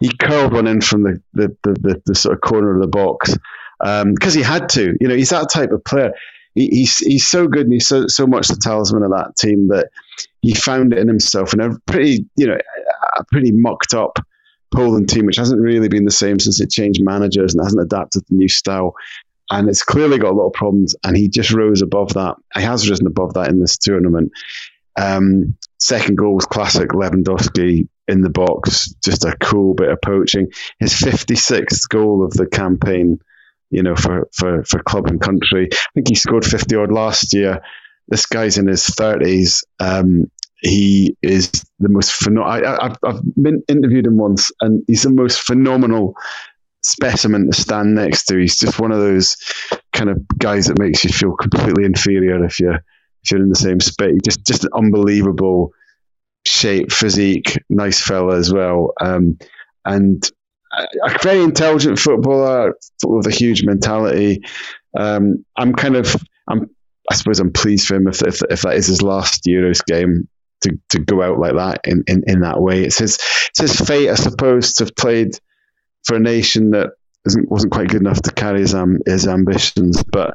he 0.00 0.16
curled 0.16 0.52
one 0.52 0.66
in 0.66 0.80
from 0.80 1.04
the, 1.04 1.22
the, 1.34 1.56
the, 1.62 2.02
the 2.06 2.14
sort 2.14 2.34
of 2.34 2.40
corner 2.40 2.74
of 2.74 2.80
the 2.80 2.88
box 2.88 3.36
because 3.78 4.36
um, 4.36 4.38
he 4.38 4.42
had 4.42 4.68
to. 4.70 4.96
You 5.00 5.08
know, 5.08 5.14
he's 5.14 5.30
that 5.30 5.50
type 5.50 5.70
of 5.70 5.84
player. 5.84 6.12
He, 6.54 6.68
he's 6.68 6.98
he's 6.98 7.26
so 7.26 7.46
good 7.46 7.64
and 7.64 7.72
he's 7.72 7.86
so 7.86 8.06
so 8.06 8.26
much 8.26 8.48
the 8.48 8.56
talisman 8.56 9.02
of 9.02 9.10
that 9.10 9.36
team 9.36 9.68
that 9.68 9.90
he 10.40 10.54
found 10.54 10.92
it 10.92 10.98
in 10.98 11.06
himself 11.06 11.52
in 11.52 11.60
a 11.60 11.78
pretty 11.86 12.24
you 12.36 12.46
know 12.46 12.56
a 13.18 13.24
pretty 13.24 13.52
mucked 13.52 13.92
up 13.92 14.18
Poland 14.74 15.08
team, 15.08 15.26
which 15.26 15.36
hasn't 15.36 15.60
really 15.60 15.88
been 15.88 16.04
the 16.04 16.10
same 16.10 16.38
since 16.38 16.60
it 16.60 16.70
changed 16.70 17.02
managers 17.02 17.54
and 17.54 17.64
hasn't 17.64 17.82
adapted 17.82 18.24
the 18.28 18.34
new 18.34 18.48
style 18.48 18.94
and 19.50 19.68
it's 19.68 19.82
clearly 19.82 20.18
got 20.18 20.32
a 20.32 20.36
lot 20.36 20.48
of 20.48 20.52
problems. 20.52 20.94
And 21.04 21.16
he 21.16 21.28
just 21.28 21.52
rose 21.52 21.82
above 21.82 22.14
that. 22.14 22.36
He 22.54 22.62
has 22.62 22.88
risen 22.88 23.06
above 23.06 23.34
that 23.34 23.48
in 23.48 23.60
this 23.60 23.76
tournament. 23.76 24.32
Um, 24.98 25.56
second 25.78 26.16
goal 26.16 26.34
was 26.34 26.46
classic 26.46 26.90
Lewandowski 26.90 27.88
in 28.08 28.20
the 28.22 28.30
box, 28.30 28.92
just 29.04 29.24
a 29.24 29.36
cool 29.40 29.74
bit 29.74 29.90
of 29.90 30.00
poaching. 30.02 30.48
His 30.78 30.92
56th 30.94 31.88
goal 31.88 32.24
of 32.24 32.32
the 32.32 32.46
campaign, 32.46 33.18
you 33.70 33.82
know, 33.82 33.96
for, 33.96 34.28
for, 34.32 34.64
for 34.64 34.82
club 34.82 35.06
and 35.06 35.20
country. 35.20 35.68
I 35.72 35.76
think 35.94 36.08
he 36.08 36.14
scored 36.14 36.44
50 36.44 36.76
odd 36.76 36.92
last 36.92 37.34
year. 37.34 37.60
This 38.08 38.26
guy's 38.26 38.58
in 38.58 38.68
his 38.68 38.84
30s. 38.84 39.64
Um, 39.80 40.30
he 40.60 41.16
is 41.22 41.50
the 41.78 41.88
most 41.88 42.12
phenomenal. 42.12 42.78
I've, 42.80 42.96
I've 43.04 43.20
interviewed 43.68 44.06
him 44.06 44.16
once, 44.16 44.50
and 44.60 44.82
he's 44.86 45.02
the 45.02 45.10
most 45.10 45.40
phenomenal 45.40 46.14
specimen 46.82 47.50
to 47.50 47.60
stand 47.60 47.94
next 47.94 48.24
to. 48.26 48.38
He's 48.38 48.58
just 48.58 48.78
one 48.78 48.92
of 48.92 48.98
those 48.98 49.36
kind 49.92 50.10
of 50.10 50.22
guys 50.38 50.66
that 50.66 50.78
makes 50.78 51.04
you 51.04 51.10
feel 51.10 51.36
completely 51.36 51.84
inferior 51.84 52.44
if 52.44 52.60
you're 52.60 52.80
if 53.24 53.30
you're 53.30 53.42
in 53.42 53.48
the 53.48 53.56
same 53.56 53.80
space. 53.80 54.20
Just 54.24 54.44
just 54.46 54.64
an 54.64 54.70
unbelievable 54.74 55.72
shape, 56.46 56.92
physique, 56.92 57.58
nice 57.68 58.00
fella 58.00 58.36
as 58.36 58.52
well. 58.52 58.92
Um, 59.00 59.38
and 59.84 60.22
a 61.04 61.18
very 61.22 61.42
intelligent 61.42 61.98
footballer 61.98 62.74
with 63.04 63.26
a 63.26 63.30
huge 63.30 63.64
mentality. 63.64 64.42
Um, 64.96 65.44
I'm 65.56 65.74
kind 65.74 65.96
of, 65.96 66.14
I'm, 66.48 66.70
I 67.10 67.14
suppose 67.14 67.40
I'm 67.40 67.52
pleased 67.52 67.86
for 67.86 67.94
him 67.94 68.08
if, 68.08 68.22
if, 68.22 68.42
if 68.50 68.62
that 68.62 68.74
is 68.74 68.86
his 68.86 69.02
last 69.02 69.44
Euros 69.44 69.84
game 69.86 70.28
to, 70.62 70.78
to 70.90 70.98
go 70.98 71.22
out 71.22 71.38
like 71.38 71.54
that 71.54 71.80
in, 71.84 72.04
in, 72.06 72.24
in 72.26 72.40
that 72.40 72.60
way. 72.60 72.84
It's 72.84 72.98
his, 72.98 73.18
it's 73.50 73.60
his 73.60 73.80
fate, 73.80 74.10
I 74.10 74.14
suppose, 74.14 74.74
to 74.74 74.84
have 74.84 74.96
played 74.96 75.38
for 76.06 76.16
a 76.16 76.20
nation 76.20 76.70
that 76.70 76.92
isn't, 77.26 77.50
wasn't 77.50 77.72
quite 77.72 77.88
good 77.88 78.00
enough 78.00 78.22
to 78.22 78.32
carry 78.32 78.60
his, 78.60 78.74
um, 78.74 79.00
his 79.06 79.26
ambitions. 79.26 80.02
But 80.04 80.34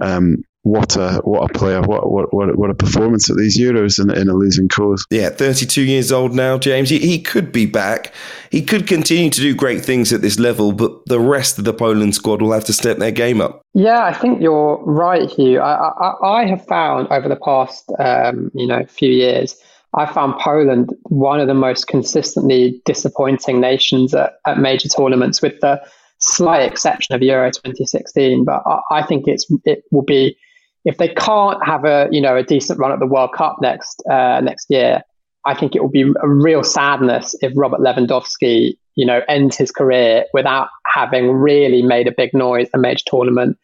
um, 0.00 0.44
what 0.64 0.96
a 0.96 1.20
what 1.24 1.50
a 1.50 1.52
player! 1.52 1.82
What 1.82 2.10
what 2.10 2.32
what, 2.32 2.56
what 2.56 2.70
a 2.70 2.74
performance 2.74 3.28
at 3.28 3.36
these 3.36 3.60
Euros 3.60 4.02
in, 4.02 4.10
in 4.10 4.30
a 4.30 4.32
losing 4.32 4.66
cause. 4.66 5.06
Yeah, 5.10 5.28
32 5.28 5.82
years 5.82 6.10
old 6.10 6.34
now, 6.34 6.56
James. 6.56 6.88
He, 6.88 6.98
he 7.00 7.20
could 7.20 7.52
be 7.52 7.66
back. 7.66 8.14
He 8.50 8.62
could 8.62 8.86
continue 8.86 9.28
to 9.28 9.40
do 9.42 9.54
great 9.54 9.84
things 9.84 10.10
at 10.10 10.22
this 10.22 10.38
level, 10.38 10.72
but 10.72 11.04
the 11.04 11.20
rest 11.20 11.58
of 11.58 11.64
the 11.64 11.74
Poland 11.74 12.14
squad 12.14 12.40
will 12.40 12.52
have 12.52 12.64
to 12.64 12.72
step 12.72 12.96
their 12.96 13.10
game 13.10 13.42
up. 13.42 13.60
Yeah, 13.74 14.04
I 14.04 14.14
think 14.14 14.40
you're 14.40 14.82
right, 14.86 15.28
Hugh. 15.28 15.60
I 15.60 15.74
I, 15.74 16.40
I 16.40 16.46
have 16.46 16.64
found 16.66 17.08
over 17.08 17.28
the 17.28 17.36
past 17.36 17.92
um, 17.98 18.50
you 18.54 18.66
know 18.66 18.86
few 18.86 19.10
years. 19.10 19.56
I 19.96 20.06
found 20.06 20.38
Poland 20.38 20.92
one 21.04 21.40
of 21.40 21.46
the 21.46 21.54
most 21.54 21.86
consistently 21.86 22.80
disappointing 22.84 23.60
nations 23.60 24.14
at, 24.14 24.34
at 24.46 24.58
major 24.58 24.88
tournaments, 24.88 25.40
with 25.40 25.60
the 25.60 25.80
slight 26.18 26.62
exception 26.62 27.14
of 27.14 27.22
Euro 27.22 27.50
2016. 27.50 28.44
But 28.44 28.62
I, 28.66 28.80
I 28.90 29.02
think 29.02 29.28
it's 29.28 29.46
it 29.64 29.84
will 29.90 30.02
be 30.02 30.36
if 30.84 30.98
they 30.98 31.08
can't 31.08 31.64
have 31.64 31.84
a 31.84 32.08
you 32.10 32.20
know 32.20 32.36
a 32.36 32.42
decent 32.42 32.78
run 32.78 32.92
at 32.92 32.98
the 32.98 33.06
World 33.06 33.32
Cup 33.34 33.58
next 33.60 34.02
uh, 34.10 34.40
next 34.40 34.66
year, 34.68 35.02
I 35.44 35.54
think 35.54 35.74
it 35.74 35.82
will 35.82 35.90
be 35.90 36.12
a 36.22 36.28
real 36.28 36.64
sadness 36.64 37.36
if 37.40 37.52
Robert 37.56 37.80
Lewandowski 37.80 38.76
you 38.96 39.06
know 39.06 39.22
ends 39.28 39.56
his 39.56 39.70
career 39.70 40.24
without 40.32 40.68
having 40.86 41.30
really 41.30 41.82
made 41.82 42.08
a 42.08 42.12
big 42.12 42.34
noise 42.34 42.66
at 42.66 42.78
a 42.78 42.78
major 42.78 43.04
tournament. 43.06 43.58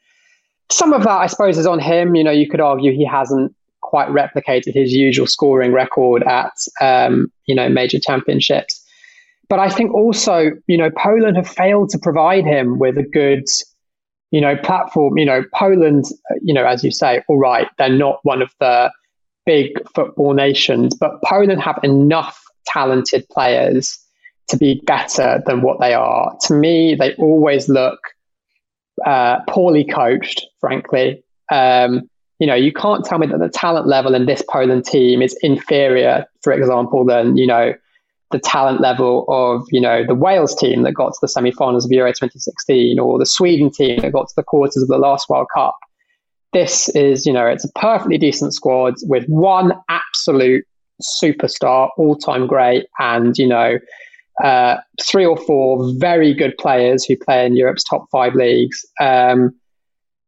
Some 0.70 0.92
of 0.92 1.02
that, 1.02 1.18
I 1.18 1.26
suppose, 1.26 1.58
is 1.58 1.66
on 1.66 1.80
him. 1.80 2.14
You 2.14 2.22
know, 2.22 2.30
you 2.30 2.48
could 2.48 2.60
argue 2.60 2.92
he 2.92 3.04
hasn't 3.04 3.54
quite 3.90 4.08
replicated 4.08 4.74
his 4.74 4.92
usual 4.92 5.26
scoring 5.26 5.72
record 5.72 6.22
at 6.22 6.52
um, 6.80 7.30
you 7.46 7.54
know 7.54 7.68
major 7.68 7.98
championships. 7.98 8.82
But 9.48 9.58
I 9.58 9.68
think 9.68 9.92
also, 9.92 10.52
you 10.68 10.78
know, 10.78 10.90
Poland 10.96 11.36
have 11.36 11.48
failed 11.48 11.88
to 11.90 11.98
provide 11.98 12.44
him 12.44 12.78
with 12.78 12.96
a 12.96 13.02
good 13.02 13.44
you 14.30 14.40
know, 14.40 14.56
platform, 14.56 15.18
you 15.18 15.24
know, 15.24 15.42
Poland, 15.54 16.04
you 16.40 16.54
know, 16.54 16.64
as 16.64 16.84
you 16.84 16.92
say, 16.92 17.22
all 17.28 17.38
right, 17.38 17.66
they're 17.78 17.88
not 17.88 18.20
one 18.22 18.42
of 18.42 18.54
the 18.60 18.90
big 19.44 19.70
football 19.94 20.34
nations, 20.34 20.94
but 20.94 21.20
Poland 21.24 21.60
have 21.60 21.80
enough 21.82 22.40
talented 22.66 23.26
players 23.30 23.98
to 24.48 24.56
be 24.56 24.80
better 24.84 25.42
than 25.46 25.62
what 25.62 25.80
they 25.80 25.94
are. 25.94 26.36
To 26.42 26.54
me, 26.54 26.94
they 26.94 27.14
always 27.14 27.68
look 27.68 27.98
uh, 29.04 29.40
poorly 29.48 29.84
coached, 29.84 30.46
frankly. 30.60 31.24
Um, 31.50 32.09
you 32.40 32.46
know, 32.46 32.54
you 32.54 32.72
can't 32.72 33.04
tell 33.04 33.18
me 33.18 33.26
that 33.28 33.38
the 33.38 33.48
talent 33.48 33.86
level 33.86 34.14
in 34.14 34.26
this 34.26 34.42
Poland 34.48 34.84
team 34.84 35.22
is 35.22 35.38
inferior, 35.42 36.26
for 36.42 36.52
example, 36.52 37.04
than, 37.04 37.36
you 37.36 37.46
know, 37.46 37.74
the 38.30 38.38
talent 38.38 38.80
level 38.80 39.24
of 39.28 39.66
you 39.70 39.80
know 39.80 40.04
the 40.06 40.14
Wales 40.14 40.54
team 40.54 40.82
that 40.82 40.92
got 40.92 41.12
to 41.12 41.18
the 41.20 41.28
semi-finals 41.28 41.84
of 41.84 41.90
Euro 41.90 42.10
2016 42.10 42.98
or 42.98 43.18
the 43.18 43.26
Sweden 43.26 43.70
team 43.70 44.00
that 44.00 44.12
got 44.12 44.28
to 44.28 44.34
the 44.36 44.42
quarters 44.42 44.82
of 44.82 44.88
the 44.88 44.98
last 44.98 45.28
World 45.28 45.48
Cup. 45.52 45.76
This 46.52 46.88
is 46.90 47.26
you 47.26 47.32
know 47.32 47.46
it's 47.46 47.64
a 47.64 47.72
perfectly 47.72 48.18
decent 48.18 48.54
squad 48.54 48.94
with 49.02 49.26
one 49.26 49.72
absolute 49.88 50.64
superstar, 51.02 51.90
all-time 51.96 52.46
great, 52.46 52.86
and 52.98 53.36
you 53.36 53.46
know 53.46 53.78
uh, 54.44 54.76
three 55.02 55.26
or 55.26 55.36
four 55.36 55.92
very 55.98 56.32
good 56.32 56.56
players 56.58 57.04
who 57.04 57.16
play 57.16 57.44
in 57.44 57.56
Europe's 57.56 57.84
top 57.84 58.06
five 58.12 58.34
leagues. 58.34 58.86
Um, 59.00 59.54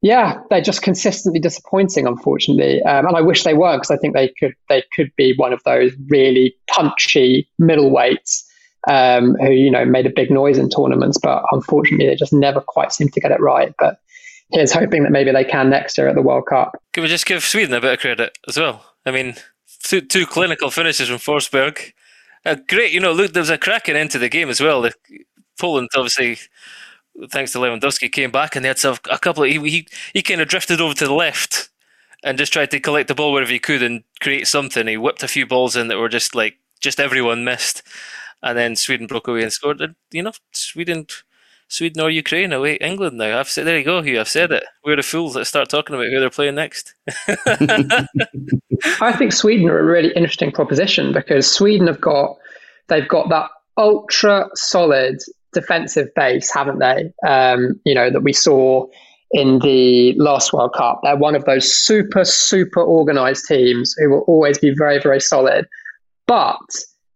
yeah, 0.02 0.40
they're 0.50 0.60
just 0.60 0.82
consistently 0.82 1.40
disappointing, 1.40 2.06
unfortunately. 2.08 2.82
Um, 2.82 3.06
and 3.06 3.16
I 3.16 3.20
wish 3.20 3.44
they 3.44 3.54
were 3.54 3.76
because 3.76 3.90
I 3.90 3.96
think 3.96 4.14
they 4.14 4.28
could 4.38 4.54
they 4.68 4.82
could 4.94 5.12
be 5.16 5.34
one 5.36 5.52
of 5.52 5.62
those 5.64 5.92
really 6.08 6.56
punchy 6.68 7.48
middleweights 7.60 8.42
um, 8.88 9.36
who 9.36 9.52
you 9.52 9.70
know 9.70 9.84
made 9.84 10.06
a 10.06 10.12
big 10.14 10.30
noise 10.30 10.58
in 10.58 10.68
tournaments, 10.68 11.18
but 11.22 11.44
unfortunately 11.52 12.08
they 12.08 12.16
just 12.16 12.32
never 12.32 12.60
quite 12.60 12.92
seem 12.92 13.08
to 13.10 13.20
get 13.20 13.30
it 13.30 13.40
right. 13.40 13.72
But 13.78 14.00
here's 14.50 14.72
hoping 14.72 15.04
that 15.04 15.12
maybe 15.12 15.30
they 15.30 15.44
can 15.44 15.70
next 15.70 15.96
year 15.96 16.08
at 16.08 16.16
the 16.16 16.22
World 16.22 16.46
Cup. 16.48 16.72
Can 16.92 17.04
we 17.04 17.08
just 17.08 17.26
give 17.26 17.44
Sweden 17.44 17.74
a 17.74 17.80
bit 17.80 17.94
of 17.94 18.00
credit 18.00 18.36
as 18.48 18.58
well? 18.58 18.84
I 19.06 19.12
mean, 19.12 19.36
two, 19.84 20.00
two 20.00 20.26
clinical 20.26 20.70
finishes 20.70 21.08
from 21.08 21.18
Forsberg. 21.18 21.92
Uh, 22.44 22.56
great, 22.68 22.92
you 22.92 23.00
know, 23.00 23.12
look, 23.12 23.32
there 23.32 23.40
was 23.40 23.50
a 23.50 23.58
cracking 23.58 23.96
end 23.96 24.10
to 24.10 24.18
the 24.18 24.28
game 24.28 24.50
as 24.50 24.60
well. 24.60 24.82
The, 24.82 24.92
Poland 25.60 25.90
obviously 25.94 26.38
thanks 27.30 27.52
to 27.52 27.58
Lewandowski, 27.58 28.10
came 28.10 28.30
back 28.30 28.56
and 28.56 28.64
they 28.64 28.68
had 28.68 28.84
a 28.84 29.18
couple 29.18 29.44
of 29.44 29.50
he, 29.50 29.58
he 29.68 29.88
he 30.14 30.22
kind 30.22 30.40
of 30.40 30.48
drifted 30.48 30.80
over 30.80 30.94
to 30.94 31.06
the 31.06 31.12
left 31.12 31.70
and 32.24 32.38
just 32.38 32.52
tried 32.52 32.70
to 32.70 32.80
collect 32.80 33.08
the 33.08 33.14
ball 33.14 33.32
wherever 33.32 33.50
he 33.50 33.58
could 33.58 33.82
and 33.82 34.04
create 34.20 34.46
something. 34.46 34.86
He 34.86 34.96
whipped 34.96 35.22
a 35.22 35.28
few 35.28 35.46
balls 35.46 35.76
in 35.76 35.88
that 35.88 35.98
were 35.98 36.08
just 36.08 36.34
like 36.34 36.58
just 36.80 37.00
everyone 37.00 37.44
missed, 37.44 37.82
and 38.42 38.56
then 38.56 38.76
Sweden 38.76 39.06
broke 39.06 39.28
away 39.28 39.42
and 39.42 39.52
scored. 39.52 39.80
And, 39.80 39.94
you 40.10 40.22
know, 40.22 40.32
Sweden. 40.52 41.06
Sweden 41.68 42.02
or 42.02 42.10
Ukraine 42.10 42.52
away 42.52 42.74
England 42.74 43.16
now. 43.16 43.40
I've 43.40 43.48
said 43.48 43.64
there 43.64 43.78
you 43.78 43.84
go, 43.84 44.02
Hugh. 44.02 44.20
I've 44.20 44.28
said 44.28 44.52
it. 44.52 44.62
We're 44.84 44.96
the 44.96 45.02
fools 45.02 45.32
that 45.32 45.46
start 45.46 45.70
talking 45.70 45.96
about 45.96 46.08
who 46.08 46.20
they're 46.20 46.28
playing 46.28 46.56
next. 46.56 46.94
I 49.00 49.14
think 49.16 49.32
Sweden 49.32 49.70
are 49.70 49.78
a 49.78 49.84
really 49.84 50.12
interesting 50.12 50.52
proposition 50.52 51.14
because 51.14 51.50
Sweden 51.50 51.86
have 51.86 51.98
got 51.98 52.36
they've 52.88 53.08
got 53.08 53.30
that 53.30 53.48
ultra 53.78 54.50
solid 54.54 55.22
defensive 55.52 56.08
base, 56.14 56.52
haven't 56.52 56.78
they? 56.78 57.12
Um, 57.26 57.80
you 57.84 57.94
know, 57.94 58.10
that 58.10 58.22
we 58.22 58.32
saw 58.32 58.86
in 59.32 59.58
the 59.60 60.14
last 60.18 60.52
World 60.52 60.74
Cup. 60.74 61.00
They're 61.02 61.16
one 61.16 61.34
of 61.34 61.44
those 61.44 61.72
super, 61.72 62.24
super 62.24 62.82
organized 62.82 63.46
teams 63.46 63.94
who 63.98 64.10
will 64.10 64.20
always 64.20 64.58
be 64.58 64.74
very, 64.76 65.00
very 65.00 65.20
solid. 65.20 65.66
But 66.26 66.60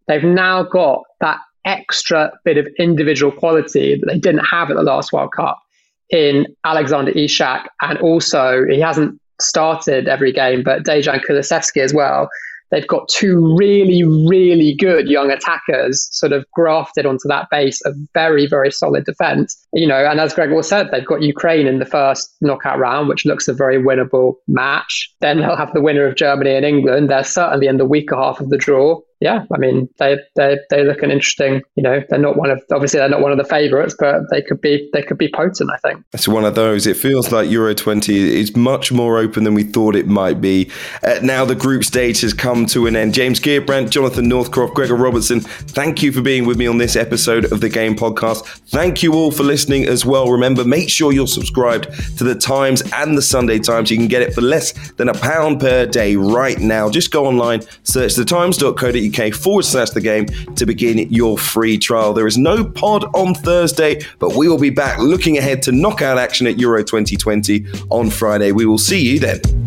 they've 0.07 0.23
now 0.23 0.63
got 0.63 1.03
that 1.21 1.37
extra 1.65 2.31
bit 2.43 2.57
of 2.57 2.67
individual 2.79 3.31
quality 3.31 3.95
that 3.95 4.05
they 4.07 4.17
didn't 4.17 4.45
have 4.45 4.69
at 4.69 4.75
the 4.75 4.83
last 4.83 5.13
World 5.13 5.31
Cup 5.33 5.61
in 6.09 6.47
Alexander 6.63 7.11
Isak. 7.11 7.69
And 7.81 7.99
also, 7.99 8.65
he 8.65 8.79
hasn't 8.79 9.19
started 9.39 10.07
every 10.07 10.31
game, 10.31 10.63
but 10.63 10.83
Dejan 10.83 11.23
Kulusevski 11.23 11.81
as 11.81 11.93
well 11.93 12.29
they've 12.71 12.87
got 12.87 13.07
two 13.09 13.55
really, 13.57 14.03
really 14.03 14.73
good 14.75 15.07
young 15.07 15.31
attackers 15.31 16.07
sort 16.11 16.31
of 16.31 16.45
grafted 16.53 17.05
onto 17.05 17.27
that 17.27 17.49
base 17.49 17.81
of 17.85 17.95
very, 18.13 18.47
very 18.47 18.71
solid 18.71 19.05
defense. 19.05 19.57
You 19.73 19.87
know, 19.87 20.05
and 20.05 20.19
as 20.19 20.33
Gregor 20.33 20.61
said, 20.63 20.89
they've 20.91 21.05
got 21.05 21.21
Ukraine 21.21 21.67
in 21.67 21.79
the 21.79 21.85
first 21.85 22.35
knockout 22.41 22.79
round, 22.79 23.07
which 23.07 23.25
looks 23.25 23.47
a 23.47 23.53
very 23.53 23.81
winnable 23.81 24.35
match. 24.47 25.13
Then 25.21 25.39
they'll 25.39 25.55
have 25.55 25.73
the 25.73 25.81
winner 25.81 26.05
of 26.05 26.15
Germany 26.15 26.55
and 26.55 26.65
England. 26.65 27.09
They're 27.09 27.23
certainly 27.23 27.67
in 27.67 27.77
the 27.77 27.85
weaker 27.85 28.15
half 28.15 28.39
of 28.39 28.49
the 28.49 28.57
draw 28.57 28.99
yeah, 29.19 29.45
I 29.51 29.57
mean, 29.57 29.89
they 29.97 30.17
they 30.35 30.59
they 30.69 30.83
look 30.83 31.01
an 31.01 31.09
interesting. 31.09 31.63
You 31.75 31.83
know, 31.83 32.03
they're 32.09 32.19
not 32.19 32.37
one 32.37 32.51
of 32.51 32.61
obviously 32.71 32.99
they're 32.99 33.09
not 33.09 33.21
one 33.21 33.31
of 33.31 33.39
the 33.39 33.45
favourites, 33.45 33.95
but 33.97 34.21
they 34.29 34.43
could 34.43 34.61
be 34.61 34.89
they 34.93 35.01
could 35.01 35.17
be 35.17 35.27
potent. 35.27 35.71
I 35.73 35.77
think 35.77 36.03
it's 36.13 36.27
one 36.27 36.45
of 36.45 36.53
those. 36.53 36.85
It 36.85 36.97
feels 36.97 37.31
like 37.31 37.49
Euro 37.49 37.73
twenty 37.73 38.39
is 38.39 38.55
much 38.55 38.91
more 38.91 39.17
open 39.17 39.43
than 39.43 39.55
we 39.55 39.63
thought 39.63 39.95
it 39.95 40.07
might 40.07 40.39
be. 40.39 40.69
Uh, 41.03 41.19
now 41.23 41.45
the 41.45 41.55
group 41.55 41.83
stage 41.83 42.21
has 42.21 42.33
come 42.33 42.67
to 42.67 42.85
an 42.85 42.95
end. 42.95 43.15
James 43.15 43.39
Gheerbrant, 43.39 43.89
Jonathan 43.89 44.27
Northcroft, 44.29 44.75
Gregor 44.75 44.95
Robertson. 44.95 45.39
Thank 45.39 46.03
you 46.03 46.11
for 46.11 46.21
being 46.21 46.45
with 46.45 46.57
me 46.57 46.67
on 46.67 46.77
this 46.77 46.95
episode 46.95 47.51
of 47.51 47.59
the 47.59 47.69
Game 47.69 47.95
Podcast. 47.95 48.45
Thank 48.69 49.01
you 49.01 49.13
all 49.13 49.31
for 49.31 49.43
listening 49.43 49.87
as 49.87 50.05
well. 50.05 50.29
Remember, 50.29 50.63
make 50.63 50.89
sure 50.89 51.11
you're 51.11 51.25
subscribed 51.25 51.91
to 52.19 52.23
the 52.23 52.35
Times 52.35 52.83
and 52.93 53.17
the 53.17 53.21
Sunday 53.23 53.57
Times. 53.57 53.89
You 53.89 53.97
can 53.97 54.07
get 54.07 54.21
it 54.21 54.35
for 54.35 54.41
less 54.41 54.73
than 54.91 55.09
a 55.09 55.13
pound 55.13 55.59
per 55.59 55.87
day 55.87 56.15
right 56.15 56.59
now. 56.59 56.89
Just 56.89 57.11
go 57.11 57.25
online, 57.25 57.61
search 57.81 58.13
the 58.13 58.27
thetimes.co.uk 58.27 59.06
uk 59.07 59.33
forward 59.33 59.63
slash 59.63 59.91
the 59.91 60.01
game 60.01 60.25
to 60.55 60.65
begin 60.65 60.99
your 61.11 61.37
free 61.37 61.77
trial. 61.77 62.13
There 62.13 62.27
is 62.27 62.37
no 62.37 62.63
pod 62.63 63.05
on 63.15 63.33
Thursday, 63.33 64.01
but 64.19 64.35
we 64.35 64.47
will 64.47 64.59
be 64.59 64.69
back 64.69 64.99
looking 64.99 65.37
ahead 65.37 65.61
to 65.63 65.71
knockout 65.71 66.17
action 66.17 66.47
at 66.47 66.59
Euro 66.59 66.83
2020 66.83 67.65
on 67.89 68.09
Friday. 68.09 68.51
We 68.51 68.65
will 68.65 68.77
see 68.77 68.99
you 68.99 69.19
then. 69.19 69.66